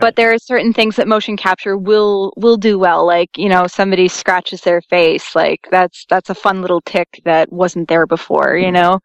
But 0.00 0.16
there 0.16 0.32
are 0.32 0.38
certain 0.38 0.72
things 0.72 0.96
that 0.96 1.08
motion 1.08 1.36
capture 1.36 1.76
will 1.76 2.32
will 2.36 2.56
do 2.56 2.78
well, 2.78 3.06
like 3.06 3.30
you 3.36 3.48
know 3.48 3.66
somebody 3.66 4.08
scratches 4.08 4.60
their 4.62 4.80
face, 4.82 5.34
like 5.34 5.60
that's 5.70 6.06
that's 6.08 6.30
a 6.30 6.34
fun 6.34 6.62
little 6.62 6.80
tick 6.82 7.20
that 7.24 7.52
wasn't 7.52 7.88
there 7.88 8.06
before, 8.06 8.56
you 8.56 8.68
hmm. 8.68 8.74
know. 8.74 9.00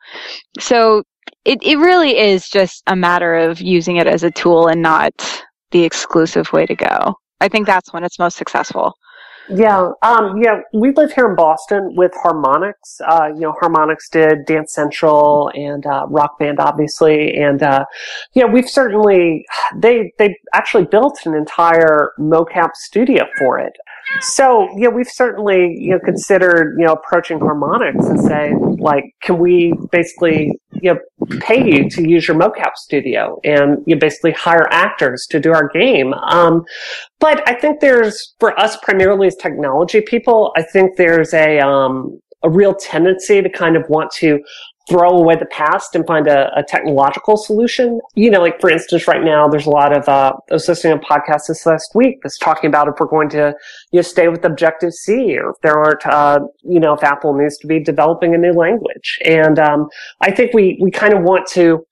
So 0.59 1.03
it 1.43 1.61
it 1.63 1.77
really 1.77 2.17
is 2.17 2.49
just 2.49 2.83
a 2.87 2.95
matter 2.95 3.35
of 3.35 3.61
using 3.61 3.97
it 3.97 4.07
as 4.07 4.23
a 4.23 4.31
tool 4.31 4.67
and 4.67 4.81
not 4.81 5.13
the 5.71 5.83
exclusive 5.83 6.51
way 6.53 6.65
to 6.65 6.75
go. 6.75 7.15
I 7.41 7.49
think 7.49 7.67
that's 7.67 7.91
when 7.93 8.03
it's 8.03 8.19
most 8.19 8.37
successful. 8.37 8.93
Yeah, 9.49 9.91
um, 10.01 10.41
yeah, 10.41 10.61
we 10.73 10.91
live 10.93 11.11
here 11.11 11.29
in 11.29 11.35
Boston 11.35 11.93
with 11.95 12.11
Harmonix. 12.23 12.73
Uh, 13.07 13.27
you 13.27 13.41
know, 13.41 13.53
Harmonix 13.61 14.09
did 14.11 14.45
Dance 14.45 14.73
Central 14.73 15.51
and 15.53 15.85
uh, 15.85 16.07
Rock 16.09 16.39
Band, 16.39 16.59
obviously, 16.59 17.35
and 17.35 17.61
uh, 17.61 17.85
know, 18.41 18.47
we've 18.51 18.69
certainly 18.69 19.45
they 19.77 20.11
they 20.17 20.35
actually 20.53 20.85
built 20.85 21.19
an 21.25 21.35
entire 21.35 22.11
mocap 22.19 22.71
studio 22.73 23.25
for 23.37 23.59
it. 23.59 23.73
So 24.21 24.67
yeah, 24.77 24.89
we've 24.89 25.09
certainly 25.09 25.75
you 25.77 25.91
know 25.91 25.99
considered 25.99 26.75
you 26.79 26.85
know 26.85 26.93
approaching 26.93 27.39
Harmonix 27.39 28.09
and 28.09 28.21
say 28.21 28.53
like, 28.79 29.03
can 29.21 29.37
we 29.37 29.73
basically 29.91 30.51
you 30.85 30.99
pay 31.39 31.59
you 31.63 31.89
to 31.89 32.07
use 32.07 32.27
your 32.27 32.37
mocap 32.37 32.73
studio 32.75 33.39
and 33.43 33.83
you 33.85 33.95
basically 33.95 34.31
hire 34.31 34.67
actors 34.71 35.27
to 35.31 35.39
do 35.39 35.51
our 35.51 35.67
game. 35.69 36.13
Um, 36.13 36.63
but 37.19 37.37
I 37.49 37.53
think 37.55 37.79
there's, 37.79 38.35
for 38.39 38.57
us 38.59 38.77
primarily 38.77 39.27
as 39.27 39.35
technology 39.35 40.01
people, 40.01 40.53
I 40.55 40.63
think 40.63 40.95
there's 40.97 41.33
a, 41.33 41.59
um, 41.59 42.19
a 42.43 42.49
real 42.49 42.75
tendency 42.75 43.41
to 43.41 43.49
kind 43.49 43.75
of 43.75 43.83
want 43.89 44.11
to 44.11 44.39
throw 44.87 45.09
away 45.09 45.35
the 45.35 45.47
past 45.47 45.95
and 45.95 46.05
find 46.05 46.27
a, 46.27 46.51
a 46.55 46.63
technological 46.63 47.37
solution. 47.37 47.99
You 48.13 48.29
know, 48.29 48.41
like 48.41 48.61
for 48.61 48.69
instance, 48.69 49.07
right 49.07 49.23
now 49.23 49.47
there's 49.47 49.65
a 49.65 49.71
lot 49.71 49.95
of, 49.97 50.07
uh, 50.07 50.33
I 50.49 50.53
was 50.53 50.67
listening 50.67 50.99
to 50.99 51.05
a 51.05 51.09
podcast 51.09 51.47
this 51.47 51.65
last 51.65 51.91
week 51.95 52.19
that's 52.21 52.37
talking 52.37 52.67
about 52.67 52.87
if 52.87 52.95
we're 52.99 53.07
going 53.07 53.29
to, 53.29 53.55
you 53.91 53.97
know, 53.97 54.01
stay 54.01 54.27
with 54.27 54.45
Objective 54.45 54.93
C 54.93 55.37
or 55.37 55.51
if 55.51 55.55
there 55.61 55.77
aren't, 55.77 56.05
uh, 56.05 56.39
you 56.63 56.79
know, 56.79 56.93
if 56.93 57.03
Apple 57.03 57.33
needs 57.33 57.57
to 57.57 57.67
be 57.67 57.79
developing 57.79 58.35
a 58.35 58.37
new 58.37 58.53
language. 58.53 59.17
And, 59.25 59.57
um, 59.57 59.87
I 60.21 60.31
think 60.31 60.53
we, 60.53 60.77
we 60.81 60.91
kind 60.91 61.13
of 61.13 61.23
want 61.23 61.47
to, 61.53 61.85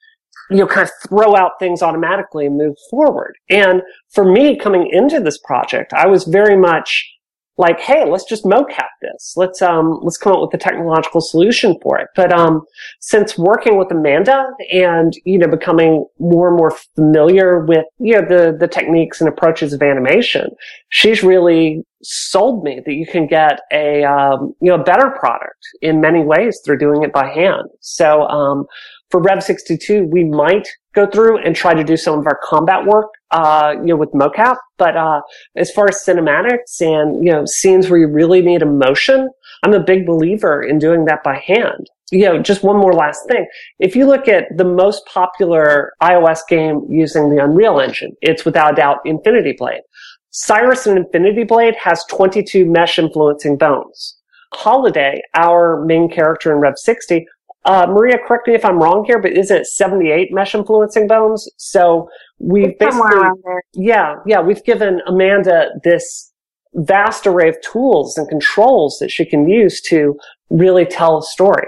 you 0.50 0.58
know, 0.58 0.68
kind 0.68 0.88
of 0.88 1.10
throw 1.10 1.36
out 1.36 1.54
things 1.58 1.82
automatically 1.82 2.46
and 2.46 2.58
move 2.58 2.76
forward. 2.92 3.36
And 3.50 3.82
for 4.12 4.30
me 4.30 4.58
coming 4.58 4.88
into 4.92 5.20
this 5.20 5.40
project, 5.40 5.94
I 5.94 6.06
was 6.06 6.26
very 6.26 6.58
much 6.58 7.10
like, 7.58 7.80
hey, 7.80 8.10
let's 8.10 8.24
just 8.24 8.46
mocap 8.46 8.90
this. 9.02 9.34
Let's 9.36 9.62
um 9.62 10.00
let's 10.02 10.18
come 10.18 10.34
up 10.34 10.42
with 10.42 10.54
a 10.54 10.64
technological 10.64 11.22
solution 11.22 11.78
for 11.82 12.00
it. 12.00 12.08
But 12.16 12.34
um 12.34 12.62
since 13.00 13.38
working 13.38 13.78
with 13.78 13.92
Amanda 13.92 14.48
and 14.72 15.14
you 15.26 15.38
know 15.38 15.48
becoming 15.48 16.06
more 16.20 16.48
and 16.48 16.58
more 16.58 16.72
familiar 16.96 17.66
with 17.66 17.86
you 18.00 18.14
know 18.14 18.28
the 18.28 18.58
the 18.60 18.68
techniques 18.68 19.22
and 19.22 19.30
approaches 19.30 19.72
of 19.74 19.84
animation, 19.84 20.50
she's 20.90 21.24
really 21.24 21.84
sold 22.02 22.64
me 22.64 22.82
that 22.86 22.94
you 22.94 23.06
can 23.06 23.28
get 23.28 23.60
a 23.72 24.04
um, 24.04 24.54
you 24.60 24.70
know 24.70 24.82
a 24.82 24.84
better 24.84 25.12
product 25.12 25.60
in 25.82 26.02
many 26.02 26.24
ways 26.24 26.60
through 26.66 26.80
doing 26.80 27.04
it 27.04 27.14
by 27.14 27.28
hand. 27.28 27.68
So 27.82 28.24
um 28.24 28.66
for 29.12 29.22
Rev 29.22 29.44
62, 29.44 30.06
we 30.06 30.24
might 30.24 30.68
go 30.94 31.08
through 31.08 31.40
and 31.40 31.56
try 31.56 31.74
to 31.74 31.84
do 31.84 31.98
some 31.98 32.20
of 32.20 32.26
our 32.26 32.40
combat 32.44 32.86
work, 32.86 33.08
uh, 33.32 33.74
you 33.80 33.88
know, 33.88 33.96
with 33.96 34.12
mocap. 34.12 34.58
But, 34.78 34.96
uh, 34.96 35.22
as 35.56 35.72
far 35.72 35.88
as 35.88 36.04
cinematics 36.06 36.82
and, 36.82 37.26
you 37.26 37.32
know, 37.32 37.46
scenes 37.46 37.90
where 37.90 38.00
you 38.00 38.08
really 38.08 38.42
need 38.42 38.62
emotion, 38.62 39.30
I'm 39.64 39.74
a 39.74 39.80
big 39.80 40.06
believer 40.06 40.62
in 40.62 40.78
doing 40.78 41.06
that 41.06 41.24
by 41.24 41.38
hand. 41.38 41.90
You 42.12 42.26
know, 42.26 42.40
just 42.40 42.64
one 42.64 42.78
more 42.78 42.94
last 42.94 43.26
thing. 43.28 43.48
If 43.80 43.96
you 43.96 44.06
look 44.06 44.28
at 44.28 44.46
the 44.56 44.66
most 44.66 45.06
popular 45.08 45.94
iOS 46.02 46.42
game 46.48 46.86
using 46.90 47.30
the 47.30 47.44
Unreal 47.44 47.80
Engine, 47.80 48.12
it's 48.22 48.46
without 48.46 48.76
doubt 48.76 49.00
Infinity 49.06 49.56
Blade. 49.58 49.82
Cyrus 50.30 50.86
and 50.86 50.98
Infinity 50.98 51.44
Blade 51.44 51.76
has 51.76 52.04
22 52.10 52.66
mesh 52.66 53.00
influencing 53.00 53.58
bones. 53.58 54.18
Holiday, 54.54 55.22
our 55.36 55.84
main 55.86 56.10
character 56.10 56.52
in 56.52 56.60
Rev 56.60 56.74
60, 56.76 57.26
uh, 57.66 57.86
Maria, 57.90 58.18
correct 58.26 58.48
me 58.48 58.54
if 58.56 58.66
I'm 58.66 58.78
wrong 58.82 59.06
here, 59.06 59.20
but 59.22 59.32
isn't 59.38 59.56
it 59.56 59.66
78 59.68 60.34
mesh 60.34 60.54
influencing 60.56 61.08
bones? 61.08 61.50
So 61.58 62.10
we've 62.40 62.76
It's 62.80 62.96
somewhere 62.96 63.10
basically, 63.34 63.42
there. 63.46 63.62
yeah, 63.74 64.16
yeah, 64.26 64.42
we've 64.42 64.64
given 64.64 65.02
Amanda 65.08 65.70
this 65.84 66.32
vast 66.76 67.28
array 67.28 67.50
of 67.50 67.56
tools 67.62 68.18
and 68.18 68.28
controls 68.28 68.98
that 69.00 69.12
she 69.12 69.26
can 69.26 69.48
use 69.48 69.80
to 69.82 70.18
really 70.50 70.86
tell 70.86 71.20
a 71.20 71.24
story. 71.24 71.68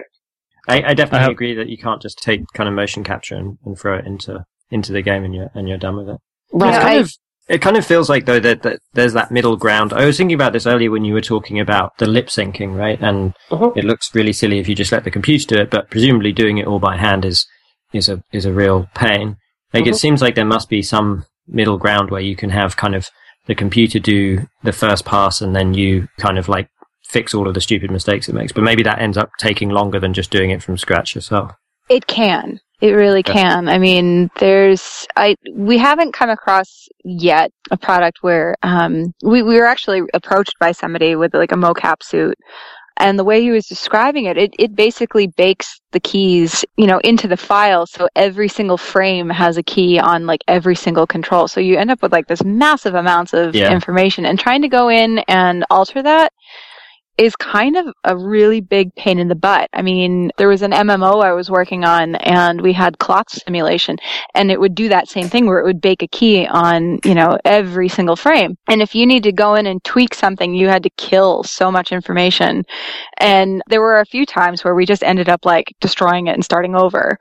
I, 0.68 0.82
I 0.82 0.94
definitely 0.96 1.20
I 1.20 1.22
have- 1.24 1.32
agree 1.32 1.54
that 1.56 1.70
you 1.70 1.78
can't 1.78 2.02
just 2.02 2.18
take 2.18 2.42
kind 2.54 2.68
of 2.68 2.74
motion 2.76 3.04
capture 3.04 3.36
and, 3.36 3.58
and 3.66 3.78
throw 3.78 3.98
it 3.98 4.06
into 4.06 4.44
into 4.72 4.92
the 4.94 5.04
game 5.04 5.24
and 5.24 5.34
you're 5.36 5.52
and 5.54 5.70
you're 5.70 5.78
done 5.78 5.96
with 5.96 6.10
it. 6.10 6.18
Right. 6.52 6.70
It's 6.74 6.84
kind 6.84 6.98
I- 6.98 7.02
of 7.02 7.12
it 7.48 7.62
kind 7.62 7.78
of 7.78 7.86
feels 7.86 8.10
like 8.10 8.26
though 8.26 8.40
that, 8.40 8.64
that 8.64 8.80
there's 8.94 9.14
that 9.14 9.32
middle 9.32 9.56
ground. 9.58 9.94
I 9.94 10.06
was 10.06 10.18
thinking 10.18 10.36
about 10.36 10.54
this 10.54 10.66
earlier 10.66 10.92
when 10.92 11.06
you 11.06 11.14
were 11.14 11.22
talking 11.22 11.60
about 11.60 11.98
the 12.00 12.08
lip 12.08 12.28
syncing, 12.28 12.76
right? 12.76 13.00
And 13.02 13.34
Mhm. 13.52 13.78
it 13.78 13.84
looks 13.86 14.14
really 14.16 14.34
silly 14.34 14.60
if 14.60 14.68
you 14.68 14.76
just 14.76 14.92
let 14.92 15.04
the 15.04 15.12
computer 15.12 15.56
do 15.56 15.62
it, 15.62 15.70
but 15.70 15.90
presumably 15.90 16.32
doing 16.32 16.58
it 16.58 16.68
all 16.68 16.80
by 16.80 16.98
hand 16.98 17.26
is 17.26 17.46
is 17.94 18.10
a 18.10 18.22
is 18.34 18.46
a 18.46 18.52
real 18.54 18.88
pain. 18.96 19.38
Like 19.74 19.86
it 19.88 19.94
Mhm. 19.94 20.00
seems 20.00 20.22
like 20.22 20.36
there 20.36 20.46
must 20.46 20.70
be 20.70 20.82
some 20.82 21.26
middle 21.48 21.78
ground 21.78 22.10
where 22.10 22.22
you 22.22 22.36
can 22.36 22.50
have 22.50 22.76
kind 22.78 22.96
of 22.96 23.10
the 23.48 23.56
computer 23.56 24.00
do 24.00 24.48
the 24.64 24.72
first 24.72 25.06
pass 25.06 25.40
and 25.42 25.56
then 25.56 25.74
you 25.76 26.08
kind 26.18 26.40
of 26.40 26.50
like 26.50 26.68
fix 27.08 27.36
all 27.36 27.48
of 27.48 27.54
the 27.54 27.62
stupid 27.62 27.92
mistakes 27.92 28.28
it 28.28 28.34
makes. 28.34 28.52
But 28.52 28.64
maybe 28.64 28.82
that 28.84 29.00
ends 29.00 29.18
up 29.18 29.30
taking 29.38 29.70
longer 29.70 30.00
than 30.00 30.14
just 30.14 30.32
doing 30.32 30.50
it 30.50 30.64
from 30.64 30.78
scratch 30.78 31.14
yourself. 31.14 31.52
It 31.88 32.08
can. 32.08 32.60
It 32.82 32.92
really 32.92 33.24
can. 33.24 33.70
I 33.70 33.78
mean, 33.80 34.30
there's 34.40 35.08
I 35.16 35.36
we 35.54 35.78
haven't 35.78 36.14
come 36.14 36.30
across 36.30 36.88
yet 37.04 37.52
a 37.72 37.78
product 37.78 38.20
where 38.22 38.56
um 38.64 39.14
we 39.24 39.42
we 39.44 39.56
were 39.58 39.66
actually 39.66 40.02
approached 40.14 40.56
by 40.60 40.72
somebody 40.74 41.16
with 41.16 41.34
like 41.34 41.52
a 41.54 41.56
mocap 41.56 42.04
suit 42.04 42.36
and 42.98 43.20
the 43.20 43.24
way 43.24 43.42
he 43.42 43.52
was 43.52 43.68
describing 43.68 44.26
it, 44.26 44.38
it 44.38 44.54
it 44.60 44.76
basically 44.76 45.28
bakes 45.28 45.80
the 45.92 46.00
keys, 46.00 46.66
you 46.78 46.88
know, 46.88 47.00
into 47.00 47.28
the 47.28 47.38
file 47.38 47.86
so 47.86 48.08
every 48.16 48.48
single 48.48 48.78
frame 48.78 49.30
has 49.30 49.58
a 49.58 49.64
key 49.64 50.00
on 50.00 50.26
like 50.26 50.42
every 50.48 50.76
single 50.76 51.08
control. 51.08 51.48
So 51.48 51.60
you 51.62 51.78
end 51.78 51.92
up 51.92 52.02
with 52.02 52.12
like 52.12 52.28
this 52.28 52.44
massive 52.44 52.96
amounts 52.96 53.34
of 53.34 53.56
Yeah. 53.56 53.72
information 53.72 54.26
and 54.26 54.40
trying 54.40 54.62
to 54.62 54.70
go 54.70 54.90
in 54.90 55.20
and 55.28 55.66
alter 55.70 56.04
that 56.04 56.32
is 57.18 57.36
kind 57.38 57.78
of 57.78 57.88
a 58.04 58.18
really 58.18 58.60
big 58.60 58.94
pain 58.96 59.20
in 59.20 59.30
the 59.30 59.36
butt. 59.36 59.70
I 59.74 59.82
mean, 59.82 60.32
there 60.38 60.50
was 60.50 60.62
an 60.62 60.72
MMO 60.72 61.24
I 61.24 61.32
was 61.32 61.50
working 61.50 61.86
on 61.86 62.16
and 62.16 62.62
we 62.62 62.74
had 62.74 63.00
cloth 63.00 63.30
simulation 63.30 63.98
and 64.34 64.52
it 64.52 64.60
would 64.60 64.76
do 64.76 64.90
that 64.90 65.08
same 65.08 65.30
thing 65.30 65.46
where 65.46 65.60
it 65.60 65.66
would 65.66 65.80
bake 65.80 66.04
a 66.04 66.08
key 66.08 66.46
on, 66.46 67.00
you 67.06 67.16
know, 67.16 67.38
every 67.46 67.88
single 67.88 68.18
frame. 68.18 68.58
And 68.68 68.82
if 68.82 68.94
you 68.94 69.06
need 69.06 69.24
to 69.24 69.32
go 69.32 69.56
in 69.56 69.66
and 69.66 69.84
tweak 69.84 70.14
something, 70.14 70.54
you 70.54 70.68
had 70.68 70.84
to 70.84 70.90
kill 70.98 71.44
so 71.44 71.72
much 71.72 71.92
information. 71.92 72.64
And 73.18 73.62
there 73.68 73.82
were 73.82 74.02
a 74.02 74.06
few 74.06 74.26
times 74.26 74.64
where 74.64 74.76
we 74.76 74.86
just 74.86 75.04
ended 75.04 75.30
up 75.30 75.46
like 75.46 75.74
destroying 75.80 76.28
it 76.28 76.34
and 76.34 76.44
starting 76.44 76.76
over. 76.76 77.18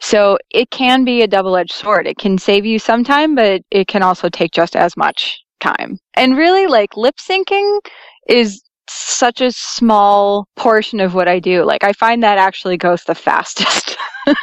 So 0.00 0.38
it 0.50 0.70
can 0.70 1.04
be 1.04 1.22
a 1.22 1.28
double-edged 1.28 1.72
sword. 1.72 2.06
It 2.08 2.18
can 2.18 2.36
save 2.36 2.66
you 2.66 2.78
some 2.78 3.04
time, 3.04 3.36
but 3.36 3.62
it 3.70 3.86
can 3.86 4.02
also 4.02 4.28
take 4.28 4.50
just 4.50 4.74
as 4.74 4.96
much 4.96 5.38
time. 5.60 5.98
And 6.14 6.36
really 6.36 6.66
like 6.66 6.96
lip 6.96 7.16
syncing 7.16 7.78
is 8.26 8.62
such 8.92 9.40
a 9.40 9.52
small 9.52 10.46
portion 10.56 11.00
of 11.00 11.14
what 11.14 11.28
I 11.28 11.38
do. 11.38 11.64
Like 11.64 11.84
I 11.84 11.92
find 11.92 12.22
that 12.22 12.38
actually 12.38 12.76
goes 12.76 13.04
the 13.04 13.14
fastest. 13.14 13.96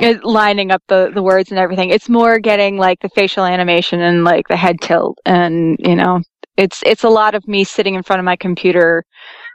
It- 0.00 0.24
lining 0.24 0.70
up 0.70 0.82
the, 0.88 1.10
the 1.12 1.22
words 1.22 1.50
and 1.50 1.58
everything. 1.58 1.90
It's 1.90 2.08
more 2.08 2.38
getting 2.38 2.78
like 2.78 3.00
the 3.00 3.10
facial 3.10 3.44
animation 3.44 4.00
and 4.00 4.24
like 4.24 4.48
the 4.48 4.56
head 4.56 4.80
tilt 4.80 5.18
and 5.26 5.76
you 5.78 5.94
know, 5.94 6.22
it's 6.56 6.82
it's 6.86 7.04
a 7.04 7.10
lot 7.10 7.34
of 7.34 7.46
me 7.46 7.64
sitting 7.64 7.94
in 7.94 8.02
front 8.02 8.18
of 8.20 8.24
my 8.24 8.36
computer 8.36 9.04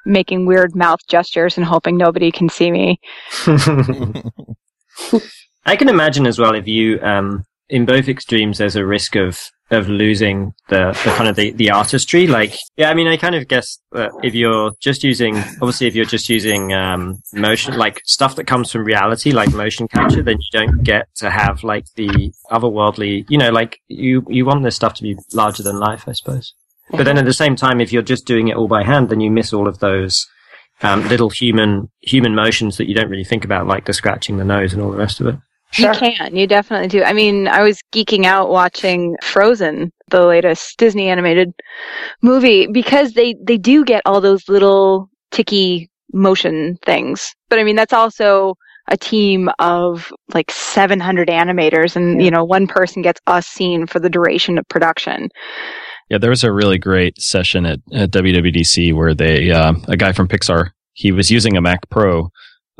making 0.05 0.45
weird 0.45 0.75
mouth 0.75 0.99
gestures 1.07 1.57
and 1.57 1.65
hoping 1.65 1.97
nobody 1.97 2.31
can 2.31 2.47
see 2.49 2.71
me. 2.71 2.99
I 5.65 5.75
can 5.75 5.89
imagine 5.89 6.25
as 6.27 6.39
well 6.39 6.55
if 6.55 6.67
you, 6.67 6.99
um, 7.01 7.43
in 7.69 7.85
both 7.85 8.07
extremes, 8.07 8.57
there's 8.57 8.75
a 8.75 8.85
risk 8.85 9.15
of 9.15 9.39
of 9.71 9.87
losing 9.87 10.53
the, 10.69 10.91
the 11.03 11.11
kind 11.15 11.27
of 11.29 11.35
the, 11.35 11.51
the 11.51 11.69
artistry. 11.69 12.27
Like, 12.27 12.55
yeah, 12.75 12.89
I 12.89 12.93
mean, 12.93 13.07
I 13.07 13.17
kind 13.17 13.35
of 13.35 13.47
guess 13.47 13.79
that 13.91 14.11
if 14.23 14.33
you're 14.33 14.71
just 14.79 15.03
using, 15.03 15.37
obviously, 15.37 15.87
if 15.87 15.95
you're 15.95 16.05
just 16.05 16.29
using 16.29 16.73
um, 16.73 17.21
motion, 17.33 17.77
like 17.77 18.01
stuff 18.05 18.35
that 18.37 18.47
comes 18.47 18.71
from 18.71 18.83
reality, 18.83 19.31
like 19.31 19.53
motion 19.53 19.87
capture, 19.87 20.23
then 20.23 20.37
you 20.39 20.59
don't 20.59 20.83
get 20.83 21.07
to 21.17 21.29
have 21.29 21.63
like 21.63 21.85
the 21.95 22.31
otherworldly. 22.51 23.25
You 23.29 23.37
know, 23.37 23.49
like 23.49 23.79
you 23.87 24.25
you 24.27 24.45
want 24.45 24.63
this 24.63 24.75
stuff 24.75 24.95
to 24.95 25.03
be 25.03 25.17
larger 25.33 25.63
than 25.63 25.79
life, 25.79 26.07
I 26.07 26.13
suppose. 26.13 26.53
But 26.91 27.03
then 27.03 27.17
at 27.19 27.25
the 27.25 27.33
same 27.33 27.55
time, 27.55 27.79
if 27.79 27.93
you're 27.93 28.01
just 28.01 28.25
doing 28.25 28.47
it 28.47 28.55
all 28.55 28.67
by 28.67 28.83
hand, 28.83 29.09
then 29.09 29.19
you 29.19 29.29
miss 29.29 29.53
all 29.53 29.67
of 29.67 29.77
those 29.79 30.25
um, 30.81 31.07
little 31.07 31.29
human 31.29 31.89
human 31.99 32.33
motions 32.33 32.77
that 32.77 32.87
you 32.87 32.95
don't 32.95 33.09
really 33.09 33.23
think 33.23 33.45
about, 33.45 33.67
like 33.67 33.85
the 33.85 33.93
scratching 33.93 34.37
the 34.37 34.45
nose 34.45 34.73
and 34.73 34.81
all 34.81 34.91
the 34.91 34.97
rest 34.97 35.19
of 35.19 35.27
it. 35.27 35.35
Sure. 35.71 35.93
You 35.93 35.99
can, 35.99 36.35
you 36.35 36.47
definitely 36.47 36.87
do. 36.87 37.03
I 37.03 37.13
mean, 37.13 37.47
I 37.47 37.61
was 37.61 37.79
geeking 37.93 38.25
out 38.25 38.49
watching 38.49 39.15
Frozen, 39.21 39.91
the 40.09 40.25
latest 40.25 40.77
Disney 40.77 41.09
animated 41.09 41.51
movie, 42.21 42.67
because 42.67 43.13
they, 43.13 43.35
they 43.41 43.57
do 43.57 43.85
get 43.85 44.01
all 44.05 44.19
those 44.19 44.49
little 44.49 45.09
ticky 45.31 45.89
motion 46.11 46.77
things. 46.83 47.33
But 47.49 47.59
I 47.59 47.63
mean, 47.63 47.75
that's 47.75 47.93
also 47.93 48.55
a 48.87 48.97
team 48.97 49.49
of 49.59 50.11
like 50.33 50.49
700 50.49 51.27
animators 51.27 51.95
and, 51.95 52.21
you 52.21 52.31
know, 52.31 52.43
one 52.43 52.65
person 52.65 53.01
gets 53.03 53.21
a 53.27 53.41
scene 53.41 53.85
for 53.85 53.99
the 53.99 54.09
duration 54.09 54.57
of 54.57 54.67
production. 54.67 55.29
Yeah, 56.09 56.17
there 56.17 56.31
was 56.31 56.43
a 56.43 56.51
really 56.51 56.79
great 56.79 57.21
session 57.21 57.67
at, 57.67 57.79
at 57.93 58.09
WWDC 58.09 58.93
where 58.93 59.13
they, 59.13 59.51
uh, 59.51 59.73
a 59.87 59.95
guy 59.95 60.11
from 60.11 60.27
Pixar, 60.27 60.71
he 60.93 61.11
was 61.11 61.29
using 61.29 61.55
a 61.55 61.61
Mac 61.61 61.87
Pro, 61.89 62.31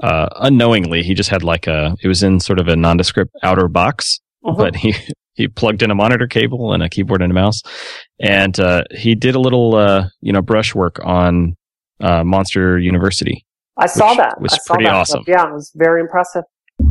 uh, 0.02 0.28
unknowingly. 0.38 1.04
He 1.04 1.14
just 1.14 1.30
had 1.30 1.44
like 1.44 1.68
a, 1.68 1.96
it 2.02 2.08
was 2.08 2.24
in 2.24 2.40
sort 2.40 2.60
of 2.60 2.68
a 2.68 2.76
nondescript 2.76 3.32
outer 3.44 3.68
box, 3.68 4.20
Uh-huh. 4.44 4.56
but 4.58 4.76
he, 4.76 4.94
he 5.34 5.48
plugged 5.48 5.82
in 5.84 5.92
a 5.92 5.96
monitor 5.96 6.28
cable 6.28 6.74
and 6.74 6.84
a 6.84 6.90
keyboard 6.90 7.22
and 7.22 7.32
a 7.32 7.36
mouse. 7.36 7.62
And, 8.20 8.60
uh, 8.60 8.84
he 8.92 9.16
did 9.16 9.36
a 9.36 9.40
little, 9.40 9.76
uh, 9.76 10.10
you 10.22 10.34
know, 10.34 10.42
brushwork 10.42 11.00
on, 11.04 11.56
uh, 12.02 12.24
Monster 12.24 12.78
University. 12.80 13.46
I 13.78 13.86
saw 13.86 14.10
Which 14.10 14.18
that. 14.18 14.42
was 14.42 14.54
I 14.54 14.58
saw 14.58 14.74
pretty 14.74 14.90
that 14.90 14.94
awesome. 14.96 15.24
stuff. 15.24 15.28
Yeah, 15.28 15.48
it 15.50 15.54
was 15.54 15.72
very 15.76 16.02
impressive. 16.02 16.44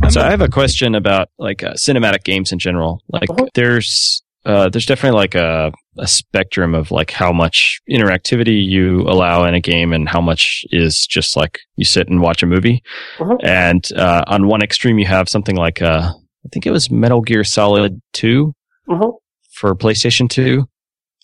So 0.09 0.21
I 0.21 0.29
have 0.29 0.41
a 0.41 0.47
question 0.47 0.93
about 0.95 1.29
like 1.39 1.63
uh, 1.63 1.73
cinematic 1.73 2.23
games 2.23 2.51
in 2.51 2.59
general. 2.59 3.01
Like 3.11 3.29
Uh-huh. 3.29 3.45
there's 3.55 4.23
uh, 4.45 4.69
there's 4.69 4.85
definitely 4.85 5.17
like 5.17 5.35
a, 5.35 5.71
a 5.97 6.07
spectrum 6.07 6.73
of 6.73 6.91
like 6.91 7.11
how 7.11 7.31
much 7.33 7.79
interactivity 7.89 8.63
you 8.65 9.01
allow 9.01 9.43
in 9.45 9.53
a 9.53 9.59
game 9.59 9.91
and 9.91 10.07
how 10.07 10.21
much 10.21 10.63
is 10.71 11.05
just 11.05 11.35
like 11.35 11.59
you 11.75 11.83
sit 11.85 12.07
and 12.07 12.21
watch 12.21 12.41
a 12.41 12.45
movie. 12.45 12.81
Uh-huh. 13.19 13.35
And 13.43 13.85
uh, 13.97 14.23
on 14.27 14.47
one 14.47 14.61
extreme, 14.61 14.97
you 14.97 15.05
have 15.07 15.27
something 15.27 15.55
like 15.57 15.81
uh, 15.81 16.11
I 16.13 16.49
think 16.53 16.65
it 16.65 16.71
was 16.71 16.89
Metal 16.89 17.21
Gear 17.21 17.43
Solid 17.43 17.99
Two 18.13 18.53
Mhm. 18.87 19.11
for 19.51 19.75
PlayStation 19.75 20.29
Two. 20.29 20.68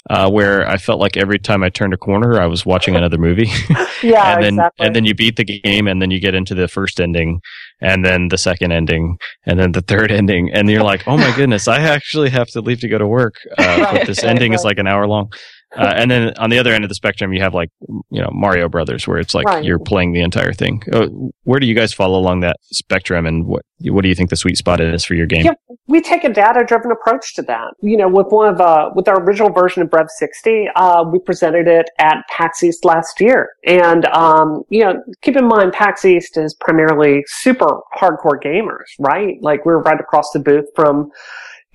Uh, 0.08 0.30
where 0.30 0.68
I 0.70 0.78
felt 0.78 1.00
like 1.00 1.18
every 1.18 1.40
time 1.40 1.64
I 1.64 1.70
turned 1.70 1.92
a 1.94 1.98
corner, 1.98 2.40
I 2.40 2.46
was 2.46 2.64
watching 2.64 2.96
another 3.02 3.18
movie. 3.18 3.50
Yeah, 4.04 4.34
and 4.36 4.44
then 4.44 4.54
exactly. 4.56 4.86
and 4.86 4.96
then 4.96 5.06
you 5.06 5.16
beat 5.16 5.38
the 5.38 5.46
game 5.46 5.88
and 5.88 6.02
then 6.02 6.12
you 6.12 6.20
get 6.20 6.36
into 6.36 6.54
the 6.54 6.68
first 6.68 7.00
ending 7.00 7.42
and 7.82 8.06
then 8.06 8.28
the 8.30 8.38
second 8.38 8.72
ending 8.72 9.18
and 9.46 9.60
then 9.60 9.72
the 9.72 9.82
third 9.82 10.12
ending 10.12 10.52
and 10.54 10.70
you're 10.70 10.84
like 10.84 11.08
oh 11.08 11.18
my 11.18 11.32
goodness 11.36 11.68
i 11.68 11.80
actually 11.80 12.30
have 12.30 12.48
to 12.50 12.62
leave 12.62 12.80
to 12.80 12.88
go 12.88 12.98
to 12.98 13.08
work 13.08 13.36
uh, 13.58 13.94
but 13.94 14.08
this 14.08 14.24
ending 14.24 14.54
is 14.54 14.64
like 14.64 14.78
an 14.78 14.88
hour 14.88 15.08
long 15.08 15.32
uh, 15.82 15.94
and 15.96 16.10
then 16.10 16.34
on 16.38 16.50
the 16.50 16.60
other 16.60 16.74
end 16.74 16.84
of 16.84 16.90
the 16.90 16.96
spectrum 16.96 17.34
you 17.34 17.42
have 17.42 17.54
like 17.54 17.70
you 18.10 18.22
know 18.22 18.30
mario 18.32 18.68
brothers 18.70 19.08
where 19.08 19.18
it's 19.18 19.34
like 19.34 19.46
Right. 19.46 19.64
you're 19.64 19.80
playing 19.80 20.14
the 20.14 20.22
entire 20.22 20.54
thing 20.54 20.82
uh, 20.92 21.08
where 21.44 21.60
do 21.60 21.68
you 21.68 21.76
guys 21.76 21.94
fall 21.94 22.16
along 22.16 22.40
that 22.42 22.58
spectrum 22.72 23.26
and 23.26 23.46
what 23.46 23.64
what 23.82 24.02
do 24.04 24.10
you 24.10 24.16
think 24.16 24.30
the 24.30 24.36
sweet 24.38 24.58
spot 24.58 24.80
is 24.80 25.04
for 25.04 25.16
your 25.16 25.26
game 25.26 25.46
Yeah, 25.46 25.54
we 25.88 26.02
take 26.02 26.24
a 26.24 26.30
data-driven 26.30 26.92
approach 26.92 27.36
to 27.36 27.42
that. 27.44 27.74
You 27.82 27.98
know, 27.98 28.08
with 28.08 28.28
one 28.30 28.54
of 28.54 28.62
uh, 28.62 28.92
with 28.96 29.08
our 29.08 29.22
original 29.22 29.50
version 29.52 29.82
of 29.84 29.92
Rev 29.92 30.08
60, 30.10 30.70
uh, 30.76 31.04
we 31.12 31.20
presented 31.20 31.68
it 31.68 31.90
at 32.00 32.18
PAX 32.30 32.64
East 32.64 32.86
last 32.86 33.20
year, 33.20 33.50
and 33.66 34.06
um, 34.06 34.64
you 34.70 34.84
know, 34.84 35.04
keep 35.22 35.36
in 35.36 35.48
mind 35.48 35.74
PAX 35.74 36.06
East 36.06 36.38
is 36.38 36.56
primarily 36.60 37.24
super 37.28 37.82
hardcore 37.98 38.42
gamers, 38.42 38.88
right? 38.98 39.36
Like 39.42 39.66
we're 39.66 39.82
right 39.82 40.00
across 40.00 40.32
the 40.32 40.40
booth 40.40 40.66
from. 40.76 41.12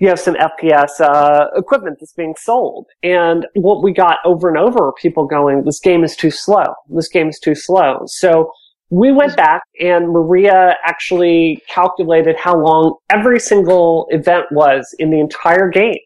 You 0.01 0.09
have 0.09 0.19
some 0.19 0.35
FPS 0.35 0.99
uh, 0.99 1.45
equipment 1.55 1.97
that's 1.99 2.13
being 2.13 2.33
sold, 2.37 2.87
and 3.03 3.45
what 3.53 3.83
we 3.83 3.93
got 3.93 4.17
over 4.25 4.49
and 4.49 4.57
over 4.57 4.87
are 4.87 4.93
people 4.93 5.27
going, 5.27 5.63
"This 5.63 5.79
game 5.79 6.03
is 6.03 6.15
too 6.15 6.31
slow. 6.31 6.73
This 6.89 7.07
game 7.07 7.29
is 7.29 7.39
too 7.39 7.53
slow." 7.53 8.01
So 8.07 8.51
we 8.91 9.11
went 9.11 9.37
back 9.37 9.61
and 9.79 10.09
Maria 10.09 10.75
actually 10.83 11.61
calculated 11.69 12.35
how 12.35 12.59
long 12.59 12.97
every 13.09 13.39
single 13.39 14.05
event 14.09 14.47
was 14.51 14.85
in 14.99 15.11
the 15.11 15.19
entire 15.19 15.69
game. 15.69 15.97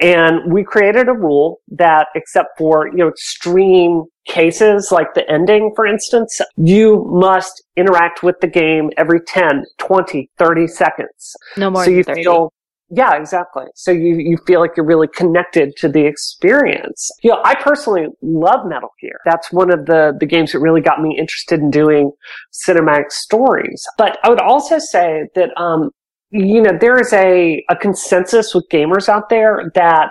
And 0.00 0.52
we 0.52 0.64
created 0.64 1.08
a 1.08 1.12
rule 1.12 1.60
that, 1.68 2.08
except 2.16 2.58
for, 2.58 2.88
you 2.88 2.96
know, 2.96 3.08
extreme 3.08 4.02
cases 4.26 4.90
like 4.90 5.14
the 5.14 5.30
ending, 5.30 5.72
for 5.76 5.86
instance, 5.86 6.40
you 6.56 7.04
must 7.08 7.62
interact 7.76 8.24
with 8.24 8.34
the 8.40 8.48
game 8.48 8.90
every 8.96 9.20
10, 9.20 9.64
20, 9.78 10.28
30 10.36 10.66
seconds. 10.66 11.36
No 11.56 11.70
more 11.70 11.84
so 11.84 11.90
than 11.90 11.98
you 11.98 12.02
30. 12.02 12.22
feel 12.24 12.52
yeah 12.94 13.14
exactly 13.14 13.64
so 13.74 13.90
you 13.90 14.16
you 14.16 14.36
feel 14.46 14.60
like 14.60 14.72
you're 14.76 14.86
really 14.86 15.08
connected 15.08 15.74
to 15.76 15.88
the 15.88 16.04
experience 16.04 17.10
you 17.22 17.30
know 17.30 17.40
i 17.44 17.54
personally 17.54 18.06
love 18.22 18.66
metal 18.66 18.90
gear 19.00 19.18
that's 19.24 19.52
one 19.52 19.72
of 19.72 19.86
the 19.86 20.12
the 20.20 20.26
games 20.26 20.52
that 20.52 20.58
really 20.60 20.80
got 20.80 21.00
me 21.00 21.16
interested 21.18 21.60
in 21.60 21.70
doing 21.70 22.10
cinematic 22.66 23.10
stories 23.10 23.82
but 23.98 24.18
i 24.22 24.28
would 24.28 24.40
also 24.40 24.78
say 24.78 25.26
that 25.34 25.50
um 25.56 25.90
you 26.30 26.60
know 26.60 26.76
there 26.80 27.00
is 27.00 27.12
a 27.12 27.64
a 27.70 27.76
consensus 27.76 28.54
with 28.54 28.64
gamers 28.70 29.08
out 29.08 29.28
there 29.28 29.70
that 29.74 30.10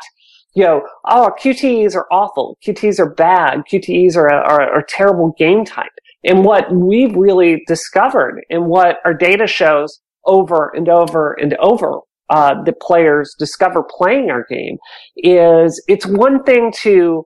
you 0.55 0.63
know, 0.63 0.83
oh, 1.05 1.31
QTEs 1.41 1.95
are 1.95 2.05
awful. 2.11 2.57
QTEs 2.63 2.99
are 2.99 3.11
bad. 3.11 3.63
QTEs 3.71 4.15
are 4.15 4.27
a, 4.27 4.35
are, 4.35 4.61
are 4.61 4.79
a 4.81 4.87
terrible 4.87 5.33
game 5.37 5.65
type. 5.65 5.91
And 6.23 6.45
what 6.45 6.71
we've 6.71 7.15
really 7.15 7.63
discovered 7.67 8.41
and 8.49 8.67
what 8.67 8.97
our 9.03 9.13
data 9.13 9.47
shows 9.47 9.99
over 10.25 10.71
and 10.75 10.87
over 10.87 11.33
and 11.33 11.55
over 11.55 11.99
uh, 12.29 12.61
that 12.63 12.79
players 12.79 13.35
discover 13.37 13.83
playing 13.83 14.31
our 14.31 14.45
game 14.49 14.77
is 15.17 15.83
it's 15.87 16.05
one 16.05 16.43
thing 16.43 16.71
to 16.81 17.25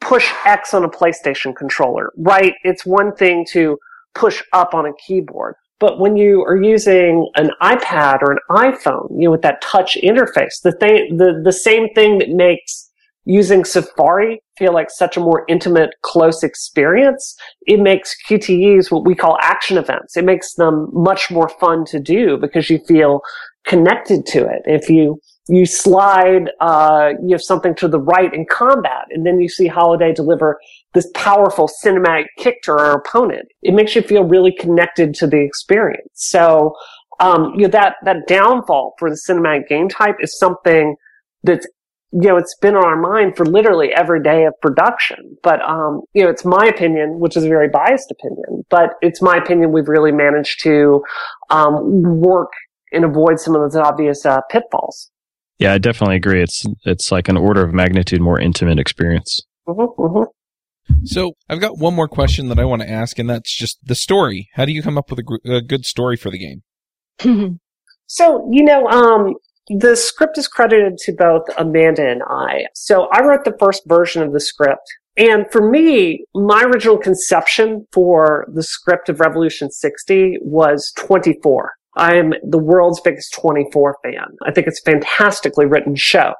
push 0.00 0.30
X 0.44 0.74
on 0.74 0.84
a 0.84 0.88
PlayStation 0.88 1.54
controller, 1.56 2.12
right? 2.18 2.54
It's 2.62 2.84
one 2.84 3.14
thing 3.14 3.46
to 3.52 3.78
push 4.14 4.42
up 4.52 4.74
on 4.74 4.86
a 4.86 4.92
keyboard. 5.06 5.54
But 5.80 5.98
when 5.98 6.16
you 6.16 6.42
are 6.42 6.56
using 6.62 7.28
an 7.34 7.50
iPad 7.60 8.22
or 8.22 8.32
an 8.32 8.38
iPhone, 8.50 9.08
you 9.10 9.24
know, 9.24 9.32
with 9.32 9.42
that 9.42 9.60
touch 9.60 9.98
interface, 10.02 10.62
the 10.62 10.72
thing, 10.72 11.16
the, 11.16 11.40
the 11.44 11.52
same 11.52 11.88
thing 11.94 12.18
that 12.18 12.30
makes 12.30 12.90
using 13.24 13.64
Safari 13.64 14.40
feel 14.58 14.72
like 14.72 14.90
such 14.90 15.16
a 15.16 15.20
more 15.20 15.44
intimate, 15.48 15.90
close 16.02 16.42
experience, 16.42 17.36
it 17.66 17.80
makes 17.80 18.14
QTEs 18.28 18.90
what 18.90 19.04
we 19.04 19.14
call 19.14 19.38
action 19.40 19.78
events. 19.78 20.16
It 20.16 20.24
makes 20.24 20.54
them 20.54 20.88
much 20.92 21.30
more 21.30 21.48
fun 21.48 21.84
to 21.86 21.98
do 21.98 22.36
because 22.36 22.70
you 22.70 22.78
feel 22.86 23.20
connected 23.66 24.26
to 24.26 24.40
it. 24.46 24.62
If 24.66 24.88
you 24.88 25.20
you 25.46 25.66
slide, 25.66 26.50
uh, 26.60 27.10
you 27.22 27.32
have 27.32 27.42
something 27.42 27.74
to 27.74 27.86
the 27.86 28.00
right 28.00 28.32
in 28.32 28.46
combat, 28.46 29.06
and 29.10 29.26
then 29.26 29.40
you 29.40 29.48
see 29.48 29.66
Holiday 29.66 30.12
deliver 30.12 30.58
this 30.94 31.06
powerful 31.14 31.68
cinematic 31.84 32.26
kick 32.38 32.62
to 32.62 32.72
our 32.72 32.96
opponent. 32.96 33.46
It 33.62 33.74
makes 33.74 33.94
you 33.94 34.00
feel 34.00 34.24
really 34.24 34.52
connected 34.52 35.12
to 35.16 35.26
the 35.26 35.44
experience. 35.44 36.08
So, 36.14 36.74
um, 37.20 37.52
you 37.56 37.62
know, 37.62 37.68
that, 37.68 37.96
that 38.04 38.26
downfall 38.26 38.94
for 38.98 39.10
the 39.10 39.20
cinematic 39.28 39.68
game 39.68 39.90
type 39.90 40.16
is 40.20 40.38
something 40.38 40.96
that's, 41.42 41.66
you 42.12 42.28
know, 42.28 42.38
it's 42.38 42.56
been 42.62 42.74
on 42.74 42.84
our 42.84 42.96
mind 42.96 43.36
for 43.36 43.44
literally 43.44 43.90
every 43.92 44.22
day 44.22 44.44
of 44.44 44.54
production. 44.62 45.36
But, 45.42 45.60
um, 45.62 46.00
you 46.14 46.24
know, 46.24 46.30
it's 46.30 46.44
my 46.44 46.64
opinion, 46.64 47.18
which 47.18 47.36
is 47.36 47.44
a 47.44 47.48
very 47.48 47.68
biased 47.68 48.10
opinion, 48.10 48.64
but 48.70 48.94
it's 49.02 49.20
my 49.20 49.36
opinion 49.36 49.72
we've 49.72 49.88
really 49.88 50.12
managed 50.12 50.62
to, 50.62 51.02
um, 51.50 52.02
work 52.20 52.52
and 52.94 53.04
avoid 53.04 53.40
some 53.40 53.54
of 53.54 53.62
those 53.62 53.76
obvious, 53.76 54.24
uh, 54.24 54.40
pitfalls. 54.50 55.10
Yeah, 55.58 55.72
I 55.72 55.78
definitely 55.78 56.16
agree. 56.16 56.42
It's 56.42 56.64
it's 56.84 57.12
like 57.12 57.28
an 57.28 57.36
order 57.36 57.62
of 57.62 57.72
magnitude 57.72 58.20
more 58.20 58.40
intimate 58.40 58.78
experience. 58.78 59.40
Mm-hmm, 59.68 60.00
mm-hmm. 60.02 61.04
So 61.04 61.32
I've 61.48 61.60
got 61.60 61.78
one 61.78 61.94
more 61.94 62.08
question 62.08 62.48
that 62.48 62.58
I 62.58 62.64
want 62.64 62.82
to 62.82 62.90
ask, 62.90 63.18
and 63.18 63.30
that's 63.30 63.56
just 63.56 63.78
the 63.82 63.94
story. 63.94 64.48
How 64.54 64.64
do 64.64 64.72
you 64.72 64.82
come 64.82 64.98
up 64.98 65.10
with 65.10 65.20
a, 65.20 65.22
gr- 65.22 65.36
a 65.44 65.62
good 65.62 65.86
story 65.86 66.16
for 66.16 66.30
the 66.30 66.38
game? 66.38 67.58
So, 68.06 68.48
you 68.52 68.62
know, 68.62 68.86
um, 68.88 69.34
the 69.68 69.96
script 69.96 70.36
is 70.36 70.46
credited 70.46 70.98
to 70.98 71.12
both 71.12 71.42
Amanda 71.56 72.08
and 72.08 72.22
I. 72.28 72.66
So 72.74 73.08
I 73.12 73.24
wrote 73.24 73.44
the 73.44 73.56
first 73.58 73.82
version 73.86 74.22
of 74.22 74.32
the 74.32 74.40
script. 74.40 74.86
And 75.16 75.46
for 75.50 75.68
me, 75.68 76.24
my 76.34 76.64
original 76.64 76.98
conception 76.98 77.86
for 77.92 78.46
the 78.52 78.62
script 78.62 79.08
of 79.08 79.20
Revolution 79.20 79.70
60 79.70 80.38
was 80.42 80.92
24. 80.98 81.72
I'm 81.96 82.34
the 82.42 82.58
world's 82.58 83.00
biggest 83.00 83.34
24 83.34 83.98
fan. 84.02 84.26
I 84.46 84.52
think 84.52 84.66
it's 84.66 84.80
a 84.84 84.90
fantastically 84.90 85.66
written 85.66 85.94
show. 85.94 86.34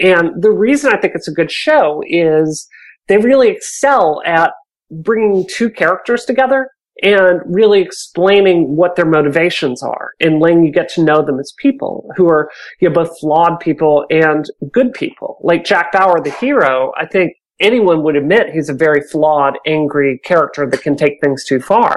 And 0.00 0.42
the 0.42 0.50
reason 0.50 0.92
I 0.92 0.96
think 0.96 1.14
it's 1.14 1.28
a 1.28 1.34
good 1.34 1.50
show 1.50 2.02
is 2.06 2.66
they 3.08 3.18
really 3.18 3.48
excel 3.48 4.22
at 4.24 4.52
bringing 4.90 5.46
two 5.48 5.70
characters 5.70 6.24
together 6.24 6.70
and 7.02 7.40
really 7.44 7.80
explaining 7.80 8.76
what 8.76 8.94
their 8.96 9.04
motivations 9.04 9.82
are 9.82 10.12
and 10.20 10.40
letting 10.40 10.64
you 10.64 10.72
get 10.72 10.88
to 10.88 11.02
know 11.02 11.24
them 11.24 11.40
as 11.40 11.52
people 11.58 12.08
who 12.16 12.28
are 12.28 12.50
you 12.80 12.88
know, 12.88 12.94
both 12.94 13.18
flawed 13.18 13.58
people 13.60 14.04
and 14.10 14.46
good 14.72 14.92
people. 14.92 15.38
Like 15.42 15.64
Jack 15.64 15.92
Bauer, 15.92 16.22
the 16.22 16.30
hero, 16.30 16.92
I 16.96 17.06
think 17.06 17.32
anyone 17.60 18.02
would 18.04 18.16
admit 18.16 18.50
he's 18.52 18.68
a 18.68 18.74
very 18.74 19.00
flawed, 19.00 19.58
angry 19.66 20.20
character 20.24 20.68
that 20.70 20.82
can 20.82 20.96
take 20.96 21.20
things 21.20 21.44
too 21.44 21.60
far. 21.60 21.96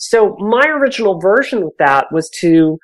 So 0.00 0.34
my 0.38 0.66
original 0.66 1.20
version 1.20 1.62
with 1.62 1.76
that 1.78 2.06
was 2.10 2.30
to 2.40 2.78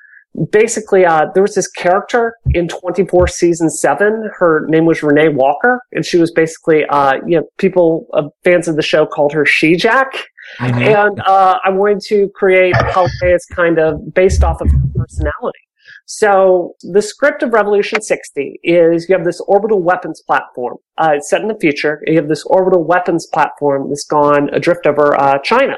basically, 0.51 1.03
uh, 1.03 1.25
there 1.33 1.41
was 1.41 1.55
this 1.55 1.67
character 1.67 2.35
in 2.51 2.67
24 2.67 3.27
season 3.27 3.71
seven. 3.71 4.29
Her 4.37 4.67
name 4.67 4.85
was 4.85 5.01
Renee 5.01 5.29
Walker, 5.29 5.81
and 5.93 6.05
she 6.05 6.17
was 6.17 6.31
basically, 6.31 6.85
uh, 6.85 7.15
you 7.25 7.39
know, 7.39 7.47
people, 7.57 8.05
uh, 8.13 8.29
fans 8.43 8.67
of 8.67 8.75
the 8.75 8.83
show 8.83 9.07
called 9.07 9.33
her 9.33 9.47
She 9.47 9.75
Jack. 9.75 10.11
And, 10.59 11.19
uh, 11.21 11.57
I 11.65 11.71
wanted 11.71 12.01
to 12.01 12.29
create 12.35 12.75
Holiday 12.75 13.33
as 13.33 13.45
kind 13.45 13.79
of 13.79 14.13
based 14.13 14.43
off 14.43 14.61
of 14.61 14.69
her 14.69 14.79
personality. 14.95 15.59
So 16.05 16.75
the 16.83 17.01
script 17.01 17.41
of 17.41 17.51
Revolution 17.51 18.01
60 18.01 18.59
is 18.63 19.09
you 19.09 19.15
have 19.15 19.25
this 19.25 19.41
orbital 19.47 19.81
weapons 19.81 20.21
platform. 20.21 20.77
Uh, 20.99 21.13
it's 21.15 21.29
set 21.29 21.41
in 21.41 21.47
the 21.47 21.57
future. 21.59 22.01
You 22.05 22.15
have 22.17 22.29
this 22.29 22.45
orbital 22.45 22.83
weapons 22.83 23.25
platform 23.25 23.89
that's 23.89 24.05
gone 24.05 24.49
adrift 24.53 24.85
over 24.85 25.19
uh, 25.19 25.39
China. 25.39 25.77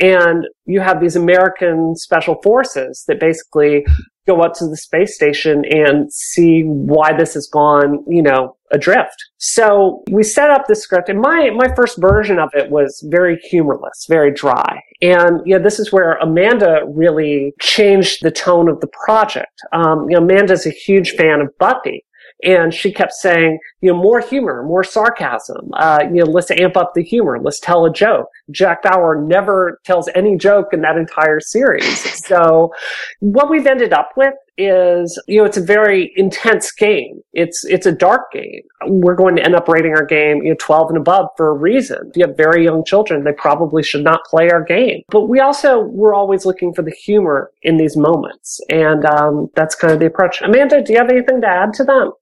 And 0.00 0.46
you 0.64 0.80
have 0.80 1.00
these 1.00 1.16
American 1.16 1.94
special 1.96 2.36
forces 2.42 3.04
that 3.08 3.18
basically 3.18 3.84
go 4.28 4.42
up 4.42 4.52
to 4.54 4.68
the 4.68 4.76
space 4.76 5.14
station 5.14 5.64
and 5.70 6.12
see 6.12 6.62
why 6.62 7.12
this 7.16 7.34
has 7.34 7.48
gone, 7.48 8.04
you 8.06 8.22
know, 8.22 8.56
adrift. 8.70 9.16
So 9.38 10.02
we 10.10 10.22
set 10.22 10.50
up 10.50 10.66
this 10.68 10.82
script 10.82 11.08
and 11.08 11.18
my, 11.18 11.50
my 11.56 11.74
first 11.74 11.98
version 11.98 12.38
of 12.38 12.50
it 12.52 12.70
was 12.70 13.02
very 13.08 13.38
humorless, 13.38 14.04
very 14.08 14.30
dry. 14.30 14.80
And, 15.00 15.40
you 15.46 15.56
know, 15.56 15.62
this 15.62 15.78
is 15.78 15.92
where 15.92 16.18
Amanda 16.18 16.80
really 16.86 17.54
changed 17.60 18.18
the 18.22 18.30
tone 18.30 18.68
of 18.68 18.80
the 18.80 18.90
project. 19.04 19.60
Um, 19.72 20.06
you 20.10 20.16
know, 20.16 20.22
Amanda's 20.22 20.66
a 20.66 20.70
huge 20.70 21.12
fan 21.12 21.40
of 21.40 21.56
Buffy. 21.58 22.04
And 22.44 22.72
she 22.72 22.92
kept 22.92 23.12
saying, 23.12 23.58
you 23.80 23.92
know, 23.92 23.98
more 23.98 24.20
humor, 24.20 24.62
more 24.62 24.84
sarcasm. 24.84 25.70
Uh, 25.74 26.00
you 26.04 26.24
know, 26.24 26.30
let's 26.30 26.50
amp 26.50 26.76
up 26.76 26.92
the 26.94 27.02
humor. 27.02 27.38
Let's 27.40 27.58
tell 27.58 27.84
a 27.84 27.92
joke. 27.92 28.28
Jack 28.50 28.82
Bauer 28.82 29.20
never 29.20 29.80
tells 29.84 30.08
any 30.14 30.36
joke 30.36 30.68
in 30.72 30.82
that 30.82 30.96
entire 30.96 31.40
series. 31.40 32.06
So 32.28 32.74
what 33.20 33.48
we've 33.48 33.66
ended 33.66 33.94
up 33.94 34.10
with 34.14 34.34
is, 34.58 35.18
you 35.26 35.38
know, 35.38 35.46
it's 35.46 35.56
a 35.56 35.64
very 35.64 36.12
intense 36.16 36.70
game. 36.72 37.22
It's, 37.32 37.64
it's 37.64 37.86
a 37.86 37.92
dark 37.92 38.30
game. 38.32 38.60
We're 38.86 39.14
going 39.14 39.36
to 39.36 39.42
end 39.42 39.54
up 39.54 39.66
rating 39.66 39.92
our 39.92 40.04
game, 40.04 40.42
you 40.42 40.50
know, 40.50 40.56
12 40.60 40.90
and 40.90 40.98
above 40.98 41.28
for 41.38 41.48
a 41.48 41.54
reason. 41.54 42.10
If 42.10 42.16
you 42.16 42.26
have 42.26 42.36
very 42.36 42.64
young 42.64 42.84
children, 42.84 43.24
they 43.24 43.32
probably 43.32 43.82
should 43.82 44.04
not 44.04 44.24
play 44.24 44.50
our 44.50 44.62
game. 44.62 45.04
But 45.08 45.28
we 45.28 45.40
also, 45.40 45.80
we're 45.80 46.14
always 46.14 46.44
looking 46.44 46.74
for 46.74 46.82
the 46.82 46.90
humor 46.90 47.50
in 47.62 47.78
these 47.78 47.96
moments. 47.96 48.60
And, 48.68 49.06
um, 49.06 49.48
that's 49.54 49.74
kind 49.74 49.94
of 49.94 50.00
the 50.00 50.06
approach. 50.06 50.42
Amanda, 50.42 50.82
do 50.82 50.92
you 50.92 50.98
have 50.98 51.08
anything 51.08 51.40
to 51.40 51.46
add 51.46 51.72
to 51.74 51.84
that? 51.84 52.12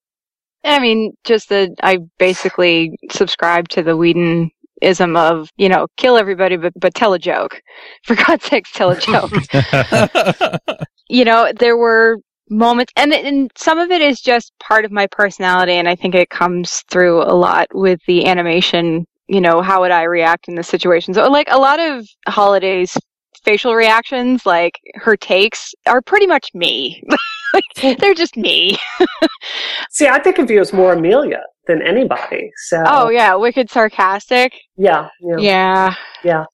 I 0.67 0.79
mean, 0.79 1.13
just 1.25 1.49
that 1.51 1.71
I 1.83 1.99
basically 2.19 2.99
subscribe 3.11 3.69
to 3.71 3.83
the 3.83 3.97
Whedon 3.97 4.51
ism 4.83 5.17
of, 5.17 5.51
you 5.57 5.69
know, 5.69 5.87
kill 5.97 6.17
everybody 6.17 6.57
but, 6.57 6.73
but 6.79 6.95
tell 6.95 7.15
a 7.15 7.19
joke. 7.19 7.63
For 8.05 8.15
God's 8.15 8.45
sakes, 8.45 8.73
tell 8.73 8.91
a 8.91 9.01
joke. 9.01 9.33
you 11.09 11.25
know, 11.25 11.53
there 11.59 11.77
were 11.77 12.19
moments 12.49 12.93
and, 12.97 13.13
and 13.13 13.51
some 13.57 13.79
of 13.79 13.91
it 13.91 14.01
is 14.01 14.21
just 14.21 14.53
part 14.61 14.85
of 14.85 14.93
my 14.93 15.07
personality 15.09 15.73
and 15.73 15.89
I 15.89 15.97
think 15.97 16.15
it 16.15 16.31
comes 16.31 16.85
through 16.91 17.23
a 17.23 17.35
lot 17.35 17.67
with 17.75 18.01
the 18.07 18.27
animation, 18.27 19.07
you 19.27 19.41
know, 19.41 19.63
how 19.63 19.81
would 19.81 19.91
I 19.91 20.05
react 20.05 20.47
in 20.47 20.55
this 20.55 20.69
situation? 20.69 21.15
So 21.15 21.29
like 21.29 21.49
a 21.51 21.59
lot 21.59 21.81
of 21.81 22.07
holidays 22.29 22.97
facial 23.47 23.75
reactions, 23.75 24.45
like 24.45 24.79
her 24.97 25.17
takes 25.17 25.73
are 25.87 26.03
pretty 26.03 26.27
much 26.27 26.51
me. 26.53 27.03
like, 27.55 27.99
they're 27.99 28.15
just 28.15 28.37
me. 28.37 28.77
See, 29.91 30.07
I 30.09 30.19
think 30.21 30.39
of 30.39 30.51
you 30.51 30.61
as 30.61 30.73
more 30.73 30.93
Amelia 30.95 31.43
than 31.67 31.83
anybody. 31.83 32.51
So, 32.67 32.83
Oh 32.87 33.09
yeah, 33.09 33.35
wicked 33.35 33.71
sarcastic. 33.71 34.53
yeah, 34.77 35.09
yeah, 35.21 35.37
Yeah. 35.39 35.95
yeah. 36.25 36.45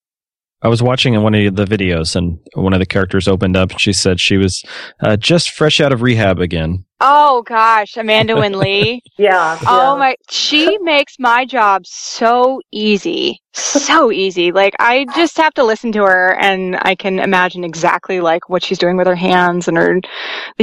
I 0.65 0.69
was 0.69 0.81
watching 0.83 1.21
one 1.21 1.35
of 1.35 1.57
the 1.57 1.65
videos, 1.65 2.15
and 2.15 2.39
one 2.55 2.73
of 2.73 2.79
the 2.79 2.87
characters 2.87 3.27
opened 3.27 3.57
up, 3.57 3.73
and 3.73 3.81
she 3.81 3.93
said 3.93 4.21
she 4.21 4.37
was 4.37 4.63
uh, 5.03 5.17
just 5.17 5.51
fresh 5.51 5.81
out 5.81 5.93
of 5.93 6.03
rehab 6.03 6.39
again. 6.39 6.85
Oh 7.05 7.43
gosh, 7.43 7.97
Amanda 7.97 8.37
Winn-Lee. 8.37 8.61
Lee. 8.61 9.03
Yeah. 9.19 9.59
Oh 9.67 9.95
yeah. 9.95 9.99
my, 9.99 10.15
she 10.31 10.79
makes 10.79 11.17
my 11.19 11.45
job 11.45 11.87
so 11.87 12.61
easy. 12.73 13.41
So 13.55 14.11
easy. 14.11 14.51
Like 14.51 14.75
I 14.79 15.05
just 15.15 15.37
have 15.37 15.53
to 15.55 15.65
listen 15.65 15.93
to 15.93 16.03
her 16.05 16.35
and 16.41 16.79
I 16.81 16.95
can 16.95 17.19
imagine 17.19 17.65
exactly 17.65 18.21
like 18.21 18.49
what 18.49 18.65
she's 18.65 18.79
doing 18.79 18.97
with 18.97 19.07
her 19.07 19.15
hands 19.15 19.69
and 19.69 19.77
her 19.77 20.01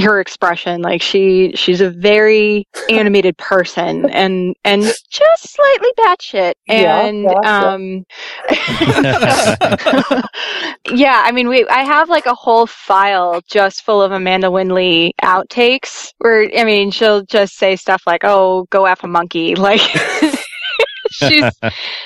her 0.01 0.19
expression. 0.19 0.81
Like 0.81 1.01
she 1.03 1.51
she's 1.55 1.81
a 1.81 1.91
very 1.91 2.67
animated 2.89 3.37
person 3.37 4.09
and 4.09 4.55
and 4.65 4.81
just 5.09 5.49
slightly 5.53 5.89
batshit. 5.99 6.53
Yeah, 6.67 7.01
And 7.05 7.23
yeah, 7.23 7.39
um 7.73 8.05
yeah, 10.87 11.21
I 11.25 11.31
mean 11.31 11.47
we 11.47 11.67
I 11.67 11.83
have 11.83 12.09
like 12.09 12.25
a 12.25 12.33
whole 12.35 12.65
file 12.65 13.41
just 13.47 13.83
full 13.83 14.01
of 14.01 14.11
Amanda 14.11 14.49
Winn-Lee 14.49 15.13
outtakes 15.21 16.11
where 16.29 16.49
I 16.57 16.63
mean 16.63 16.91
she'll 16.91 17.23
just 17.23 17.57
say 17.57 17.75
stuff 17.75 18.03
like, 18.05 18.21
"Oh, 18.23 18.65
go 18.69 18.85
f 18.85 19.03
a 19.03 19.07
monkey." 19.07 19.55
Like 19.59 19.81
she's 21.11 21.51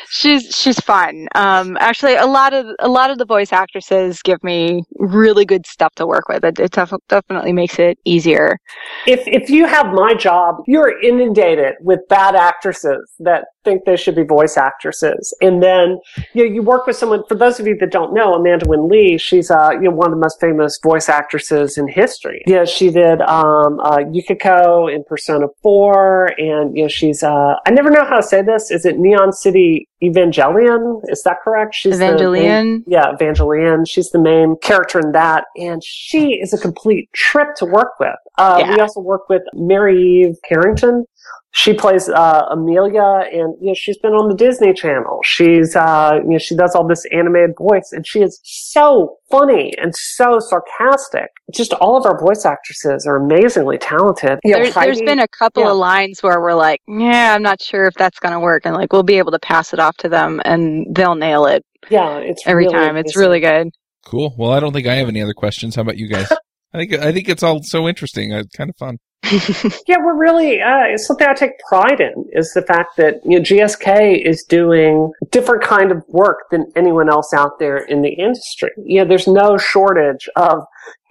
she's 0.09 0.55
she's 0.55 0.79
fun. 0.79 1.27
Um 1.35 1.77
actually 1.79 2.15
a 2.15 2.25
lot 2.25 2.53
of 2.53 2.65
a 2.79 2.89
lot 2.89 3.11
of 3.11 3.17
the 3.17 3.25
voice 3.25 3.51
actresses 3.51 4.21
give 4.23 4.41
me 4.43 4.83
really 4.97 5.45
good 5.45 5.65
stuff 5.65 5.93
to 5.95 6.07
work 6.07 6.27
with. 6.29 6.43
It, 6.43 6.59
it 6.59 6.71
def- 6.71 6.93
definitely 7.09 7.53
makes 7.53 7.79
it 7.79 7.97
easier. 8.05 8.57
if 9.05 9.21
if 9.27 9.49
you 9.49 9.65
have 9.65 9.87
my 9.93 10.13
job, 10.13 10.55
you're 10.67 10.99
inundated 11.01 11.75
with 11.81 11.99
bad 12.09 12.35
actresses 12.35 13.11
that 13.19 13.45
think 13.63 13.85
they 13.85 13.95
should 13.97 14.15
be 14.15 14.23
voice 14.23 14.57
actresses, 14.57 15.35
and 15.41 15.61
then 15.63 15.99
you 16.33 16.45
know, 16.47 16.53
you 16.55 16.61
work 16.61 16.87
with 16.87 16.95
someone. 16.95 17.23
For 17.27 17.35
those 17.35 17.59
of 17.59 17.67
you 17.67 17.75
that 17.79 17.91
don't 17.91 18.13
know, 18.13 18.33
Amanda 18.33 18.65
Winn-Lee, 18.67 19.17
she's 19.17 19.49
uh 19.51 19.71
you 19.71 19.81
know 19.89 19.91
one 19.91 20.07
of 20.07 20.11
the 20.17 20.21
most 20.21 20.39
famous 20.39 20.79
voice 20.83 21.09
actresses 21.09 21.77
in 21.77 21.87
history. 21.87 22.43
Yeah, 22.47 22.65
she 22.65 22.89
did 22.89 23.21
um 23.21 23.79
uh, 23.81 23.99
Yukiko 24.11 24.87
in 24.87 25.03
Persona 25.03 25.47
Four, 25.61 26.33
and 26.37 26.75
you 26.75 26.83
know 26.83 26.87
she's 26.89 27.23
uh 27.23 27.55
I 27.65 27.71
never 27.71 27.89
know 27.89 28.05
how 28.05 28.17
to 28.17 28.23
say 28.23 28.41
this. 28.41 28.71
Is 28.71 28.85
it 28.85 28.97
Neon 28.99 29.31
City 29.33 29.87
Evangelion? 30.03 31.01
Is 31.07 31.23
that 31.23 31.37
correct? 31.43 31.75
She's 31.75 31.97
the 31.97 32.05
main- 32.05 32.13
Evangelion? 32.17 32.83
yeah, 32.87 33.13
Evangeline. 33.13 33.85
She's 33.85 34.09
the 34.11 34.19
main 34.19 34.55
character 34.61 34.99
in 34.99 35.11
that, 35.13 35.45
and 35.57 35.83
she 35.83 36.33
is 36.41 36.53
a 36.53 36.57
complete 36.57 37.11
trip 37.13 37.55
to 37.57 37.65
work 37.65 37.99
with. 37.99 38.15
Uh, 38.37 38.57
Yeah. 38.59 38.73
We 38.75 38.79
also 38.81 38.99
work 39.01 39.29
with 39.29 39.43
Mary 39.53 40.01
Eve 40.01 40.35
Harrington. 40.47 41.05
She 41.51 41.73
plays 41.73 42.09
uh, 42.09 42.45
Amelia, 42.49 43.27
and 43.31 43.55
you 43.61 43.67
know 43.67 43.73
she's 43.75 43.97
been 43.99 44.13
on 44.13 44.29
the 44.29 44.35
Disney 44.35 44.73
Channel. 44.73 45.19
She's 45.23 45.75
uh, 45.75 46.19
you 46.23 46.31
know 46.31 46.37
she 46.37 46.55
does 46.55 46.73
all 46.75 46.87
this 46.87 47.05
animated 47.11 47.55
voice, 47.57 47.91
and 47.91 48.05
she 48.07 48.21
is 48.21 48.39
so 48.43 49.17
funny 49.29 49.73
and 49.79 49.95
so 49.95 50.39
sarcastic. 50.39 51.29
Just 51.53 51.73
all 51.73 51.95
of 51.95 52.05
our 52.05 52.19
voice 52.19 52.45
actresses 52.45 53.05
are 53.05 53.17
amazingly 53.17 53.77
talented. 53.77 54.39
You 54.43 54.51
know, 54.51 54.57
There's, 54.57 54.73
there's 54.73 54.97
Heidi- 54.97 55.05
been 55.05 55.19
a 55.19 55.27
couple 55.27 55.63
yeah. 55.63 55.71
of 55.71 55.77
lines 55.77 56.23
where 56.23 56.41
we're 56.41 56.53
like, 56.53 56.81
yeah, 56.87 57.33
I'm 57.35 57.43
not 57.43 57.61
sure 57.61 57.85
if 57.85 57.93
that's 57.93 58.19
going 58.19 58.33
to 58.33 58.39
work. 58.39 58.65
And 58.65 58.75
like, 58.75 58.91
we'll 58.91 59.03
be 59.03 59.17
able 59.17 59.31
to 59.31 59.39
pass 59.39 59.73
it 59.73 59.79
off 59.79 59.97
to 59.97 60.09
them 60.09 60.41
and 60.45 60.87
they'll 60.95 61.15
nail 61.15 61.45
it 61.45 61.63
yeah, 61.89 62.17
it's 62.17 62.43
every 62.45 62.65
really 62.65 62.73
time. 62.73 62.97
It's 62.97 63.15
really 63.15 63.39
good. 63.39 63.69
Cool. 64.05 64.33
Well, 64.37 64.51
I 64.51 64.59
don't 64.59 64.73
think 64.73 64.87
I 64.87 64.95
have 64.95 65.07
any 65.07 65.21
other 65.21 65.33
questions. 65.33 65.75
How 65.75 65.81
about 65.81 65.97
you 65.97 66.07
guys? 66.07 66.31
I 66.73 66.79
think 66.79 66.93
I 66.93 67.11
think 67.11 67.29
it's 67.29 67.43
all 67.43 67.61
so 67.63 67.87
interesting. 67.87 68.33
Uh, 68.33 68.43
kind 68.55 68.69
of 68.69 68.75
fun. 68.75 68.97
Yeah, 69.87 69.97
we're 69.99 70.17
really 70.17 70.61
uh, 70.61 70.83
it's 70.85 71.07
something 71.07 71.27
I 71.27 71.33
take 71.33 71.51
pride 71.69 71.99
in 71.99 72.25
is 72.33 72.51
the 72.53 72.61
fact 72.61 72.97
that 72.97 73.21
you 73.25 73.39
know 73.39 73.43
GSK 73.43 74.25
is 74.25 74.43
doing 74.43 75.11
different 75.31 75.63
kind 75.63 75.91
of 75.91 76.03
work 76.07 76.49
than 76.51 76.71
anyone 76.75 77.09
else 77.09 77.33
out 77.33 77.59
there 77.59 77.77
in 77.77 78.01
the 78.01 78.09
industry. 78.09 78.71
You 78.77 79.01
know, 79.01 79.07
there's 79.07 79.27
no 79.27 79.57
shortage 79.57 80.29
of 80.35 80.63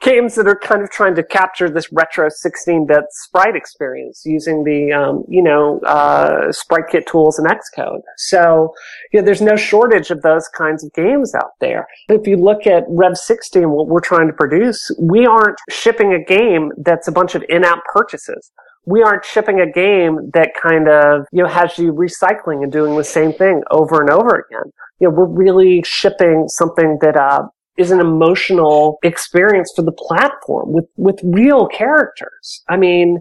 games 0.03 0.35
that 0.35 0.47
are 0.47 0.59
kind 0.59 0.83
of 0.83 0.91
trying 0.91 1.15
to 1.15 1.23
capture 1.23 1.71
this 1.71 1.91
retro 1.93 2.29
16-bit 2.29 3.05
sprite 3.11 3.57
experience 3.57 4.23
using 4.27 4.65
the 4.65 4.93
um, 4.93 5.25
you 5.29 5.43
know 5.43 5.81
uh, 5.81 6.51
sprite 6.53 6.89
kit 6.91 7.07
tools 7.07 7.39
and 7.39 7.49
Xcode. 7.49 8.03
So 8.17 8.75
you 9.13 9.21
know, 9.21 9.25
there's 9.27 9.41
no 9.41 9.57
shortage 9.57 10.11
of 10.11 10.23
those 10.23 10.49
kinds 10.49 10.85
of 10.85 10.93
games 10.93 11.35
out 11.35 11.53
there. 11.61 11.87
If 12.09 12.27
you 12.27 12.37
look 12.37 12.67
at 12.67 12.85
Rev 12.89 13.17
60 13.17 13.61
and 13.61 13.71
what 13.71 13.89
we're 13.89 14.01
trying 14.01 14.27
to 14.27 14.35
produce, 14.35 14.91
we 14.99 15.27
aren't 15.27 15.59
shipping 15.71 16.13
a 16.13 16.23
game 16.23 16.73
that's 16.79 17.09
a 17.09 17.13
bunch 17.13 17.35
of 17.35 17.45
in-app 17.49 17.85
purchases. 17.93 18.51
We 18.85 19.03
aren't 19.03 19.25
shipping 19.25 19.61
a 19.61 19.71
game 19.71 20.31
that 20.35 20.51
kind 20.61 20.89
of, 20.89 21.27
you 21.31 21.43
know, 21.43 21.49
has 21.49 21.79
you 21.79 21.93
recycling 21.93 22.65
and 22.65 22.73
doing 22.73 22.97
the 22.97 23.05
same 23.05 23.33
thing 23.33 23.63
over 23.71 24.01
and 24.01 24.11
over 24.11 24.45
again. 24.51 24.73
You 24.99 25.09
know, 25.09 25.15
we're 25.15 25.27
really 25.27 25.83
shipping 25.87 26.49
something 26.49 26.99
that, 27.01 27.17
uh, 27.17 27.47
is 27.77 27.91
an 27.91 28.01
emotional 28.01 28.99
experience 29.03 29.73
for 29.75 29.83
the 29.83 29.93
platform 29.93 30.73
with, 30.73 30.87
with 30.97 31.19
real 31.23 31.67
characters. 31.69 32.63
I 32.69 32.77
mean, 32.77 33.19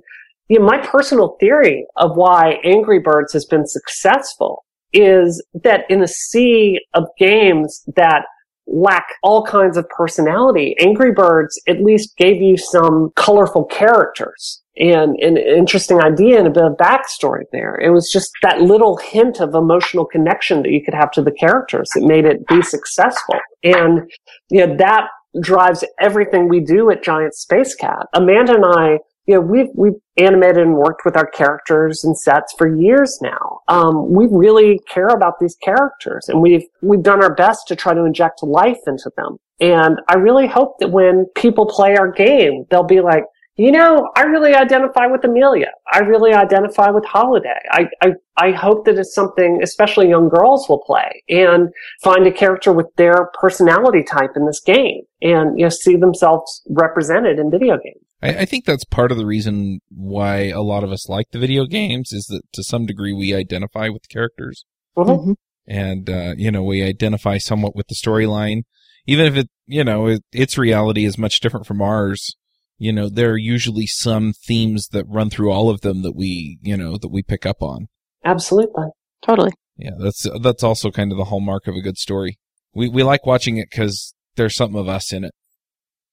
you 0.50 0.60
know, 0.60 0.66
my 0.66 0.80
personal 0.80 1.38
theory 1.40 1.86
of 1.96 2.16
why 2.16 2.60
Angry 2.64 3.00
Birds 3.00 3.32
has 3.34 3.46
been 3.46 3.66
successful 3.66 4.66
is 4.94 5.44
that 5.64 5.86
in 5.90 6.02
a 6.04 6.08
sea 6.08 6.80
of 6.94 7.06
games 7.18 7.84
that 7.96 8.26
lack 8.68 9.08
all 9.24 9.46
kinds 9.46 9.78
of 9.78 9.88
personality, 9.90 10.76
Angry 10.80 11.14
Birds 11.14 11.60
at 11.68 11.82
least 11.82 12.18
gave 12.18 12.42
you 12.42 12.58
some 12.58 13.12
colorful 13.16 13.66
characters 13.66 14.61
and 14.78 15.16
an 15.20 15.38
interesting 15.38 16.02
idea 16.02 16.38
and 16.38 16.48
a 16.48 16.52
bit 16.52 16.64
of 16.64 16.74
backstory 16.74 17.44
there. 17.52 17.76
It 17.76 17.90
was 17.90 18.10
just 18.12 18.32
that 18.42 18.62
little 18.62 18.98
hint 18.98 19.42
of 19.42 19.54
emotional 19.54 20.06
connection 20.06 20.64
that 20.64 20.72
you 20.72 20.84
could 20.84 20.94
have 20.94 21.12
to 21.12 21.22
the 21.22 21.32
characters 21.32 21.90
that 21.94 22.04
made 22.04 22.26
it 22.26 22.46
be 22.48 22.62
successful. 22.62 23.36
And, 23.64 24.10
you 24.50 24.66
know, 24.66 24.76
that 24.78 25.08
drives 25.42 25.84
everything 26.00 26.48
we 26.48 26.62
do 26.62 26.90
at 26.90 27.04
Giant 27.04 27.34
Spacekat. 27.34 28.06
Amanda 28.14 28.56
and 28.56 28.66
I 28.66 29.00
you 29.28 29.36
know, 29.36 29.42
we've 29.42 29.70
we've 29.76 30.00
animated 30.18 30.58
and 30.58 30.76
worked 30.76 31.06
with 31.06 31.16
our 31.16 31.28
characters 31.28 32.04
and 32.04 32.18
sets 32.18 32.54
for 32.58 32.68
years 32.68 33.20
now. 33.22 33.60
Um, 33.68 34.12
we 34.12 34.28
really 34.30 34.80
care 34.92 35.08
about 35.08 35.36
these 35.40 35.56
characters, 35.64 36.28
and 36.28 36.42
we've 36.42 36.64
we've 36.82 37.04
done 37.04 37.24
our 37.24 37.34
best 37.34 37.68
to 37.68 37.76
try 37.76 37.94
to 37.94 38.04
inject 38.04 38.42
life 38.42 38.80
into 38.88 39.12
them. 39.16 39.38
And 39.60 40.00
I 40.10 40.16
really 40.16 40.48
hope 40.48 40.80
that 40.80 40.92
when 40.92 41.28
people 41.36 41.68
play 41.68 41.96
our 41.96 42.12
game, 42.12 42.66
they'll 42.70 42.84
be 42.84 43.00
like, 43.00 43.24
you 43.56 43.72
know, 43.72 44.10
I 44.16 44.24
really 44.24 44.54
identify 44.54 45.08
with 45.08 45.24
Amelia. 45.24 45.72
I 45.92 46.00
really 46.00 46.34
identify 46.34 46.90
with 46.90 47.06
Holiday. 47.06 47.60
I, 47.72 47.88
I, 48.02 48.14
I 48.38 48.52
hope 48.52 48.86
that 48.86 48.98
it's 48.98 49.14
something 49.14 49.60
especially 49.62 50.10
young 50.10 50.30
girls 50.30 50.68
will 50.70 50.82
play 50.86 51.24
and 51.30 51.70
find 52.02 52.26
a 52.26 52.32
character 52.32 52.72
with 52.72 52.88
their 52.96 53.30
personality 53.40 54.04
type 54.04 54.32
in 54.36 54.46
this 54.46 54.62
game 54.62 55.02
and, 55.22 55.60
you 55.60 55.66
know, 55.66 55.70
see 55.70 55.96
themselves 55.96 56.62
represented 56.70 57.40
in 57.40 57.52
video 57.52 57.78
games. 57.78 58.04
I, 58.22 58.42
I 58.42 58.46
think 58.46 58.66
that's 58.66 58.86
part 58.86 59.12
of 59.12 59.18
the 59.18 59.26
reason 59.26 59.80
why 59.90 60.50
a 60.50 60.62
lot 60.62 60.84
of 60.84 60.92
us 60.92 61.10
like 61.10 61.28
the 61.32 61.40
video 61.40 61.66
games 61.66 62.14
is 62.14 62.26
that 62.28 62.42
to 62.54 62.64
some 62.64 62.86
degree 62.86 63.14
we 63.14 63.34
identify 63.34 63.90
with 63.90 64.04
the 64.04 64.14
characters 64.14 64.66
Mhm. 64.98 65.36
and 65.68 66.10
uh, 66.10 66.34
you 66.38 66.52
know 66.52 66.64
we 66.64 66.84
identify 66.84 67.38
somewhat 67.38 67.76
with 67.76 67.88
the 67.88 67.96
storyline, 67.96 68.64
even 69.08 69.26
if 69.26 69.36
it 69.36 69.50
you 69.66 69.84
know 69.84 70.08
it, 70.08 70.24
its 70.32 70.58
reality 70.58 71.06
is 71.06 71.18
much 71.18 71.40
different 71.40 71.66
from 71.66 71.82
ours. 71.82 72.36
You 72.82 72.92
know 72.92 73.10
there 73.10 73.30
are 73.30 73.38
usually 73.38 73.86
some 73.86 74.34
themes 74.34 74.88
that 74.88 75.06
run 75.08 75.30
through 75.30 75.52
all 75.52 75.70
of 75.70 75.82
them 75.82 76.02
that 76.02 76.16
we 76.16 76.58
you 76.64 76.76
know 76.76 76.98
that 76.98 77.12
we 77.12 77.22
pick 77.22 77.46
up 77.46 77.62
on. 77.62 77.90
Absolutely. 78.26 78.88
Totally. 79.22 79.52
Yeah, 79.78 79.92
that's 80.00 80.26
that's 80.42 80.64
also 80.64 80.90
kind 80.90 81.12
of 81.12 81.20
the 81.20 81.26
hallmark 81.26 81.68
of 81.68 81.76
a 81.76 81.82
good 81.82 82.00
story. 82.00 82.40
We 82.74 82.90
we 82.90 83.04
like 83.04 83.24
watching 83.24 83.58
it 83.58 83.68
because 83.70 84.16
there's 84.36 84.56
something 84.56 84.80
of 84.80 84.88
us 84.88 85.14
in 85.14 85.24
it. 85.24 85.36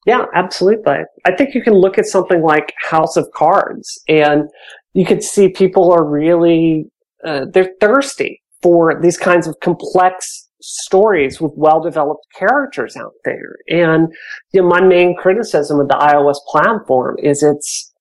Yeah, 0.04 0.26
absolutely. 0.34 0.98
I 1.24 1.34
think 1.36 1.54
you 1.54 1.62
can 1.62 1.72
look 1.72 1.96
at 1.96 2.04
something 2.04 2.42
like 2.42 2.74
House 2.82 3.16
of 3.16 3.26
Cards 3.34 3.98
and 4.06 4.44
you 4.92 5.06
could 5.06 5.22
see 5.22 5.48
people 5.48 5.90
are 5.90 6.04
really, 6.04 6.84
uh, 7.24 7.46
they're 7.50 7.72
thirsty 7.80 8.42
for 8.62 9.00
these 9.00 9.16
kinds 9.16 9.46
of 9.46 9.56
complex 9.62 10.47
stories 10.68 11.40
with 11.40 11.52
well-developed 11.56 12.26
characters 12.36 12.96
out 12.96 13.14
there. 13.24 13.56
And, 13.68 14.12
you 14.52 14.62
know, 14.62 14.68
my 14.68 14.80
main 14.80 15.16
criticism 15.16 15.80
of 15.80 15.88
the 15.88 15.94
iOS 15.94 16.38
platform 16.46 17.16
is 17.22 17.42
it's, 17.42 17.92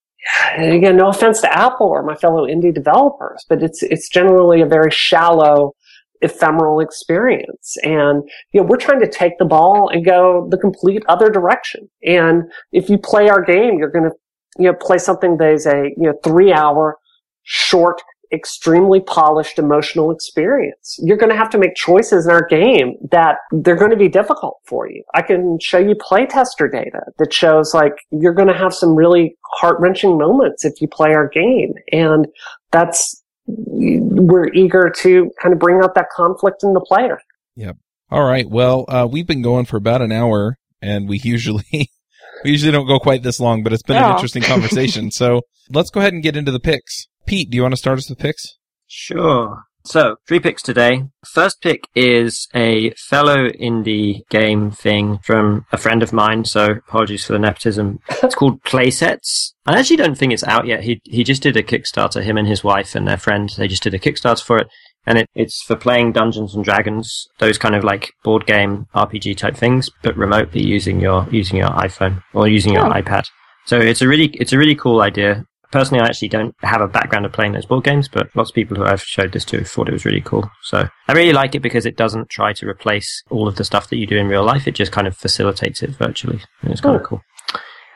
again, 0.58 0.98
no 0.98 1.08
offense 1.08 1.42
to 1.42 1.58
Apple 1.58 1.88
or 1.88 2.04
my 2.04 2.16
fellow 2.16 2.46
indie 2.46 2.74
developers, 2.74 3.46
but 3.48 3.64
it's, 3.64 3.82
it's 3.84 4.10
generally 4.10 4.62
a 4.62 4.66
very 4.66 4.92
shallow, 4.92 5.74
ephemeral 6.22 6.80
experience. 6.80 7.76
And, 7.84 8.24
you 8.52 8.62
know, 8.62 8.68
we're 8.68 8.78
trying 8.78 9.00
to 9.00 9.10
take 9.10 9.38
the 9.38 9.46
ball 9.46 9.90
and 9.90 10.06
go 10.06 10.48
the 10.50 10.58
complete 10.58 11.04
other 11.08 11.30
direction. 11.30 11.90
And 12.04 12.44
if 12.72 12.90
you 12.90 12.98
play 12.98 13.30
our 13.30 13.42
game, 13.42 13.80
you're 13.80 13.92
going 13.92 14.10
to, 14.10 14.16
you 14.58 14.66
know, 14.66 14.74
play 14.74 14.98
something 14.98 15.38
that 15.38 15.54
is 15.54 15.66
a, 15.66 15.92
you 15.96 16.08
know, 16.08 16.14
three 16.24 16.52
hour 16.52 16.98
short, 17.44 18.02
extremely 18.32 19.00
polished 19.00 19.60
emotional 19.60 20.12
experience. 20.12 21.00
You're 21.02 21.18
going 21.18 21.32
to 21.32 21.38
have 21.38 21.50
to 21.52 21.58
make 21.58 21.76
choices 21.76 22.26
in 22.26 22.32
our 22.32 22.46
game 22.48 22.96
that 23.12 23.38
they're 23.52 23.76
going 23.76 23.92
to 23.92 23.98
be 23.98 24.10
difficult 24.10 24.58
for 24.66 24.90
you. 24.90 25.04
I 25.14 25.22
can 25.22 25.58
show 25.62 25.78
you 25.78 25.96
playtester 25.96 26.72
data 26.72 27.02
that 27.18 27.34
shows 27.34 27.74
like 27.74 27.94
you're 28.12 28.34
going 28.34 28.48
to 28.48 28.58
have 28.58 28.74
some 28.74 28.96
really 28.96 29.38
heart 29.54 29.80
wrenching 29.80 30.18
moments 30.18 30.66
if 30.66 30.82
you 30.82 30.88
play 30.88 31.14
our 31.14 31.28
game. 31.28 31.74
And 31.92 32.28
that's, 32.72 33.24
we're 33.48 34.52
eager 34.54 34.92
to 34.98 35.32
kind 35.42 35.54
of 35.54 35.60
bring 35.60 35.82
out 35.84 35.96
that 35.96 36.10
conflict 36.10 36.64
in 36.64 36.74
the 36.74 36.82
player. 36.82 37.20
Yep. 37.56 37.78
All 38.12 38.24
right. 38.24 38.50
Well, 38.50 38.86
uh, 38.88 39.08
we've 39.10 39.28
been 39.28 39.42
going 39.42 39.66
for 39.66 39.78
about 39.78 40.02
an 40.02 40.12
hour, 40.12 40.58
and 40.82 41.10
we 41.10 41.20
usually 41.20 41.64
We 42.44 42.52
usually 42.52 42.72
don't 42.72 42.88
go 42.88 43.00
quite 43.00 43.24
this 43.24 43.40
long, 43.40 43.64
but 43.64 43.74
it's 43.74 43.84
been 43.84 43.98
an 43.98 44.12
interesting 44.12 44.44
conversation. 44.44 45.12
So 45.12 45.42
let's 45.70 45.90
go 45.90 46.00
ahead 46.00 46.14
and 46.14 46.24
get 46.24 46.36
into 46.36 46.52
the 46.52 46.60
picks. 46.60 47.08
Pete, 47.28 47.50
do 47.52 47.56
you 47.58 47.62
want 47.62 47.74
to 47.74 47.78
start 47.78 47.98
us 48.00 48.10
with 48.10 48.20
picks? 48.20 48.58
Sure. 48.88 49.64
So, 49.86 50.18
three 50.28 50.40
picks 50.42 50.62
today. 50.62 51.04
First 51.26 51.62
pick 51.62 51.82
is 51.96 52.48
a 52.54 52.92
fellow 52.92 53.48
indie 53.50 54.22
game 54.30 54.70
thing 54.72 55.20
from 55.20 55.66
a 55.72 55.78
friend 55.78 56.04
of 56.04 56.12
mine, 56.12 56.44
so 56.44 56.72
apologies 56.88 57.26
for 57.26 57.34
the 57.34 57.40
nepotism. 57.40 58.00
It's 58.22 58.36
called 58.36 58.62
Playsets. 58.64 59.54
I 59.66 59.80
actually 59.80 59.96
don't 59.98 60.18
think 60.18 60.34
it's 60.34 60.44
out 60.44 60.68
yet. 60.68 60.84
He 60.84 61.00
he 61.06 61.24
just 61.24 61.42
did 61.42 61.56
a 61.56 61.64
Kickstarter, 61.64 62.22
him 62.22 62.38
and 62.38 62.48
his 62.48 62.64
wife 62.66 62.96
and 62.96 63.08
their 63.08 63.18
friend, 63.18 63.50
they 63.58 63.68
just 63.70 63.84
did 63.84 63.94
a 63.94 64.00
Kickstarter 64.00 64.44
for 64.44 64.58
it. 64.58 64.68
And 65.06 65.20
it, 65.20 65.28
it's 65.36 65.62
for 65.64 65.78
playing 65.78 66.12
Dungeons 66.12 66.54
and 66.54 66.66
Dragons, 66.66 67.26
those 67.40 67.58
kind 67.58 67.74
of 67.76 67.86
like 67.86 68.12
board 68.26 68.46
game 68.46 68.88
RPG 68.94 69.38
type 69.38 69.56
things, 69.56 69.90
but 70.04 70.18
remotely 70.18 70.62
using 70.66 71.00
your 71.00 71.28
using 71.32 71.58
your 71.58 71.70
iPhone 71.70 72.22
or 72.34 72.50
using 72.50 72.74
your 72.74 72.86
Oh. 72.88 72.92
iPad. 72.92 73.24
So 73.68 73.80
it's 73.80 74.02
a 74.02 74.08
really 74.08 74.28
it's 74.34 74.52
a 74.52 74.58
really 74.58 74.76
cool 74.76 75.00
idea. 75.02 75.46
Personally, 75.72 76.02
I 76.02 76.08
actually 76.08 76.30
don't 76.30 76.56
have 76.62 76.82
a 76.82 76.88
background 76.88 77.26
of 77.26 77.34
playing 77.34 77.54
those 77.54 77.66
board 77.66 77.84
games, 77.84 78.08
but 78.08 78.30
lots 78.36 78.52
of 78.52 78.56
people 78.56 78.78
who 78.78 78.84
I've 78.84 79.02
showed 79.02 79.34
this 79.34 79.46
to 79.46 79.64
thought 79.64 79.90
it 79.90 79.94
was 79.94 80.06
really 80.06 80.22
cool. 80.22 80.50
So 80.64 80.88
I 81.08 81.14
really 81.14 81.34
like 81.34 81.56
it 81.56 81.62
because 81.62 81.86
it 81.86 81.98
doesn't 81.98 82.30
try 82.30 82.54
to 82.54 82.68
replace 82.68 83.24
all 83.30 83.48
of 83.48 83.56
the 83.56 83.64
stuff 83.64 83.90
that 83.90 83.98
you 83.98 84.08
do 84.08 84.18
in 84.18 84.28
real 84.28 84.44
life. 84.44 84.68
It 84.68 84.76
just 84.76 84.92
kind 84.92 85.08
of 85.08 85.18
facilitates 85.18 85.84
it 85.84 85.92
virtually. 85.92 86.42
And 86.62 86.72
it's 86.72 86.82
kind 86.82 86.96
of 86.96 87.04
cool. 87.04 87.22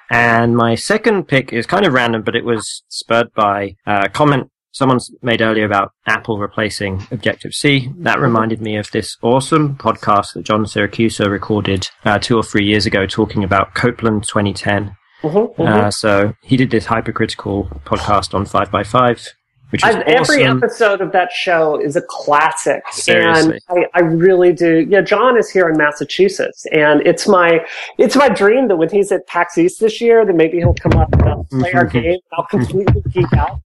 And 0.09 0.57
my 0.57 0.75
second 0.75 1.29
pick 1.29 1.53
is 1.53 1.65
kind 1.65 1.85
of 1.85 1.93
random, 1.93 2.23
but 2.23 2.35
it 2.35 2.43
was 2.43 2.83
spurred 2.89 3.33
by 3.33 3.75
a 3.85 4.09
comment 4.09 4.49
someone's 4.73 5.11
made 5.21 5.41
earlier 5.41 5.65
about 5.65 5.91
Apple 6.07 6.39
replacing 6.39 7.05
Objective 7.11 7.53
C. 7.53 7.89
That 7.97 8.19
reminded 8.19 8.61
me 8.61 8.77
of 8.77 8.89
this 8.91 9.17
awesome 9.21 9.75
podcast 9.77 10.33
that 10.33 10.43
John 10.43 10.65
Siracusa 10.65 11.29
recorded 11.29 11.87
uh, 12.05 12.19
two 12.19 12.37
or 12.37 12.43
three 12.43 12.65
years 12.65 12.85
ago 12.85 13.05
talking 13.05 13.43
about 13.43 13.73
Copland 13.73 14.23
2010. 14.23 14.95
Mhm, 15.21 15.55
mhm. 15.55 15.67
Uh, 15.67 15.91
so 15.91 16.33
he 16.41 16.57
did 16.57 16.71
this 16.71 16.85
hypercritical 16.87 17.65
podcast 17.85 18.33
on 18.33 18.45
5x5, 18.45 19.29
which 19.71 19.83
is 19.85 19.95
I, 19.95 20.01
every 20.01 20.45
awesome. 20.45 20.57
episode 20.63 21.01
of 21.01 21.11
that 21.13 21.31
show 21.31 21.79
is 21.79 21.95
a 21.95 22.01
classic, 22.03 22.83
Seriously. 22.91 23.59
and 23.69 23.85
I, 23.93 23.99
I 23.99 24.01
really 24.01 24.53
do. 24.53 24.85
Yeah, 24.89 25.01
John 25.01 25.37
is 25.37 25.49
here 25.49 25.69
in 25.69 25.77
Massachusetts, 25.77 26.65
and 26.71 27.01
it's 27.05 27.27
my 27.27 27.65
it's 27.97 28.15
my 28.15 28.29
dream 28.29 28.67
that 28.67 28.75
when 28.77 28.89
he's 28.89 29.11
at 29.11 29.25
PAX 29.27 29.57
East 29.57 29.79
this 29.79 29.99
year, 30.01 30.25
that 30.25 30.35
maybe 30.35 30.57
he'll 30.57 30.73
come 30.73 30.93
up 30.93 31.11
and 31.13 31.23
I'll 31.23 31.43
play 31.45 31.71
our 31.73 31.85
game, 31.95 32.05
and 32.05 32.21
I'll 32.33 32.45
completely 32.45 33.01
geek 33.11 33.31
out. 33.33 33.61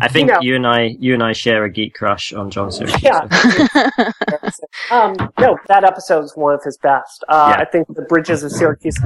I 0.00 0.08
think 0.08 0.28
you 0.28 0.34
know. 0.34 0.40
you 0.40 0.56
and 0.56 0.66
I, 0.66 0.96
you 0.98 1.14
and 1.14 1.22
I 1.22 1.32
share 1.32 1.64
a 1.64 1.70
geek 1.70 1.94
crush 1.94 2.32
on 2.32 2.50
John 2.50 2.70
Siracusa. 2.70 3.02
Yeah. 3.02 4.10
um, 4.90 5.14
no, 5.38 5.58
that 5.68 5.84
episode 5.84 6.24
is 6.24 6.36
one 6.36 6.54
of 6.54 6.62
his 6.64 6.76
best. 6.78 7.24
Uh, 7.28 7.54
Yeah. 7.56 7.62
I 7.62 7.64
think 7.64 7.86
the 7.94 8.02
Bridges 8.02 8.42
of 8.42 8.52
Siracusa 8.52 8.86
is 8.86 8.98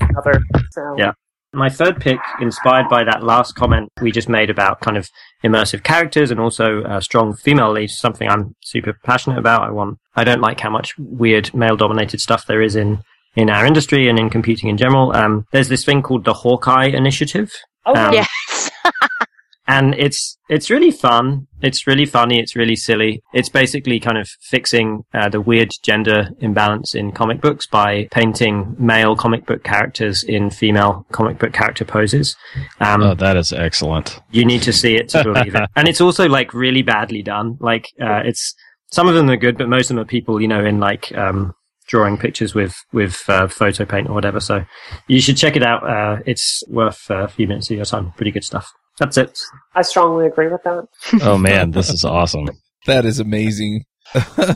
another. 0.00 0.40
So. 0.70 0.94
Yeah. 0.98 1.12
My 1.56 1.70
third 1.70 2.00
pick, 2.00 2.20
inspired 2.40 2.88
by 2.90 3.02
that 3.04 3.22
last 3.22 3.54
comment 3.54 3.90
we 4.02 4.12
just 4.12 4.28
made 4.28 4.50
about 4.50 4.80
kind 4.80 4.98
of 4.98 5.08
immersive 5.42 5.82
characters 5.82 6.30
and 6.30 6.38
also 6.38 6.82
uh, 6.82 7.00
strong 7.00 7.34
female 7.34 7.72
leads, 7.72 7.96
something 7.98 8.28
I'm 8.28 8.54
super 8.62 8.92
passionate 9.04 9.38
about. 9.38 9.62
I 9.62 9.70
want, 9.70 9.98
I 10.14 10.22
don't 10.24 10.42
like 10.42 10.60
how 10.60 10.68
much 10.68 10.92
weird 10.98 11.54
male-dominated 11.54 12.20
stuff 12.20 12.46
there 12.46 12.60
is 12.60 12.76
in 12.76 12.98
in 13.36 13.50
our 13.50 13.66
industry 13.66 14.08
and 14.08 14.18
in 14.18 14.28
computing 14.30 14.68
in 14.68 14.76
general. 14.76 15.14
Um, 15.14 15.46
there's 15.52 15.68
this 15.68 15.84
thing 15.84 16.02
called 16.02 16.24
the 16.24 16.32
Hawkeye 16.34 16.86
Initiative. 16.86 17.52
Oh, 17.84 17.94
Um, 17.94 18.12
yes. 18.12 18.70
and 19.68 19.94
it's 19.94 20.38
it's 20.48 20.70
really 20.70 20.90
fun. 20.90 21.46
It's 21.62 21.86
really 21.86 22.06
funny. 22.06 22.38
It's 22.38 22.54
really 22.54 22.76
silly. 22.76 23.20
It's 23.34 23.48
basically 23.48 23.98
kind 23.98 24.16
of 24.18 24.28
fixing 24.42 25.02
uh, 25.12 25.28
the 25.28 25.40
weird 25.40 25.70
gender 25.82 26.28
imbalance 26.38 26.94
in 26.94 27.10
comic 27.12 27.40
books 27.40 27.66
by 27.66 28.06
painting 28.12 28.76
male 28.78 29.16
comic 29.16 29.44
book 29.46 29.64
characters 29.64 30.22
in 30.22 30.50
female 30.50 31.04
comic 31.12 31.38
book 31.38 31.52
character 31.52 31.84
poses. 31.84 32.36
Um, 32.80 33.02
Oh, 33.02 33.14
that 33.14 33.36
is 33.36 33.52
excellent. 33.52 34.20
you 34.30 34.44
need 34.44 34.62
to 34.62 34.72
see 34.72 34.94
it 34.94 35.08
to 35.10 35.24
believe 35.24 35.54
it, 35.54 35.68
and 35.76 35.88
it's 35.88 36.00
also 36.00 36.28
like 36.28 36.54
really 36.54 36.82
badly 36.82 37.22
done. 37.22 37.56
Like 37.60 37.86
uh, 38.00 38.22
it's 38.24 38.54
some 38.92 39.08
of 39.08 39.14
them 39.14 39.28
are 39.30 39.36
good, 39.36 39.58
but 39.58 39.68
most 39.68 39.90
of 39.90 39.96
them 39.96 39.98
are 40.04 40.06
people 40.08 40.40
you 40.40 40.48
know 40.48 40.64
in 40.64 40.78
like 40.78 41.10
um, 41.16 41.52
drawing 41.88 42.18
pictures 42.18 42.54
with 42.54 42.74
with 42.92 43.22
uh, 43.28 43.48
photo 43.48 43.84
paint 43.84 44.08
or 44.08 44.14
whatever. 44.14 44.38
So 44.38 44.64
you 45.08 45.20
should 45.20 45.36
check 45.36 45.56
it 45.56 45.64
out. 45.64 45.82
Uh, 45.88 46.22
it's 46.24 46.62
worth 46.68 47.10
uh, 47.10 47.24
a 47.24 47.28
few 47.28 47.48
minutes 47.48 47.68
of 47.70 47.76
your 47.76 47.84
time. 47.86 48.12
Pretty 48.16 48.30
good 48.30 48.44
stuff. 48.44 48.70
That's 48.98 49.16
it. 49.18 49.38
I 49.74 49.82
strongly 49.82 50.26
agree 50.26 50.48
with 50.48 50.62
that. 50.64 50.86
Oh 51.22 51.36
man, 51.38 51.70
this 51.72 51.90
is 51.90 52.04
awesome. 52.04 52.48
That 52.86 53.04
is 53.04 53.18
amazing. 53.18 53.84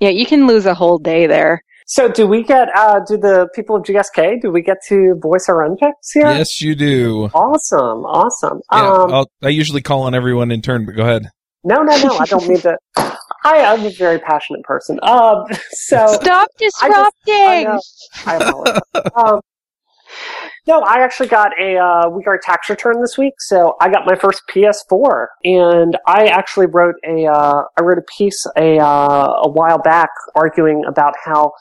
Yeah, 0.00 0.08
you 0.10 0.26
can 0.26 0.46
lose 0.46 0.66
a 0.66 0.74
whole 0.74 0.98
day 0.98 1.26
there. 1.26 1.62
So, 1.86 2.08
do 2.10 2.26
we 2.26 2.42
get? 2.42 2.68
Uh, 2.76 3.00
do 3.06 3.16
the 3.16 3.48
people 3.54 3.76
of 3.76 3.84
GSK? 3.84 4.40
Do 4.42 4.50
we 4.50 4.60
get 4.60 4.78
to 4.88 5.14
voice 5.22 5.46
our 5.48 5.62
own 5.62 5.76
picks 5.76 6.12
here? 6.12 6.28
Yes, 6.28 6.60
you 6.60 6.74
do. 6.74 7.30
Awesome, 7.32 8.04
awesome. 8.04 8.60
Yeah, 8.72 8.90
um, 8.92 9.14
I'll, 9.14 9.30
I 9.42 9.50
usually 9.50 9.82
call 9.82 10.02
on 10.02 10.14
everyone 10.14 10.50
in 10.50 10.62
turn, 10.62 10.84
but 10.84 10.96
go 10.96 11.04
ahead. 11.04 11.28
no, 11.62 11.82
no, 11.82 11.96
no. 11.98 12.16
I 12.18 12.24
don't 12.26 12.46
mean 12.48 12.58
to. 12.62 12.76
I 12.96 13.64
I'm 13.64 13.84
a 13.86 13.90
very 13.90 14.18
passionate 14.18 14.62
person. 14.64 14.98
Um, 15.02 15.44
so 15.70 16.06
Stop 16.20 16.48
I 16.58 16.58
disrupting. 16.58 17.64
know. 17.64 17.80
I 18.26 18.36
apologize. 18.36 18.80
um, 19.14 19.40
no, 20.66 20.80
I 20.80 21.02
actually 21.02 21.28
got 21.28 21.52
a 21.60 21.76
uh, 21.76 22.08
we 22.08 22.22
got 22.22 22.34
a 22.34 22.40
tax 22.42 22.70
return 22.70 23.00
this 23.00 23.18
week, 23.18 23.34
so 23.38 23.74
I 23.80 23.90
got 23.90 24.06
my 24.06 24.14
first 24.14 24.42
PS4, 24.50 25.26
and 25.44 25.98
I 26.06 26.26
actually 26.26 26.66
wrote 26.66 26.94
a 27.06 27.26
uh, 27.26 27.64
I 27.78 27.82
wrote 27.82 27.98
a 27.98 28.04
piece 28.16 28.46
a 28.56 28.78
uh, 28.78 29.42
a 29.42 29.48
while 29.50 29.78
back 29.78 30.08
arguing 30.34 30.82
about 30.88 31.14
how 31.22 31.52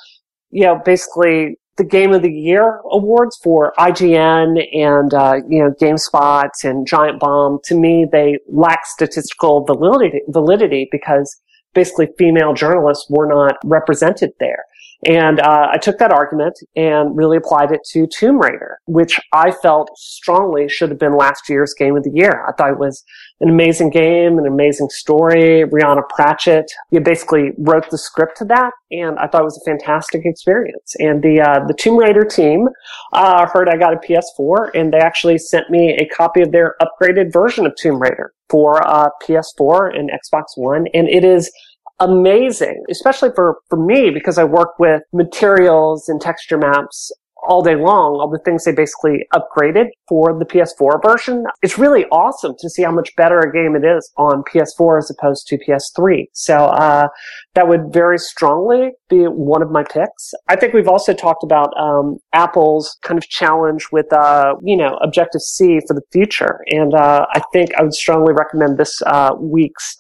you 0.52 0.64
know 0.64 0.80
basically 0.86 1.58
the 1.76 1.84
Game 1.84 2.14
of 2.14 2.22
the 2.22 2.32
Year 2.32 2.80
awards 2.92 3.38
for 3.44 3.74
IGN 3.78 4.64
and 4.74 5.14
uh, 5.14 5.36
you 5.50 5.60
know 5.60 5.72
GameSpot 5.82 6.50
and 6.64 6.88
Giant 6.88 7.20
Bomb 7.20 7.60
to 7.66 7.76
me 7.76 8.06
they 8.10 8.38
lack 8.48 8.86
statistical 8.86 9.66
validity 9.66 10.22
validity 10.30 10.88
because 10.92 11.42
basically 11.74 12.08
female 12.18 12.54
journalists 12.54 13.08
were 13.10 13.28
not 13.28 13.58
represented 13.66 14.32
there. 14.40 14.64
And 15.06 15.40
uh, 15.40 15.68
I 15.72 15.78
took 15.78 15.98
that 15.98 16.12
argument 16.12 16.58
and 16.76 17.16
really 17.16 17.38
applied 17.38 17.72
it 17.72 17.82
to 17.92 18.08
Tomb 18.08 18.40
Raider, 18.40 18.80
which 18.86 19.20
I 19.34 19.52
felt 19.52 19.90
strongly 19.96 20.70
should 20.70 20.90
have 20.90 21.00
been 21.00 21.18
last 21.18 21.50
year's 21.50 21.74
Game 21.74 21.98
of 21.98 22.04
the 22.04 22.12
Year. 22.14 22.46
I 22.48 22.54
thought 22.54 22.72
it 22.72 22.80
was 22.80 23.04
an 23.42 23.50
amazing 23.50 23.90
game, 23.90 24.38
an 24.38 24.46
amazing 24.46 24.90
story. 24.90 25.64
Rhianna 25.64 26.08
Pratchett, 26.10 26.72
you 26.92 27.02
basically 27.02 27.52
wrote 27.58 27.90
the 27.90 27.98
script 27.98 28.38
to 28.38 28.46
that, 28.46 28.72
and 28.92 29.20
I 29.20 29.28
thought 29.28 29.42
it 29.42 29.46
was 29.46 29.62
a 29.66 29.70
fantastic 29.70 30.22
experience. 30.26 30.96
And 31.00 31.22
the 31.22 31.42
uh, 31.42 31.66
the 31.68 31.74
Tomb 31.74 31.98
Raider 31.98 32.24
team 32.24 32.70
uh, 33.12 33.48
heard 33.48 33.68
I 33.68 33.78
got 33.78 33.94
a 33.94 33.98
PS4, 33.98 34.72
and 34.74 34.94
they 34.94 35.00
actually 35.00 35.38
sent 35.38 35.70
me 35.70 35.98
a 36.00 36.08
copy 36.16 36.42
of 36.42 36.52
their 36.52 36.76
upgraded 36.82 37.34
version 37.34 37.66
of 37.66 37.76
Tomb 37.76 38.02
Raider 38.02 38.34
for 38.50 38.86
uh, 38.88 39.10
PS4 39.24 39.98
and 39.98 40.10
Xbox 40.10 40.44
One, 40.56 40.86
and 40.94 41.10
it 41.10 41.26
is 41.26 41.52
amazing, 42.00 42.84
especially 42.90 43.30
for, 43.36 43.58
for 43.70 43.78
me 43.78 44.10
because 44.10 44.38
I 44.38 44.44
work 44.44 44.80
with 44.80 45.04
materials 45.14 46.10
and 46.10 46.20
texture 46.20 46.58
maps 46.58 47.12
all 47.48 47.62
day 47.62 47.76
long, 47.76 48.20
all 48.20 48.30
the 48.30 48.40
things 48.40 48.64
they 48.64 48.72
basically 48.72 49.26
upgraded 49.34 49.88
for 50.08 50.38
the 50.38 50.46
PS4 50.46 51.02
version. 51.04 51.46
It's 51.62 51.78
really 51.78 52.06
awesome 52.06 52.56
to 52.60 52.70
see 52.70 52.84
how 52.84 52.92
much 52.92 53.16
better 53.16 53.40
a 53.40 53.52
game 53.52 53.76
it 53.76 53.86
is 53.86 54.12
on 54.18 54.44
PS4 54.44 55.00
as 55.00 55.12
opposed 55.12 55.48
to 55.48 55.58
PS3. 55.58 56.26
So, 56.34 56.66
uh, 56.66 57.08
that 57.56 57.68
would 57.68 57.94
very 57.94 58.18
strongly 58.18 58.92
be 59.10 59.24
one 59.24 59.62
of 59.62 59.72
my 59.72 59.84
picks. 59.84 60.34
I 60.48 60.56
think 60.56 60.74
we've 60.74 60.88
also 60.88 61.14
talked 61.14 61.44
about, 61.44 61.70
um, 61.78 62.18
Apple's 62.34 62.98
kind 63.04 63.18
of 63.18 63.28
challenge 63.30 63.88
with, 63.92 64.12
uh, 64.12 64.56
you 64.62 64.76
know, 64.76 64.98
Objective 65.02 65.42
C 65.42 65.80
for 65.88 65.94
the 65.94 66.02
future. 66.12 66.60
And, 66.68 66.94
uh, 66.94 67.26
I 67.32 67.42
think 67.52 67.74
I 67.76 67.84
would 67.84 67.94
strongly 67.94 68.34
recommend 68.34 68.78
this, 68.78 69.02
uh, 69.06 69.36
week's 69.40 69.96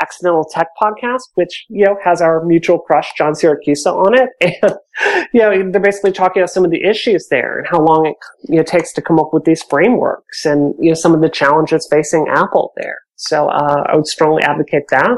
Accidental 0.00 0.44
Tech 0.52 0.68
podcast, 0.80 1.22
which, 1.34 1.66
you 1.68 1.84
know, 1.84 1.96
has 2.04 2.20
our 2.20 2.44
mutual 2.44 2.78
crush, 2.78 3.12
John 3.16 3.32
Siracusa 3.32 3.92
on 3.92 4.14
it. 4.14 4.30
And, 4.62 4.78
you 5.32 5.40
know, 5.40 5.70
they're 5.70 5.80
basically 5.80 6.12
talking 6.12 6.40
about 6.42 6.50
some 6.50 6.64
of 6.64 6.70
the 6.70 6.82
issues 6.84 7.28
there 7.30 7.58
and 7.58 7.66
how 7.66 7.80
long 7.80 8.06
it 8.06 8.16
you 8.48 8.56
know, 8.56 8.62
takes 8.62 8.92
to 8.94 9.02
come 9.02 9.18
up 9.18 9.30
with 9.32 9.44
these 9.44 9.62
frameworks 9.64 10.44
and, 10.44 10.74
you 10.78 10.90
know, 10.90 10.94
some 10.94 11.14
of 11.14 11.20
the 11.20 11.28
challenges 11.28 11.86
facing 11.90 12.26
Apple 12.28 12.72
there. 12.76 12.98
So, 13.20 13.48
uh, 13.48 13.82
I 13.88 13.96
would 13.96 14.06
strongly 14.06 14.44
advocate 14.44 14.84
that. 14.90 15.10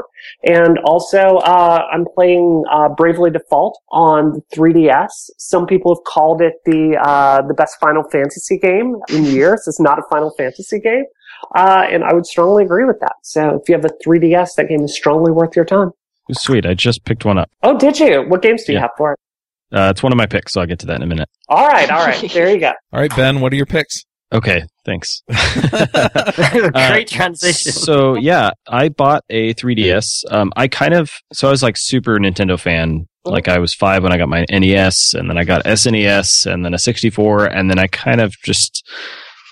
And 0.43 0.79
also, 0.79 1.37
uh, 1.37 1.83
I'm 1.91 2.05
playing, 2.15 2.63
uh, 2.71 2.89
Bravely 2.89 3.29
Default 3.29 3.77
on 3.91 4.33
the 4.33 4.41
3DS. 4.55 5.09
Some 5.37 5.67
people 5.67 5.93
have 5.95 6.03
called 6.11 6.41
it 6.41 6.53
the, 6.65 6.97
uh, 6.99 7.43
the 7.47 7.53
best 7.53 7.79
Final 7.79 8.03
Fantasy 8.11 8.57
game 8.57 8.95
in 9.09 9.25
years. 9.25 9.65
It's 9.67 9.79
not 9.79 9.99
a 9.99 10.03
Final 10.09 10.31
Fantasy 10.35 10.79
game. 10.79 11.03
Uh, 11.55 11.85
and 11.91 12.03
I 12.03 12.13
would 12.13 12.25
strongly 12.25 12.63
agree 12.63 12.85
with 12.85 12.99
that. 13.01 13.13
So 13.23 13.59
if 13.61 13.69
you 13.69 13.75
have 13.75 13.85
a 13.85 13.89
3DS, 14.03 14.55
that 14.57 14.67
game 14.69 14.81
is 14.81 14.95
strongly 14.95 15.31
worth 15.31 15.55
your 15.55 15.65
time. 15.65 15.91
Sweet. 16.31 16.65
I 16.65 16.73
just 16.73 17.03
picked 17.03 17.25
one 17.25 17.37
up. 17.37 17.49
Oh, 17.61 17.77
did 17.77 17.99
you? 17.99 18.23
What 18.27 18.41
games 18.41 18.63
do 18.63 18.71
you 18.71 18.77
Yeah. 18.77 18.83
have 18.83 18.91
for 18.97 19.13
it? 19.13 19.19
Uh, 19.71 19.89
it's 19.91 20.03
one 20.03 20.11
of 20.11 20.17
my 20.17 20.25
picks, 20.25 20.53
so 20.53 20.61
I'll 20.61 20.67
get 20.67 20.79
to 20.79 20.85
that 20.87 20.97
in 20.97 21.03
a 21.03 21.07
minute. 21.07 21.29
All 21.47 21.67
right, 21.67 21.89
all 21.89 22.05
right. 22.05 22.31
There 22.31 22.49
you 22.49 22.59
go. 22.59 22.71
All 22.93 22.99
right, 22.99 23.15
Ben, 23.15 23.39
what 23.39 23.53
are 23.53 23.55
your 23.55 23.65
picks? 23.65 24.03
Okay, 24.33 24.63
thanks. 24.85 25.23
Great 25.27 26.73
Uh, 26.73 27.03
transition. 27.05 27.71
So 27.71 28.15
yeah, 28.15 28.51
I 28.67 28.89
bought 28.89 29.23
a 29.29 29.53
3DS. 29.55 30.23
Um, 30.31 30.51
I 30.55 30.67
kind 30.67 30.93
of 30.93 31.11
so 31.33 31.47
I 31.47 31.51
was 31.51 31.61
like 31.63 31.75
super 31.77 32.17
Nintendo 32.17 32.57
fan 32.59 33.07
Like 33.25 33.47
I 33.47 33.59
was 33.59 33.73
five 33.73 34.03
when 34.03 34.13
I 34.13 34.17
got 34.17 34.29
my 34.29 34.45
NES, 34.49 35.13
and 35.13 35.29
then 35.29 35.37
I 35.37 35.43
got 35.43 35.65
SNES, 35.65 36.51
and 36.51 36.63
then 36.65 36.73
a 36.73 36.79
64, 36.79 37.45
and 37.45 37.69
then 37.69 37.77
I 37.77 37.87
kind 37.87 38.21
of 38.21 38.33
just 38.43 38.87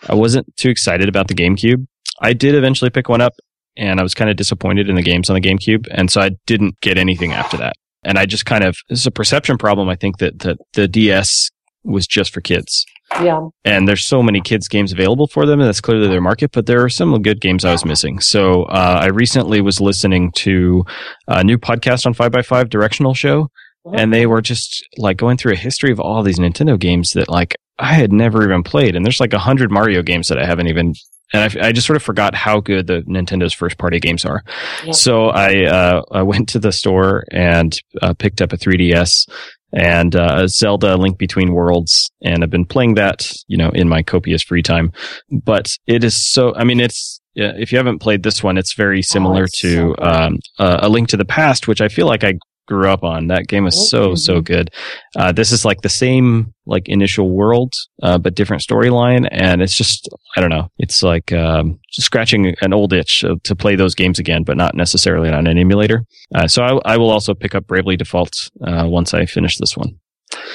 I 0.07 0.15
wasn't 0.15 0.47
too 0.57 0.69
excited 0.69 1.09
about 1.09 1.27
the 1.27 1.35
GameCube. 1.35 1.85
I 2.21 2.33
did 2.33 2.55
eventually 2.55 2.89
pick 2.89 3.09
one 3.09 3.21
up, 3.21 3.33
and 3.77 3.99
I 3.99 4.03
was 4.03 4.13
kind 4.13 4.29
of 4.29 4.37
disappointed 4.37 4.89
in 4.89 4.95
the 4.95 5.01
games 5.01 5.29
on 5.29 5.35
the 5.35 5.41
GameCube, 5.41 5.87
and 5.91 6.09
so 6.09 6.21
I 6.21 6.31
didn't 6.47 6.79
get 6.81 6.97
anything 6.97 7.31
after 7.33 7.57
that. 7.57 7.73
And 8.03 8.17
I 8.17 8.25
just 8.25 8.45
kind 8.45 8.63
of 8.63 8.77
it's 8.89 9.05
a 9.05 9.11
perception 9.11 9.57
problem. 9.57 9.89
I 9.89 9.95
think 9.95 10.19
that 10.19 10.39
that 10.39 10.57
the 10.73 10.87
DS 10.87 11.49
was 11.83 12.07
just 12.07 12.33
for 12.33 12.41
kids. 12.41 12.85
Yeah. 13.21 13.47
And 13.65 13.87
there's 13.87 14.05
so 14.05 14.21
many 14.21 14.39
kids 14.39 14.67
games 14.67 14.91
available 14.91 15.27
for 15.27 15.45
them, 15.45 15.59
and 15.59 15.67
that's 15.67 15.81
clearly 15.81 16.07
their 16.07 16.21
market. 16.21 16.51
But 16.51 16.67
there 16.67 16.83
are 16.83 16.89
some 16.89 17.19
good 17.21 17.41
games 17.41 17.65
I 17.65 17.71
was 17.71 17.83
missing. 17.83 18.19
So 18.19 18.63
uh, 18.63 18.99
I 19.01 19.07
recently 19.07 19.61
was 19.61 19.81
listening 19.81 20.31
to 20.33 20.85
a 21.27 21.43
new 21.43 21.57
podcast 21.57 22.05
on 22.05 22.13
Five 22.13 22.31
by 22.31 22.43
Five 22.43 22.69
Directional 22.69 23.13
Show, 23.13 23.49
and 23.93 24.13
they 24.13 24.27
were 24.27 24.41
just 24.41 24.85
like 24.97 25.17
going 25.17 25.37
through 25.37 25.53
a 25.53 25.57
history 25.57 25.91
of 25.91 25.99
all 25.99 26.21
these 26.21 26.39
Nintendo 26.39 26.79
games 26.79 27.13
that 27.13 27.29
like 27.29 27.55
I 27.79 27.93
had 27.93 28.11
never 28.11 28.43
even 28.43 28.63
played. 28.63 28.95
And 28.95 29.05
there's 29.05 29.19
like 29.19 29.33
a 29.33 29.39
hundred 29.39 29.71
Mario 29.71 30.01
games 30.01 30.27
that 30.27 30.37
I 30.37 30.45
haven't 30.45 30.67
even. 30.67 30.93
And 31.31 31.59
I, 31.59 31.67
I 31.67 31.71
just 31.71 31.85
sort 31.85 31.97
of 31.97 32.01
forgot 32.01 32.33
how 32.33 32.59
good 32.59 32.87
the 32.87 33.01
Nintendo's 33.01 33.53
first 33.53 33.77
party 33.77 33.99
games 33.99 34.25
are. 34.25 34.43
Yeah. 34.83 34.91
So 34.93 35.27
I, 35.27 35.65
uh, 35.65 36.01
I 36.11 36.23
went 36.23 36.49
to 36.49 36.59
the 36.59 36.71
store 36.71 37.23
and 37.31 37.79
uh, 38.01 38.15
picked 38.15 38.41
up 38.41 38.51
a 38.51 38.57
3DS 38.57 39.29
and 39.71 40.15
uh, 40.15 40.47
Zelda 40.47 40.97
Link 40.97 41.19
Between 41.19 41.53
Worlds, 41.53 42.09
and 42.23 42.43
I've 42.43 42.49
been 42.49 42.65
playing 42.65 42.95
that, 42.95 43.31
you 43.47 43.57
know, 43.57 43.69
in 43.69 43.87
my 43.87 44.01
copious 44.01 44.41
free 44.41 44.63
time. 44.63 44.91
But 45.31 45.67
it 45.85 46.03
is 46.03 46.15
so, 46.15 46.55
I 46.55 46.63
mean, 46.63 46.79
it's, 46.79 47.21
if 47.35 47.71
you 47.71 47.77
haven't 47.77 47.99
played 47.99 48.23
this 48.23 48.43
one, 48.43 48.57
it's 48.57 48.73
very 48.73 49.01
similar 49.01 49.43
it's 49.43 49.61
to 49.61 49.95
so 49.97 50.03
um, 50.03 50.39
uh, 50.57 50.79
A 50.81 50.89
Link 50.89 51.09
to 51.09 51.17
the 51.17 51.25
Past, 51.25 51.67
which 51.67 51.81
I 51.81 51.87
feel 51.87 52.07
like 52.07 52.23
I 52.23 52.33
grew 52.69 52.87
up 52.87 53.03
on. 53.03 53.27
That 53.27 53.47
game 53.47 53.65
was 53.65 53.89
so, 53.89 54.15
so 54.15 54.39
good. 54.39 54.69
Uh, 55.17 55.31
this 55.31 55.51
is 55.51 55.65
like 55.65 55.81
the 55.81 55.89
same, 55.89 56.53
like 56.67 56.87
initial 56.87 57.31
world, 57.31 57.73
uh, 58.03 58.19
but 58.19 58.35
different 58.35 58.61
storyline. 58.61 59.27
And 59.31 59.61
it's 59.61 59.75
just, 59.75 60.07
I 60.37 60.39
don't 60.39 60.51
know, 60.51 60.69
it's 60.77 61.03
like, 61.03 61.33
um, 61.33 61.79
scratching 61.89 62.55
an 62.61 62.71
old 62.71 62.93
itch 62.93 63.25
to 63.43 63.55
play 63.55 63.75
those 63.75 63.95
games 63.95 64.19
again, 64.19 64.43
but 64.43 64.55
not 64.55 64.75
necessarily 64.75 65.29
on 65.29 65.47
an 65.47 65.57
emulator. 65.57 66.05
Uh, 66.35 66.47
so 66.47 66.63
I, 66.63 66.93
I 66.93 66.97
will 66.97 67.09
also 67.09 67.33
pick 67.33 67.55
up 67.55 67.65
Bravely 67.67 67.97
Default, 67.97 68.49
uh, 68.63 68.85
once 68.87 69.13
I 69.13 69.25
finish 69.25 69.57
this 69.57 69.75
one. 69.75 69.99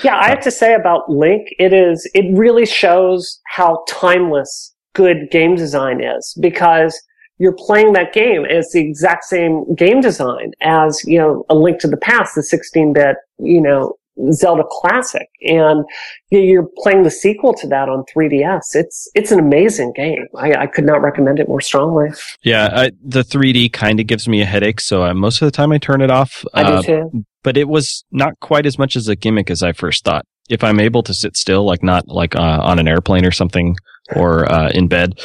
Yeah, 0.05 0.17
I 0.17 0.29
have 0.29 0.41
to 0.43 0.53
say 0.53 0.75
about 0.75 1.11
Link, 1.11 1.49
it 1.59 1.73
is, 1.73 2.09
it 2.15 2.33
really 2.33 2.65
shows 2.65 3.41
how 3.49 3.83
timeless 3.89 4.73
good 4.95 5.29
game 5.33 5.57
design 5.57 6.01
is 6.01 6.39
because 6.41 6.97
you're 7.39 7.57
playing 7.57 7.93
that 7.95 8.13
game. 8.13 8.45
It's 8.49 8.73
the 8.73 8.81
exact 8.81 9.25
same 9.25 9.75
game 9.75 10.01
design 10.01 10.53
as, 10.61 11.03
you 11.05 11.19
know, 11.19 11.45
A 11.51 11.55
Link 11.55 11.81
to 11.81 11.89
the 11.89 11.97
Past, 11.97 12.35
the 12.35 12.41
16-bit, 12.43 13.17
you 13.39 13.61
know, 13.61 13.95
Zelda 14.31 14.63
classic. 14.71 15.27
And 15.43 15.85
you- 16.31 16.39
you're 16.39 16.69
playing 16.79 17.03
the 17.03 17.11
sequel 17.11 17.53
to 17.55 17.67
that 17.67 17.89
on 17.89 18.05
3DS. 18.15 18.75
It's, 18.75 19.11
it's 19.17 19.33
an 19.33 19.41
amazing 19.41 19.93
game. 19.97 20.27
I, 20.37 20.53
I 20.55 20.67
could 20.69 20.85
not 20.85 21.03
recommend 21.03 21.41
it 21.41 21.49
more 21.49 21.61
strongly. 21.61 22.11
Yeah, 22.45 22.69
I, 22.73 22.91
the 23.05 23.23
3D 23.23 23.73
kind 23.73 23.99
of 23.99 24.07
gives 24.07 24.29
me 24.29 24.41
a 24.41 24.47
headache, 24.47 24.81
so 24.81 25.03
uh, 25.05 25.15
most 25.15 25.43
of 25.43 25.47
the 25.47 25.51
time 25.53 25.73
I 25.73 25.79
turn 25.79 26.01
it 26.01 26.11
off. 26.13 26.45
I 26.55 26.63
Uh, 26.63 26.81
do 26.83 26.87
too. 26.87 27.25
but 27.43 27.57
it 27.57 27.67
was 27.69 28.05
not 28.13 28.39
quite 28.41 28.67
as 28.67 28.79
much 28.79 28.95
as 28.95 29.09
a 29.09 29.17
gimmick 29.17 29.51
as 29.51 29.63
I 29.65 29.73
first 29.73 30.05
thought. 30.05 30.25
If 30.49 30.63
I'm 30.63 30.81
able 30.81 31.03
to 31.05 31.15
sit 31.15 31.37
still, 31.37 31.65
like 31.65 31.83
not 31.83 32.09
like 32.09 32.37
uh, 32.37 32.61
on 32.63 32.79
an 32.79 32.87
airplane 32.89 33.25
or 33.25 33.31
something, 33.31 33.77
or 34.15 34.51
uh, 34.53 34.71
in 34.71 34.89
bed, 34.89 35.19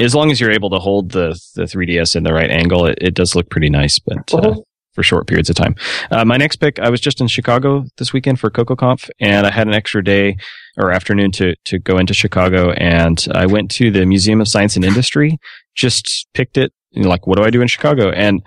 as 0.00 0.14
long 0.14 0.30
as 0.32 0.40
you're 0.40 0.50
able 0.50 0.70
to 0.70 0.78
hold 0.78 1.12
the 1.12 1.38
the 1.54 1.62
3ds 1.62 2.16
in 2.16 2.24
the 2.24 2.32
right 2.32 2.50
angle, 2.50 2.86
it, 2.86 2.98
it 3.00 3.14
does 3.14 3.34
look 3.36 3.48
pretty 3.50 3.70
nice. 3.70 3.98
But 3.98 4.32
uh, 4.34 4.40
Mhm. 4.40 4.62
for 4.94 5.02
short 5.04 5.26
periods 5.28 5.48
of 5.50 5.56
time, 5.56 5.76
uh, 6.10 6.24
my 6.24 6.36
next 6.36 6.56
pick, 6.56 6.78
I 6.80 6.90
was 6.90 7.00
just 7.00 7.20
in 7.20 7.28
Chicago 7.28 7.84
this 7.98 8.12
weekend 8.12 8.40
for 8.40 8.50
CocoConf, 8.50 9.08
and 9.20 9.46
I 9.46 9.50
had 9.52 9.66
an 9.68 9.74
extra 9.74 10.02
day 10.02 10.36
or 10.76 10.90
afternoon 10.90 11.30
to 11.32 11.54
to 11.66 11.78
go 11.78 11.98
into 11.98 12.14
Chicago, 12.14 12.72
and 12.72 13.24
I 13.32 13.46
went 13.46 13.70
to 13.72 13.90
the 13.92 14.04
Museum 14.06 14.40
of 14.40 14.48
Science 14.48 14.74
and 14.76 14.84
Industry. 14.84 15.38
Just 15.76 16.26
picked 16.34 16.56
it, 16.58 16.72
you 16.90 17.02
know, 17.04 17.08
like 17.08 17.26
what 17.28 17.36
do 17.38 17.44
I 17.44 17.50
do 17.50 17.62
in 17.62 17.68
Chicago? 17.68 18.10
And 18.10 18.42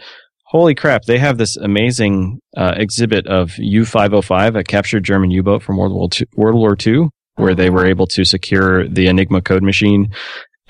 holy 0.48 0.74
crap, 0.74 1.04
they 1.04 1.18
have 1.18 1.38
this 1.38 1.58
amazing 1.58 2.40
uh, 2.56 2.74
exhibit 2.78 3.28
of 3.28 3.58
U-505, 3.58 4.58
a 4.58 4.64
captured 4.64 5.04
German 5.04 5.30
U-boat 5.30 5.62
from 5.62 5.78
World 5.78 5.94
War 5.94 6.10
II, 6.20 6.28
World 6.36 6.56
War 6.56 6.78
II, 6.86 7.10
where 7.36 7.54
they 7.54 7.70
were 7.70 7.86
able 7.86 8.08
to 8.08 8.24
secure 8.24 8.88
the 8.88 9.08
Enigma 9.08 9.42
code 9.42 9.64
machine. 9.64 10.14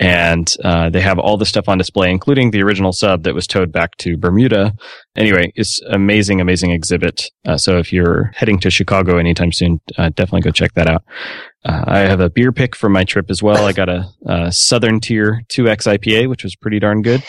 And 0.00 0.52
uh, 0.62 0.90
they 0.90 1.00
have 1.00 1.18
all 1.18 1.36
the 1.36 1.46
stuff 1.46 1.68
on 1.68 1.78
display, 1.78 2.10
including 2.10 2.50
the 2.50 2.62
original 2.62 2.92
sub 2.92 3.24
that 3.24 3.34
was 3.34 3.48
towed 3.48 3.72
back 3.72 3.96
to 3.98 4.16
Bermuda. 4.16 4.74
Anyway, 5.16 5.52
it's 5.56 5.80
amazing, 5.90 6.40
amazing 6.40 6.70
exhibit. 6.70 7.30
Uh, 7.44 7.56
so 7.56 7.78
if 7.78 7.92
you're 7.92 8.30
heading 8.34 8.60
to 8.60 8.70
Chicago 8.70 9.16
anytime 9.18 9.50
soon, 9.50 9.80
uh, 9.96 10.10
definitely 10.10 10.42
go 10.42 10.52
check 10.52 10.74
that 10.74 10.88
out. 10.88 11.02
Uh, 11.64 11.84
I 11.86 11.98
have 12.00 12.20
a 12.20 12.30
beer 12.30 12.52
pick 12.52 12.76
for 12.76 12.88
my 12.88 13.02
trip 13.02 13.28
as 13.28 13.42
well. 13.42 13.64
I 13.64 13.72
got 13.72 13.88
a, 13.88 14.08
a 14.26 14.52
Southern 14.52 15.00
Tier 15.00 15.42
2X 15.48 15.98
IPA, 15.98 16.28
which 16.28 16.44
was 16.44 16.54
pretty 16.54 16.78
darn 16.78 17.02
good, 17.02 17.24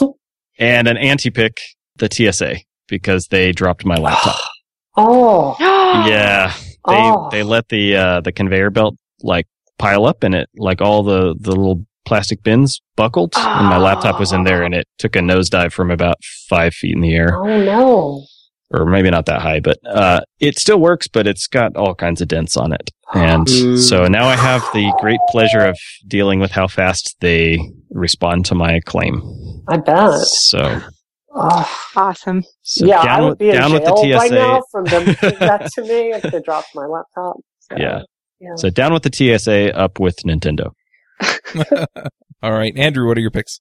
and 0.60 0.86
an 0.86 0.96
anti 0.96 1.30
pick, 1.30 1.58
the 1.98 2.08
TSA, 2.10 2.56
because 2.88 3.28
they 3.28 3.52
dropped 3.52 3.84
my 3.84 3.96
laptop. 3.96 4.36
Oh, 4.98 5.54
yeah, 6.08 6.54
they 6.88 6.94
Oh. 6.94 7.28
they 7.30 7.42
let 7.42 7.68
the 7.68 7.96
uh, 7.96 8.20
the 8.22 8.32
conveyor 8.32 8.70
belt 8.70 8.96
like 9.22 9.46
pile 9.78 10.06
up, 10.06 10.22
and 10.22 10.34
it 10.34 10.48
like 10.56 10.80
all 10.80 11.02
the 11.02 11.34
the 11.38 11.50
little 11.50 11.84
plastic 12.06 12.42
bins 12.42 12.80
buckled, 12.96 13.34
and 13.36 13.66
my 13.66 13.76
laptop 13.76 14.18
was 14.18 14.32
in 14.32 14.44
there, 14.44 14.62
and 14.62 14.74
it 14.74 14.86
took 14.96 15.14
a 15.14 15.18
nosedive 15.18 15.72
from 15.72 15.90
about 15.90 16.16
five 16.48 16.72
feet 16.72 16.94
in 16.94 17.02
the 17.02 17.14
air, 17.14 17.36
oh 17.36 17.62
no. 17.62 18.24
or 18.70 18.86
maybe 18.86 19.10
not 19.10 19.26
that 19.26 19.42
high, 19.42 19.60
but 19.60 19.76
uh, 19.86 20.20
it 20.40 20.58
still 20.58 20.80
works, 20.80 21.08
but 21.08 21.26
it's 21.26 21.46
got 21.46 21.76
all 21.76 21.94
kinds 21.94 22.22
of 22.22 22.28
dents 22.28 22.56
on 22.56 22.72
it, 22.72 22.90
and 23.12 23.50
so 23.78 24.06
now 24.06 24.26
I 24.26 24.36
have 24.36 24.62
the 24.72 24.90
great 24.98 25.20
pleasure 25.28 25.60
of 25.66 25.76
dealing 26.08 26.40
with 26.40 26.52
how 26.52 26.68
fast 26.68 27.16
they 27.20 27.58
respond 27.90 28.46
to 28.46 28.54
my 28.54 28.80
claim. 28.86 29.20
I 29.68 29.76
bet. 29.76 30.20
So, 30.22 30.80
Oh. 31.38 31.70
Awesome. 31.96 32.42
so 32.62 32.86
yeah, 32.86 33.00
I 33.00 33.20
would 33.20 33.28
with 33.30 33.38
be 33.38 33.50
in 33.50 33.56
down 33.56 33.72
with 33.72 33.82
jail 33.84 33.94
the 33.94 34.02
TSA. 34.02 34.16
right 34.18 34.30
now 34.32 34.62
from 34.72 34.84
them 34.84 35.04
to 35.04 35.36
that 35.40 35.70
to 35.74 35.82
me 35.82 36.12
if 36.12 36.22
they 36.22 36.40
dropped 36.44 36.68
my 36.74 36.86
laptop. 36.86 37.36
So, 37.60 37.76
Yeah. 37.76 38.02
yeah. 38.40 38.54
So 38.56 38.70
down 38.70 38.92
with 38.94 39.02
the 39.02 39.12
TSA, 39.12 39.76
up 39.76 40.00
with 40.00 40.16
Nintendo. 40.26 40.70
All 42.42 42.52
right, 42.52 42.76
Andrew, 42.76 43.06
what 43.06 43.16
are 43.16 43.20
your 43.20 43.30
picks? 43.30 43.60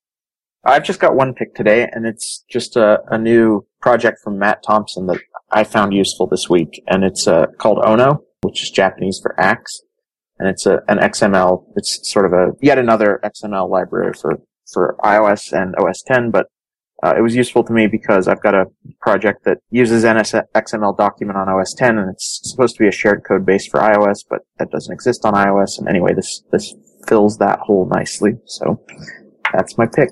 I've 0.63 0.83
just 0.83 0.99
got 0.99 1.15
one 1.15 1.33
pick 1.33 1.53
today, 1.53 1.87
and 1.91 2.05
it's 2.05 2.43
just 2.49 2.75
a, 2.75 2.99
a 3.09 3.17
new 3.17 3.65
project 3.81 4.17
from 4.23 4.39
Matt 4.39 4.63
Thompson 4.65 5.05
that 5.07 5.19
I 5.51 5.63
found 5.63 5.93
useful 5.93 6.27
this 6.27 6.49
week, 6.49 6.81
and 6.87 7.03
it's 7.03 7.27
uh, 7.27 7.45
called 7.59 7.79
Ono, 7.85 8.21
which 8.41 8.63
is 8.63 8.71
Japanese 8.71 9.19
for 9.21 9.39
axe, 9.39 9.81
and 10.39 10.49
it's 10.49 10.65
a, 10.65 10.79
an 10.87 10.97
XML. 10.97 11.65
It's 11.75 12.11
sort 12.11 12.25
of 12.25 12.33
a 12.33 12.47
yet 12.61 12.77
another 12.79 13.19
XML 13.23 13.69
library 13.69 14.13
for 14.19 14.39
for 14.73 14.95
iOS 15.03 15.53
and 15.53 15.75
OS 15.77 16.01
10, 16.01 16.31
but 16.31 16.47
uh, 17.05 17.13
it 17.15 17.21
was 17.21 17.35
useful 17.35 17.63
to 17.63 17.71
me 17.71 17.85
because 17.85 18.27
I've 18.27 18.41
got 18.41 18.55
a 18.55 18.65
project 18.99 19.43
that 19.45 19.59
uses 19.69 20.03
an 20.03 20.17
XML 20.17 20.97
document 20.97 21.37
on 21.37 21.47
OS 21.47 21.75
10, 21.75 21.99
and 21.99 22.09
it's 22.09 22.41
supposed 22.43 22.75
to 22.77 22.83
be 22.83 22.87
a 22.87 22.91
shared 22.91 23.23
code 23.27 23.45
base 23.45 23.67
for 23.67 23.79
iOS, 23.79 24.25
but 24.27 24.39
that 24.57 24.71
doesn't 24.71 24.91
exist 24.91 25.23
on 25.23 25.33
iOS. 25.33 25.77
And 25.77 25.87
anyway, 25.87 26.13
this 26.15 26.41
this 26.51 26.73
fills 27.07 27.37
that 27.37 27.59
hole 27.59 27.87
nicely. 27.93 28.31
So 28.45 28.83
that's 29.53 29.77
my 29.77 29.85
pick. 29.85 30.09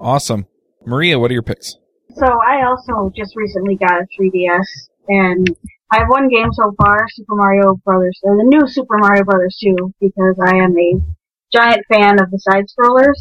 Awesome. 0.00 0.46
Maria, 0.86 1.18
what 1.18 1.30
are 1.30 1.34
your 1.34 1.42
picks? 1.42 1.76
So 2.14 2.26
I 2.26 2.64
also 2.64 3.12
just 3.14 3.36
recently 3.36 3.76
got 3.76 4.00
a 4.00 4.06
3DS, 4.18 4.66
and 5.08 5.46
I 5.92 5.98
have 5.98 6.08
one 6.08 6.30
game 6.30 6.48
so 6.52 6.72
far, 6.82 7.06
Super 7.10 7.34
Mario 7.34 7.74
Brothers, 7.84 8.18
or 8.22 8.38
the 8.38 8.44
new 8.44 8.66
Super 8.66 8.96
Mario 8.96 9.24
Brothers 9.24 9.58
2, 9.62 9.92
because 10.00 10.40
I 10.42 10.56
am 10.56 10.74
a 10.78 11.00
giant 11.52 11.84
fan 11.92 12.18
of 12.18 12.30
the 12.30 12.38
side 12.38 12.64
scrollers, 12.64 13.20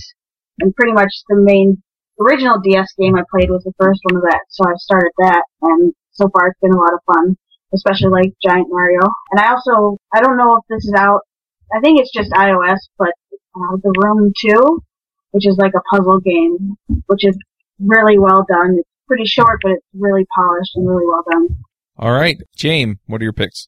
and 0.60 0.74
pretty 0.74 0.94
much 0.94 1.12
the 1.28 1.36
main 1.36 1.84
original 2.20 2.60
DS 2.60 2.94
game 3.00 3.16
I 3.16 3.24
played 3.30 3.50
was 3.50 3.64
the 3.64 3.74
first 3.80 4.02
one 4.04 4.18
of 4.18 4.24
that, 4.24 4.42
so 4.50 4.64
I 4.66 4.74
started 4.78 5.12
that, 5.20 5.44
and 5.62 5.94
so 6.12 6.30
far 6.30 6.48
it's 6.48 6.60
been 6.62 6.74
a 6.74 6.78
lot 6.78 6.94
of 6.94 7.00
fun, 7.14 7.38
especially 7.74 8.10
like 8.10 8.34
Giant 8.44 8.68
Mario. 8.70 9.02
And 9.32 9.40
I 9.40 9.52
also, 9.52 9.98
I 10.14 10.22
don't 10.22 10.38
know 10.38 10.58
if 10.58 10.64
this 10.70 10.86
is 10.86 10.94
out, 10.98 11.22
I 11.74 11.80
think 11.80 12.00
it's 12.00 12.12
just 12.12 12.32
iOS, 12.32 12.80
but 12.98 13.14
uh, 13.56 13.78
The 13.84 13.94
Room 14.04 14.34
2, 14.38 14.82
which 15.32 15.48
is 15.48 15.58
like 15.58 15.74
a 15.76 15.96
puzzle 15.96 16.20
game, 16.20 16.76
which 17.08 17.26
is 17.26 17.38
really 17.80 18.18
well 18.18 18.46
done. 18.48 18.78
It's 18.80 18.90
pretty 19.08 19.26
short, 19.26 19.60
but 19.62 19.72
it's 19.74 19.86
really 19.94 20.26
polished 20.36 20.72
and 20.76 20.88
really 20.88 21.06
well 21.06 21.24
done. 21.32 21.48
All 21.98 22.12
right, 22.12 22.38
James, 22.56 22.98
what 23.08 23.22
are 23.22 23.26
your 23.26 23.34
picks? 23.34 23.68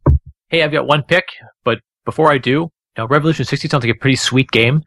Hey, 0.50 0.64
I've 0.64 0.72
got 0.72 0.88
one 0.88 1.04
pick, 1.04 1.26
but 1.64 1.80
before 2.06 2.32
I 2.32 2.38
do, 2.38 2.70
now 2.98 3.08
Revolution 3.08 3.46
60 3.46 3.68
sounds 3.68 3.86
like 3.86 3.96
a 3.96 4.00
pretty 4.00 4.16
sweet 4.16 4.50
game, 4.52 4.84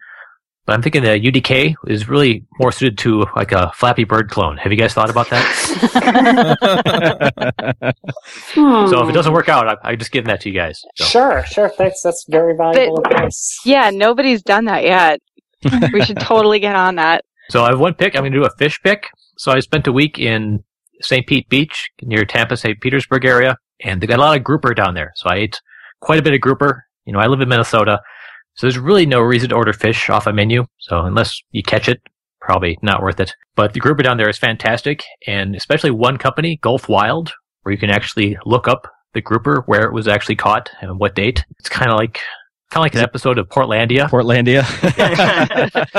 but 0.67 0.73
I'm 0.73 0.83
thinking 0.83 1.03
the 1.03 1.09
UDK 1.09 1.75
is 1.87 2.09
really 2.09 2.45
more 2.59 2.73
suited 2.73 2.99
to 2.99 3.27
like 3.37 3.53
a 3.53 3.71
Flappy 3.75 4.05
Bird 4.05 4.31
clone. 4.31 4.57
Have 4.57 4.73
you 4.73 4.79
guys 4.79 4.95
thought 4.95 5.11
about 5.11 5.29
that? 5.31 6.65
Hmm. 8.55 8.87
So 8.89 9.03
if 9.03 9.11
it 9.11 9.13
doesn't 9.13 9.33
work 9.33 9.49
out, 9.49 9.69
I, 9.69 9.77
I'm 9.91 9.99
just 9.99 10.11
giving 10.11 10.29
that 10.29 10.41
to 10.43 10.49
you 10.49 10.55
guys. 10.55 10.81
So. 10.97 11.05
Sure, 11.05 11.45
sure. 11.47 11.69
Thanks. 11.69 12.03
That's 12.03 12.25
very 12.29 12.57
valuable 12.57 12.99
advice. 13.05 13.61
Yeah, 13.65 13.91
nobody's 13.91 14.43
done 14.43 14.65
that 14.67 14.85
yet. 14.85 15.21
we 15.93 16.05
should 16.05 16.19
totally 16.21 16.61
get 16.61 16.77
on 16.77 16.97
that. 16.97 17.25
So 17.51 17.65
I 17.65 17.71
have 17.71 17.81
one 17.81 17.95
pick. 17.95 18.17
I'm 18.17 18.23
going 18.23 18.33
to 18.33 18.39
do 18.39 18.45
a 18.45 18.51
fish 18.57 18.81
pick. 18.83 19.09
So 19.37 19.53
I 19.53 19.61
spent 19.61 19.87
a 19.87 19.93
week 19.93 20.19
in 20.19 20.63
St. 21.01 21.27
Pete 21.27 21.49
Beach 21.49 21.91
near 22.03 22.25
Tampa, 22.25 22.57
St. 22.57 22.81
Petersburg 22.81 23.25
area, 23.25 23.57
and 23.83 24.01
they 24.01 24.07
got 24.07 24.19
a 24.19 24.23
lot 24.23 24.37
of 24.37 24.45
grouper 24.45 24.75
down 24.75 24.95
there. 24.95 25.13
So 25.17 25.29
I 25.29 25.37
ate 25.37 25.61
quite 26.01 26.19
a 26.19 26.23
bit 26.23 26.35
of 26.35 26.41
grouper. 26.41 26.85
You 27.05 27.13
know, 27.13 27.19
I 27.19 27.27
live 27.27 27.41
in 27.41 27.49
Minnesota, 27.49 28.01
so 28.55 28.67
there's 28.67 28.79
really 28.79 29.07
no 29.07 29.21
reason 29.21 29.51
to 29.51 29.55
order 29.57 29.73
fish 29.73 30.09
off 30.11 30.27
a 30.27 30.33
menu. 30.33 30.65
So 30.79 31.01
unless 31.01 31.39
you 31.51 31.63
catch 31.63 31.89
it, 31.89 32.01
probably 32.41 32.79
not 32.83 33.03
worth 33.03 33.21
it. 33.21 33.35
But 33.57 33.73
the 33.73 33.81
grouper 33.81 34.03
down 34.03 34.17
there 34.17 34.29
is 34.29 34.39
fantastic, 34.39 35.03
and 35.27 35.55
especially 35.57 35.91
one 35.91 36.19
company, 36.19 36.59
Gulf 36.63 36.89
Wild, 36.89 37.33
where 37.63 37.73
you 37.73 37.79
can 37.79 37.91
actually 37.91 38.37
look 38.45 38.69
up 38.69 38.87
the 39.15 39.21
grouper 39.21 39.63
where 39.67 39.85
it 39.85 39.93
was 39.93 40.09
actually 40.09 40.37
caught 40.37 40.71
and 40.81 40.99
what 40.99 41.15
date. 41.15 41.45
It's 41.59 41.69
kind 41.69 41.91
of 41.91 41.97
like 41.97 42.21
kind 42.71 42.81
of 42.81 42.87
like 42.87 42.95
an 42.97 43.01
episode 43.03 43.39
of 43.39 43.49
Portlandia. 43.49 44.09
Portlandia. 44.11 44.65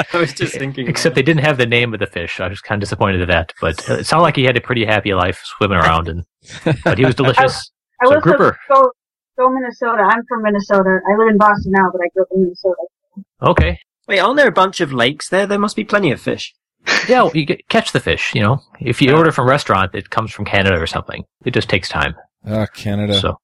I 0.14 0.18
was 0.18 0.34
just 0.34 0.54
thinking. 0.58 0.88
Except 0.88 1.16
they 1.16 1.22
didn't 1.24 1.44
have 1.44 1.58
the 1.58 1.66
name 1.66 1.94
of 1.94 2.00
the 2.00 2.08
fish. 2.08 2.40
I 2.40 2.48
was 2.48 2.60
kind 2.62 2.82
of 2.82 2.86
disappointed 2.86 3.22
at 3.22 3.28
that. 3.30 3.54
But 3.62 3.88
it 3.90 4.06
sounded 4.06 4.24
like 4.24 4.36
he 4.36 4.44
had 4.44 4.58
a 4.58 4.62
pretty 4.62 4.86
happy 4.86 5.14
life 5.14 5.42
swimming 5.46 5.78
around, 5.78 6.08
and 6.10 6.24
but 6.84 6.98
he 6.98 7.06
was 7.06 7.16
delicious. 7.22 7.72
I 8.02 8.08
So 8.08 8.16
was 8.16 8.24
grouper. 8.24 8.58
go 8.70 8.92
go 9.38 9.50
Minnesota. 9.50 10.02
I'm 10.04 10.24
from 10.28 10.44
Minnesota. 10.44 11.00
I 11.08 11.18
live 11.18 11.30
in 11.30 11.38
Boston 11.38 11.72
now, 11.74 11.90
but 11.92 12.02
I 12.02 12.10
grew 12.14 12.24
up 12.24 12.30
in 12.34 12.44
Minnesota. 12.44 12.76
Okay. 13.42 13.80
Wait, 14.08 14.20
aren't 14.20 14.38
there 14.38 14.48
a 14.48 14.52
bunch 14.52 14.82
of 14.82 14.94
lakes 14.94 15.30
there? 15.30 15.46
There 15.48 15.60
must 15.60 15.76
be 15.76 15.84
plenty 15.84 16.12
of 16.12 16.22
fish. 16.22 16.54
Yeah, 17.10 17.24
well, 17.24 17.32
you 17.36 17.46
get, 17.46 17.68
catch 17.68 17.92
the 17.94 18.00
fish. 18.00 18.34
You 18.36 18.42
know, 18.42 18.62
if 18.80 19.02
you 19.02 19.16
order 19.16 19.32
from 19.32 19.48
a 19.48 19.50
restaurant, 19.50 19.94
it 19.96 20.10
comes 20.12 20.32
from 20.32 20.46
Canada 20.46 20.80
or 20.80 20.86
something. 20.88 21.24
It 21.44 21.52
just 21.52 21.68
takes 21.70 21.90
time. 21.90 22.16
Ah, 22.48 22.68
Canada. 22.68 23.20
So 23.20 23.40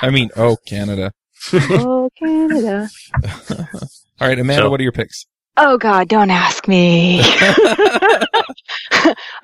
I 0.00 0.10
mean, 0.10 0.30
oh, 0.36 0.56
Canada. 0.66 1.12
oh, 1.52 2.10
Canada. 2.18 2.88
All 4.20 4.28
right, 4.28 4.38
Amanda, 4.38 4.64
So- 4.64 4.70
what 4.70 4.80
are 4.80 4.82
your 4.82 4.92
picks? 4.92 5.26
Oh 5.56 5.76
God, 5.78 6.08
don't 6.08 6.30
ask 6.30 6.66
me. 6.66 7.20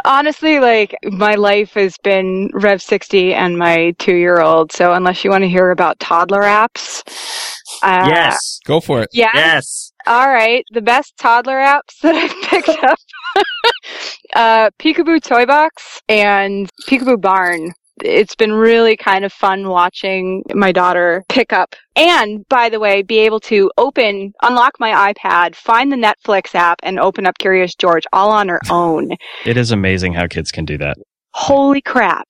Honestly, 0.08 0.58
like 0.58 0.96
my 1.04 1.34
life 1.34 1.74
has 1.74 1.96
been 2.02 2.50
Rev 2.54 2.80
60 2.80 3.34
and 3.34 3.58
my 3.58 3.94
two 3.98 4.14
year 4.16 4.40
old. 4.40 4.72
So 4.72 4.94
unless 4.94 5.22
you 5.22 5.28
want 5.30 5.44
to 5.44 5.48
hear 5.48 5.70
about 5.70 5.98
toddler 6.00 6.40
apps, 6.40 7.02
uh, 7.82 8.08
yes. 8.08 8.58
Go 8.64 8.80
for 8.80 9.02
it. 9.02 9.10
yeah, 9.12 9.30
Yes. 9.34 9.92
all 10.06 10.28
right. 10.28 10.64
The 10.72 10.80
best 10.80 11.12
toddler 11.18 11.56
apps 11.58 12.00
that 12.02 12.14
I've 12.14 12.42
picked 12.50 12.82
up, 12.82 12.98
uh, 14.34 14.70
Peekaboo 14.78 15.22
Toy 15.22 15.44
Box 15.44 16.00
and 16.08 16.70
Peekaboo 16.88 17.20
Barn. 17.20 17.72
It's 18.04 18.34
been 18.34 18.52
really 18.52 18.96
kind 18.96 19.24
of 19.24 19.32
fun 19.32 19.68
watching 19.68 20.42
my 20.54 20.72
daughter 20.72 21.24
pick 21.28 21.52
up 21.52 21.74
and, 21.96 22.46
by 22.48 22.68
the 22.68 22.80
way, 22.80 23.02
be 23.02 23.18
able 23.18 23.40
to 23.40 23.70
open, 23.76 24.32
unlock 24.42 24.72
my 24.78 25.12
iPad, 25.12 25.54
find 25.54 25.90
the 25.90 25.96
Netflix 25.96 26.54
app, 26.54 26.78
and 26.82 26.98
open 26.98 27.26
up 27.26 27.38
Curious 27.38 27.74
George 27.74 28.04
all 28.12 28.30
on 28.30 28.48
her 28.48 28.60
own. 28.70 29.10
it 29.44 29.56
is 29.56 29.72
amazing 29.72 30.14
how 30.14 30.26
kids 30.26 30.52
can 30.52 30.64
do 30.64 30.78
that. 30.78 30.96
Holy 31.34 31.80
crap. 31.80 32.28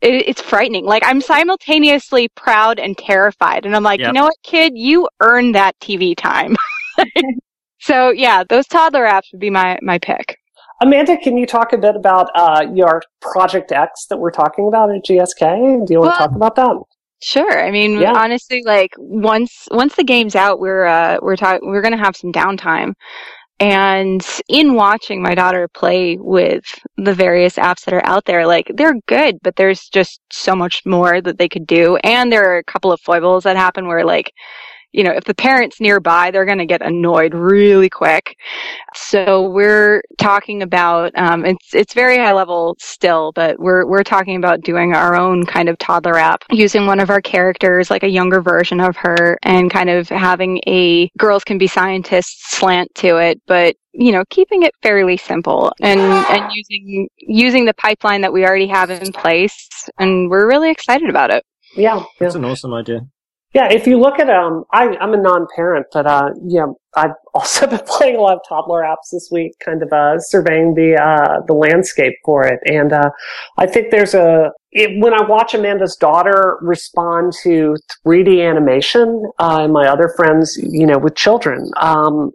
It, 0.00 0.28
it's 0.28 0.40
frightening. 0.40 0.84
Like, 0.84 1.02
I'm 1.04 1.20
simultaneously 1.20 2.28
proud 2.34 2.78
and 2.78 2.96
terrified. 2.96 3.66
And 3.66 3.74
I'm 3.74 3.82
like, 3.82 4.00
you 4.00 4.12
know 4.12 4.24
what, 4.24 4.36
kid? 4.42 4.72
You 4.74 5.08
earned 5.20 5.54
that 5.54 5.78
TV 5.80 6.16
time. 6.16 6.56
so, 7.80 8.10
yeah, 8.10 8.44
those 8.48 8.66
toddler 8.66 9.04
apps 9.04 9.32
would 9.32 9.40
be 9.40 9.50
my, 9.50 9.78
my 9.82 9.98
pick. 9.98 10.38
Amanda, 10.80 11.16
can 11.16 11.36
you 11.36 11.46
talk 11.46 11.72
a 11.72 11.78
bit 11.78 11.96
about 11.96 12.30
uh, 12.34 12.66
your 12.74 13.02
Project 13.20 13.72
X 13.72 14.06
that 14.10 14.18
we're 14.18 14.30
talking 14.30 14.66
about 14.68 14.90
at 14.94 15.04
GSK? 15.04 15.86
Do 15.86 15.92
you 15.92 16.00
want 16.00 16.10
Well- 16.10 16.12
to 16.12 16.18
talk 16.18 16.32
about 16.34 16.56
that? 16.56 16.76
Sure. 17.22 17.64
I 17.64 17.70
mean, 17.70 18.00
Yeah. 18.00 18.12
honestly, 18.12 18.62
like 18.66 18.90
once 18.98 19.66
once 19.70 19.94
the 19.94 20.04
game's 20.04 20.36
out, 20.36 20.58
we're 20.60 20.84
uh, 20.84 21.16
we're 21.22 21.36
talking 21.36 21.66
we're 21.70 21.80
gonna 21.80 21.96
have 21.96 22.16
some 22.16 22.32
downtime. 22.32 22.92
And 23.60 24.22
in 24.48 24.74
watching 24.74 25.22
my 25.22 25.34
daughter 25.34 25.68
play 25.68 26.18
with 26.20 26.64
the 26.98 27.14
various 27.14 27.54
apps 27.56 27.84
that 27.84 27.94
are 27.94 28.04
out 28.04 28.24
there, 28.26 28.46
like 28.46 28.70
they're 28.74 28.96
good, 29.06 29.38
but 29.42 29.56
there's 29.56 29.88
just 29.88 30.20
so 30.30 30.54
much 30.54 30.82
more 30.84 31.20
that 31.22 31.38
they 31.38 31.48
could 31.48 31.66
do. 31.66 31.96
And 32.04 32.30
there 32.30 32.44
are 32.52 32.58
a 32.58 32.64
couple 32.64 32.92
of 32.92 33.00
foibles 33.00 33.44
that 33.44 33.56
happen 33.56 33.86
where, 33.86 34.04
like, 34.04 34.30
you 34.94 35.02
know, 35.02 35.10
if 35.10 35.24
the 35.24 35.34
parent's 35.34 35.80
nearby, 35.80 36.30
they're 36.30 36.44
going 36.44 36.58
to 36.58 36.66
get 36.66 36.80
annoyed 36.80 37.34
really 37.34 37.90
quick. 37.90 38.36
So 38.94 39.48
we're 39.48 40.04
talking 40.18 40.62
about 40.62 41.10
um, 41.18 41.44
it's 41.44 41.74
it's 41.74 41.94
very 41.94 42.16
high 42.16 42.32
level 42.32 42.76
still, 42.78 43.32
but 43.34 43.58
we're 43.58 43.86
we're 43.86 44.04
talking 44.04 44.36
about 44.36 44.60
doing 44.60 44.94
our 44.94 45.16
own 45.16 45.46
kind 45.46 45.68
of 45.68 45.76
toddler 45.78 46.16
app 46.16 46.44
using 46.52 46.86
one 46.86 47.00
of 47.00 47.10
our 47.10 47.20
characters, 47.20 47.90
like 47.90 48.04
a 48.04 48.08
younger 48.08 48.40
version 48.40 48.78
of 48.80 48.96
her, 48.96 49.36
and 49.42 49.68
kind 49.68 49.90
of 49.90 50.08
having 50.08 50.60
a 50.68 51.10
girls 51.18 51.42
can 51.42 51.58
be 51.58 51.66
scientists 51.66 52.56
slant 52.56 52.94
to 52.94 53.16
it, 53.16 53.42
but 53.48 53.74
you 53.92 54.12
know, 54.12 54.24
keeping 54.30 54.62
it 54.62 54.74
fairly 54.80 55.16
simple 55.16 55.72
and 55.80 56.00
and 56.00 56.52
using 56.52 57.08
using 57.16 57.64
the 57.64 57.74
pipeline 57.74 58.20
that 58.20 58.32
we 58.32 58.44
already 58.46 58.68
have 58.68 58.90
in 58.90 59.12
place, 59.12 59.68
and 59.98 60.30
we're 60.30 60.46
really 60.46 60.70
excited 60.70 61.10
about 61.10 61.30
it. 61.30 61.44
Yeah, 61.76 61.96
yeah. 61.96 62.04
That's 62.20 62.36
an 62.36 62.44
awesome 62.44 62.72
idea. 62.74 63.00
Yeah, 63.54 63.70
if 63.70 63.86
you 63.86 64.00
look 64.00 64.18
at 64.18 64.28
um, 64.28 64.64
I, 64.72 64.96
I'm 64.96 65.14
a 65.14 65.16
non-parent, 65.16 65.86
but 65.92 66.06
uh, 66.06 66.30
yeah, 66.44 66.66
I've 66.96 67.12
also 67.34 67.68
been 67.68 67.82
playing 67.86 68.16
a 68.16 68.20
lot 68.20 68.34
of 68.34 68.40
toddler 68.48 68.82
apps 68.82 69.10
this 69.12 69.28
week, 69.30 69.52
kind 69.64 69.80
of 69.80 69.92
uh, 69.92 70.18
surveying 70.18 70.74
the 70.74 70.96
uh, 71.00 71.40
the 71.46 71.52
landscape 71.54 72.14
for 72.24 72.44
it, 72.44 72.58
and 72.66 72.92
uh, 72.92 73.10
I 73.56 73.66
think 73.66 73.92
there's 73.92 74.12
a 74.12 74.50
it, 74.72 75.00
when 75.00 75.14
I 75.14 75.22
watch 75.22 75.54
Amanda's 75.54 75.94
daughter 75.94 76.58
respond 76.62 77.32
to 77.44 77.76
3D 78.04 78.44
animation, 78.44 79.22
uh, 79.38 79.60
and 79.62 79.72
my 79.72 79.86
other 79.86 80.12
friends, 80.16 80.58
you 80.60 80.84
know, 80.84 80.98
with 80.98 81.14
children, 81.14 81.70
um, 81.76 82.32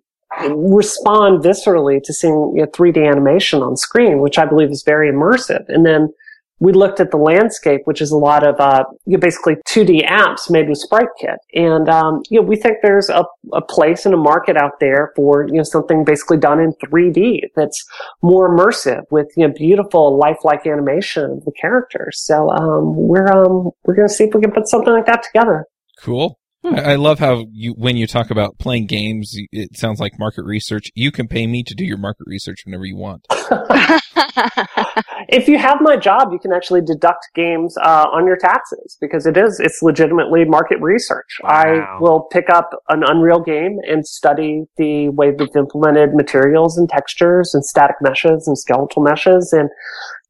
respond 0.52 1.44
viscerally 1.44 2.02
to 2.02 2.14
seeing 2.14 2.54
you 2.56 2.62
know, 2.62 2.68
3D 2.68 3.06
animation 3.06 3.62
on 3.62 3.76
screen, 3.76 4.20
which 4.20 4.38
I 4.38 4.46
believe 4.46 4.72
is 4.72 4.84
very 4.84 5.12
immersive, 5.12 5.66
and 5.68 5.86
then 5.86 6.14
we 6.60 6.74
looked 6.74 7.00
at 7.00 7.12
the 7.12 7.18
landscape, 7.18 7.82
which 7.86 8.02
is 8.02 8.12
a 8.12 8.18
lot 8.18 8.46
of 8.46 8.60
uh, 8.60 8.84
you 9.06 9.14
know, 9.14 9.20
basically 9.20 9.56
2D 9.68 10.08
apps 10.08 10.50
made 10.50 10.68
with 10.68 10.84
SpriteKit, 10.90 11.38
and 11.54 11.90
um, 11.90 12.22
you 12.30 12.40
know 12.40 12.46
we 12.46 12.56
think 12.56 12.78
there's 12.82 13.10
a, 13.10 13.24
a 13.54 13.62
place 13.62 14.06
in 14.06 14.14
a 14.14 14.18
market 14.18 14.58
out 14.58 14.80
there 14.80 15.12
for 15.16 15.48
you 15.48 15.56
know 15.56 15.64
something 15.64 16.04
basically 16.04 16.38
done 16.38 16.60
in 16.60 16.74
3D 16.86 17.42
that's 17.56 17.86
more 18.22 18.50
immersive 18.50 19.02
with 19.12 19.28
you 19.38 19.48
know 19.48 19.54
beautiful 19.54 20.18
lifelike 20.18 20.66
animation 20.68 21.32
of 21.32 21.46
the 21.46 21.52
characters. 21.60 22.22
So 22.24 22.50
um, 22.52 22.96
we're 22.96 23.28
um, 23.28 23.72
we're 23.84 23.96
going 23.96 24.08
to 24.08 24.14
see 24.14 24.26
if 24.26 24.34
we 24.34 24.42
can 24.42 24.52
put 24.52 24.68
something 24.68 24.94
like 24.94 25.06
that 25.06 25.24
together. 25.24 25.66
Cool. 26.00 26.40
I 26.64 26.92
I 26.92 26.96
love 26.96 27.20
how 27.20 27.46
you 27.52 27.74
when 27.74 27.96
you 27.96 28.06
talk 28.06 28.32
about 28.32 28.58
playing 28.60 28.88
games, 28.88 29.34
it 29.52 29.78
sounds 29.78 30.00
like 30.00 30.20
market 30.20 30.44
research. 30.44 30.92
You 30.94 31.12
can 31.12 31.28
pay 31.28 31.48
me 31.48 31.64
to 31.64 31.74
do 31.74 31.86
your 31.86 31.98
market 31.98 32.26
research 32.28 32.64
whenever 32.66 32.86
you 32.86 32.98
want. 32.98 33.26
if 35.30 35.48
you 35.48 35.58
have 35.58 35.80
my 35.82 35.96
job, 35.96 36.30
you 36.32 36.40
can 36.40 36.52
actually 36.52 36.82
deduct 36.82 37.28
games 37.36 37.78
uh, 37.78 38.08
on 38.12 38.26
your 38.26 38.38
taxes 38.38 38.98
because 39.00 39.26
it 39.26 39.38
is 39.38 39.60
it's 39.60 39.82
legitimately 39.82 40.46
market 40.46 40.80
research. 40.82 41.40
I 41.44 41.98
will 42.00 42.22
pick 42.32 42.50
up 42.50 42.72
an 42.90 43.04
Unreal 43.04 43.40
game 43.40 43.78
and 43.88 44.06
study 44.06 44.64
the 44.78 45.10
way 45.10 45.32
we've 45.32 45.56
implemented 45.56 46.14
materials 46.14 46.78
and 46.78 46.90
textures 46.90 47.54
and 47.54 47.64
static 47.66 47.98
meshes 48.02 48.48
and 48.48 48.58
skeletal 48.58 49.02
meshes 49.02 49.54
and 49.54 49.70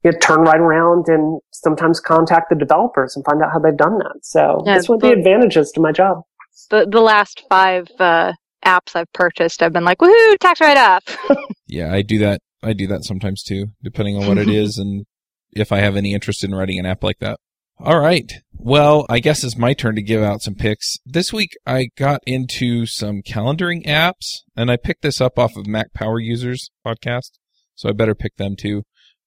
you 0.04 0.12
know, 0.12 0.18
turn 0.18 0.40
right 0.40 0.60
around 0.60 1.06
and 1.08 1.40
sometimes 1.52 2.00
contact 2.00 2.48
the 2.50 2.56
developers 2.56 3.16
and 3.16 3.24
find 3.24 3.42
out 3.42 3.52
how 3.52 3.58
they've 3.58 3.76
done 3.76 3.98
that. 3.98 4.18
So 4.22 4.62
Yeah, 4.64 4.74
that's 4.74 4.88
one 4.88 4.96
of 4.96 5.02
the 5.02 5.12
advantages 5.12 5.70
to 5.72 5.80
my 5.80 5.92
job. 5.92 6.22
the 6.70 6.86
the 6.90 7.00
last 7.00 7.42
five 7.48 7.88
uh, 7.98 8.32
apps 8.64 8.94
I've 8.94 9.12
purchased, 9.12 9.62
I've 9.62 9.72
been 9.72 9.84
like, 9.84 9.98
woohoo, 9.98 10.38
tax 10.38 10.60
write 10.60 10.76
off. 10.76 11.04
Yeah, 11.66 11.92
I 11.92 12.02
do 12.02 12.18
that. 12.18 12.40
I 12.62 12.72
do 12.72 12.86
that 12.88 13.04
sometimes 13.04 13.42
too, 13.42 13.68
depending 13.82 14.16
on 14.16 14.26
what 14.26 14.38
it 14.38 14.48
is 14.48 14.78
and 14.78 15.06
if 15.52 15.72
I 15.72 15.78
have 15.78 15.96
any 15.96 16.14
interest 16.14 16.44
in 16.44 16.54
writing 16.54 16.78
an 16.78 16.86
app 16.86 17.02
like 17.02 17.18
that. 17.20 17.38
All 17.82 17.98
right. 17.98 18.30
Well, 18.52 19.06
I 19.08 19.20
guess 19.20 19.42
it's 19.42 19.56
my 19.56 19.72
turn 19.72 19.94
to 19.94 20.02
give 20.02 20.22
out 20.22 20.42
some 20.42 20.54
picks. 20.54 20.98
This 21.06 21.32
week 21.32 21.52
I 21.66 21.88
got 21.96 22.20
into 22.26 22.84
some 22.84 23.22
calendaring 23.22 23.86
apps 23.86 24.40
and 24.54 24.70
I 24.70 24.76
picked 24.76 25.00
this 25.00 25.20
up 25.20 25.38
off 25.38 25.56
of 25.56 25.66
Mac 25.66 25.94
Power 25.94 26.20
Users 26.20 26.70
podcast. 26.86 27.30
So 27.74 27.88
I 27.88 27.92
better 27.92 28.14
pick 28.14 28.36
them 28.36 28.54
too. 28.54 28.82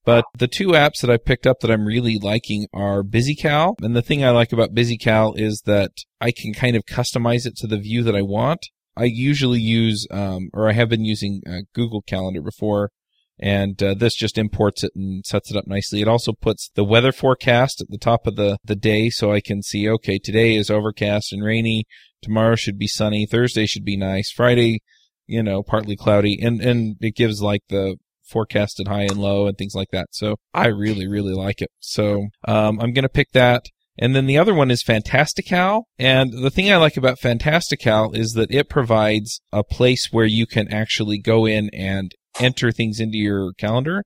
But 0.06 0.26
the 0.38 0.48
two 0.48 0.70
apps 0.70 1.02
that 1.02 1.10
I 1.10 1.18
picked 1.18 1.48
up 1.48 1.62
that 1.62 1.72
I'm 1.72 1.86
really 1.86 2.20
liking 2.20 2.68
are 2.74 3.04
BusyCal. 3.04 3.76
And 3.82 3.96
the 3.96 4.02
thing 4.02 4.24
I 4.24 4.30
like 4.30 4.52
about 4.54 4.76
BusyCal 4.76 5.40
is 5.40 5.64
that 5.66 5.92
I 6.22 6.32
can 6.32 6.54
kind 6.54 6.76
of 6.76 6.86
customize 6.86 7.48
it 7.48 7.56
to 7.58 7.68
the 7.68 7.80
view 7.80 8.04
that 8.04 8.16
I 8.16 8.22
want. 8.22 8.68
I 8.96 9.06
usually 9.06 9.62
use, 9.62 10.06
um, 10.12 10.50
or 10.54 10.70
I 10.70 10.74
have 10.74 10.90
been 10.90 11.06
using 11.06 11.42
uh, 11.50 11.62
Google 11.74 12.04
Calendar 12.04 12.42
before, 12.42 12.92
and 13.40 13.82
uh, 13.82 13.94
this 13.94 14.16
just 14.16 14.38
imports 14.38 14.84
it 14.84 14.92
and 14.96 15.26
sets 15.26 15.52
it 15.52 15.58
up 15.58 15.68
nicely. 15.68 16.02
It 16.02 16.08
also 16.08 16.34
puts 16.34 16.70
the 16.76 16.84
weather 16.84 17.12
forecast 17.12 17.82
at 17.82 17.90
the 17.90 17.98
top 17.98 18.28
of 18.28 18.36
the, 18.36 18.58
the 18.64 18.76
day 18.76 19.10
so 19.10 19.32
I 19.32 19.42
can 19.42 19.62
see, 19.64 19.90
okay, 19.90 20.20
today 20.20 20.56
is 20.56 20.70
overcast 20.70 21.34
and 21.34 21.44
rainy. 21.44 21.86
Tomorrow 22.22 22.56
should 22.56 22.78
be 22.78 22.88
sunny. 22.88 23.26
Thursday 23.26 23.66
should 23.66 23.84
be 23.84 23.98
nice. 23.98 24.32
Friday, 24.32 24.82
you 25.26 25.44
know, 25.44 25.64
partly 25.64 25.96
cloudy. 25.96 26.40
And, 26.42 26.62
and 26.62 26.96
it 27.02 27.16
gives 27.16 27.42
like 27.42 27.64
the 27.70 27.98
forecasted 28.24 28.88
high 28.88 29.04
and 29.04 29.18
low 29.18 29.48
and 29.48 29.58
things 29.58 29.76
like 29.76 29.90
that. 29.92 30.08
So 30.12 30.38
I 30.54 30.68
really, 30.68 31.08
really 31.08 31.34
like 31.34 31.62
it. 31.62 31.72
So, 31.80 32.28
um, 32.48 32.80
I'm 32.80 32.94
going 32.94 33.04
to 33.04 33.10
pick 33.10 33.32
that. 33.32 33.66
And 33.98 34.16
then 34.16 34.26
the 34.26 34.38
other 34.38 34.54
one 34.54 34.72
is 34.72 34.82
Fantastical. 34.82 35.88
And 36.00 36.34
the 36.34 36.50
thing 36.50 36.72
I 36.72 36.78
like 36.78 36.98
about 36.98 37.20
Fantastical 37.20 38.14
is 38.14 38.34
that 38.34 38.52
it 38.52 38.70
provides 38.70 39.42
a 39.52 39.64
place 39.64 40.10
where 40.12 40.26
you 40.26 40.48
can 40.48 40.72
actually 40.74 41.20
go 41.20 41.46
in 41.46 41.70
and 41.74 42.12
enter 42.40 42.72
things 42.72 43.00
into 43.00 43.18
your 43.18 43.54
calendar. 43.54 44.04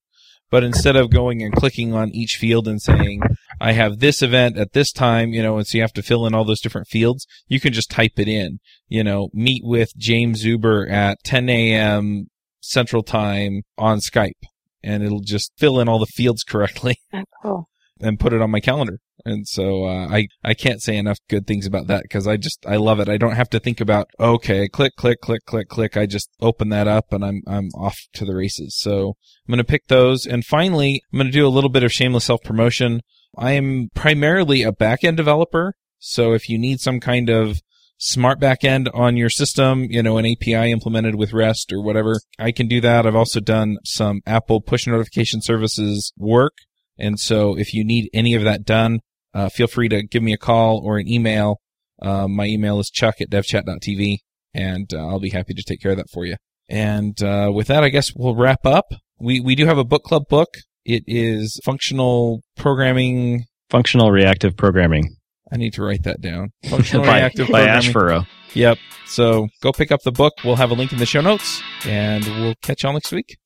But 0.50 0.64
instead 0.64 0.96
of 0.96 1.10
going 1.12 1.44
and 1.44 1.54
clicking 1.54 1.94
on 1.94 2.10
each 2.16 2.38
field 2.38 2.70
and 2.70 2.82
saying, 2.82 3.22
I 3.60 3.74
have 3.74 4.00
this 4.00 4.22
event 4.22 4.58
at 4.58 4.72
this 4.72 4.94
time, 4.94 5.34
you 5.34 5.44
know, 5.44 5.58
and 5.58 5.68
so 5.68 5.78
you 5.78 5.82
have 5.84 5.92
to 5.94 6.02
fill 6.02 6.26
in 6.26 6.34
all 6.34 6.46
those 6.46 6.62
different 6.62 6.88
fields. 6.88 7.28
You 7.50 7.60
can 7.60 7.74
just 7.74 7.92
type 7.92 8.14
it 8.18 8.30
in, 8.30 8.60
you 8.88 9.04
know, 9.04 9.28
meet 9.34 9.64
with 9.66 9.90
Jaim 10.00 10.36
Zuber 10.38 10.90
at 10.90 11.18
10 11.26 11.50
a.m. 11.50 12.28
Central 12.62 13.04
Time 13.04 13.64
on 13.78 13.98
Skype, 14.00 14.40
and 14.82 15.04
it'll 15.04 15.20
just 15.20 15.52
fill 15.58 15.82
in 15.82 15.90
all 15.90 16.00
the 16.00 16.06
fields 16.06 16.44
correctly 16.48 16.96
Oh, 17.14 17.24
cool. 17.44 17.70
and 18.00 18.18
put 18.18 18.32
it 18.32 18.42
on 18.42 18.50
my 18.50 18.62
calendar. 18.62 19.00
And 19.26 19.48
so 19.48 19.86
uh, 19.86 20.08
I 20.08 20.28
I 20.44 20.54
can't 20.54 20.82
say 20.82 20.96
enough 20.96 21.20
good 21.30 21.48
things 21.48 21.66
about 21.66 21.88
that 21.88 22.04
because 22.04 22.28
I 22.28 22.38
just 22.38 22.66
I 22.66 22.78
love 22.78 23.00
it. 23.00 23.10
I 23.10 23.18
don't 23.18 23.36
have 23.36 23.50
to 23.50 23.60
think 23.60 23.82
about 23.82 24.08
okay, 24.20 24.68
click 24.68 24.96
click 24.96 25.22
click 25.22 25.46
click 25.46 25.68
click. 25.68 25.98
I 25.98 26.06
just 26.06 26.30
open 26.42 26.70
that 26.70 26.88
up 26.88 27.12
and 27.12 27.26
I'm 27.26 27.42
I'm 27.48 27.70
off 27.76 27.98
to 28.14 28.26
the 28.26 28.36
races. 28.36 28.78
So 28.78 29.16
I'm 29.48 29.58
to 29.58 29.64
pick 29.64 29.88
those. 29.88 30.26
And 30.26 30.46
finally, 30.46 31.02
I'm 31.12 31.20
to 31.20 31.32
do 31.32 31.48
a 31.48 31.50
little 31.50 31.70
bit 31.70 31.84
of 31.84 31.92
shameless 31.92 32.26
self 32.26 32.42
promotion. 32.44 33.02
I 33.38 33.52
am 33.52 33.90
primarily 33.94 34.64
a 34.64 34.72
backend 34.72 35.18
developer. 35.18 35.74
So 36.00 36.34
if 36.34 36.50
you 36.50 36.58
need 36.58 36.80
some 36.80 37.00
kind 37.00 37.30
of 37.30 37.62
smart 37.98 38.40
backend 38.40 38.88
on 38.94 39.18
your 39.18 39.30
system, 39.30 39.88
you 39.90 40.04
know, 40.04 40.18
an 40.18 40.26
API 40.26 40.72
implemented 40.72 41.16
with 41.16 41.34
REST 41.34 41.74
or 41.74 41.82
whatever, 41.82 42.20
I 42.40 42.52
can 42.52 42.68
do 42.68 42.80
that. 42.82 43.06
I've 43.06 43.16
also 43.16 43.40
done 43.40 43.78
some 43.84 44.22
Apple 44.26 44.62
push 44.62 44.88
notification 44.88 45.42
services 45.42 46.14
work. 46.18 46.54
And 46.98 47.20
so 47.20 47.58
if 47.58 47.74
you 47.74 47.84
need 47.84 48.10
any 48.14 48.34
of 48.34 48.44
that 48.44 48.64
done, 48.64 49.00
uh, 49.38 49.50
feel 49.50 49.68
free 49.68 49.90
to 49.90 50.04
give 50.04 50.24
me 50.24 50.34
a 50.34 50.38
call 50.38 50.82
or 50.84 50.98
an 50.98 51.08
email. 51.08 51.60
Uh, 52.02 52.28
my 52.28 52.46
email 52.46 52.80
is 52.80 52.90
chuck 52.90 53.16
at 53.22 53.30
devchat.tv 53.30 54.18
and 54.54 54.94
uh, 54.94 55.08
I'll 55.08 55.20
be 55.20 55.30
happy 55.30 55.54
to 55.54 55.64
take 55.64 55.82
care 55.82 55.92
of 55.92 55.98
that 55.98 56.10
for 56.12 56.26
you. 56.26 56.36
And 56.70 57.22
uh, 57.24 57.52
with 57.54 57.68
that, 57.68 57.84
I 57.84 57.90
guess 57.90 58.14
we'll 58.16 58.36
wrap 58.36 58.66
up. 58.66 58.86
We 59.20 59.40
we 59.40 59.56
do 59.56 59.66
have 59.66 59.78
a 59.78 59.84
book 59.84 60.04
club 60.04 60.24
book. 60.30 60.50
It 60.86 61.04
is 61.08 61.60
functional 61.64 62.42
programming. 62.56 63.46
Functional 63.70 64.12
reactive 64.12 64.56
programming 64.56 65.18
I 65.52 65.58
need 65.58 65.74
to 65.74 65.84
write 65.84 66.04
that 66.04 66.22
down. 66.22 66.52
Functional 66.70 67.06
by, 67.06 67.18
reactive 67.18 67.48
by 67.48 67.64
programming. 67.64 67.88
Ash 67.88 67.94
Furrow. 67.94 68.28
Yep. 68.54 68.78
So 69.06 69.48
go 69.62 69.72
pick 69.72 69.92
up 69.92 70.02
the 70.04 70.12
book. 70.12 70.34
We'll 70.44 70.56
have 70.56 70.72
a 70.72 70.74
link 70.74 70.92
in 70.92 71.00
the 71.00 71.06
show 71.06 71.22
notes, 71.22 71.62
and 71.86 72.26
we'll 72.26 72.56
catch 72.62 72.84
y'all 72.84 72.94
next 72.94 73.12
week. 73.12 73.38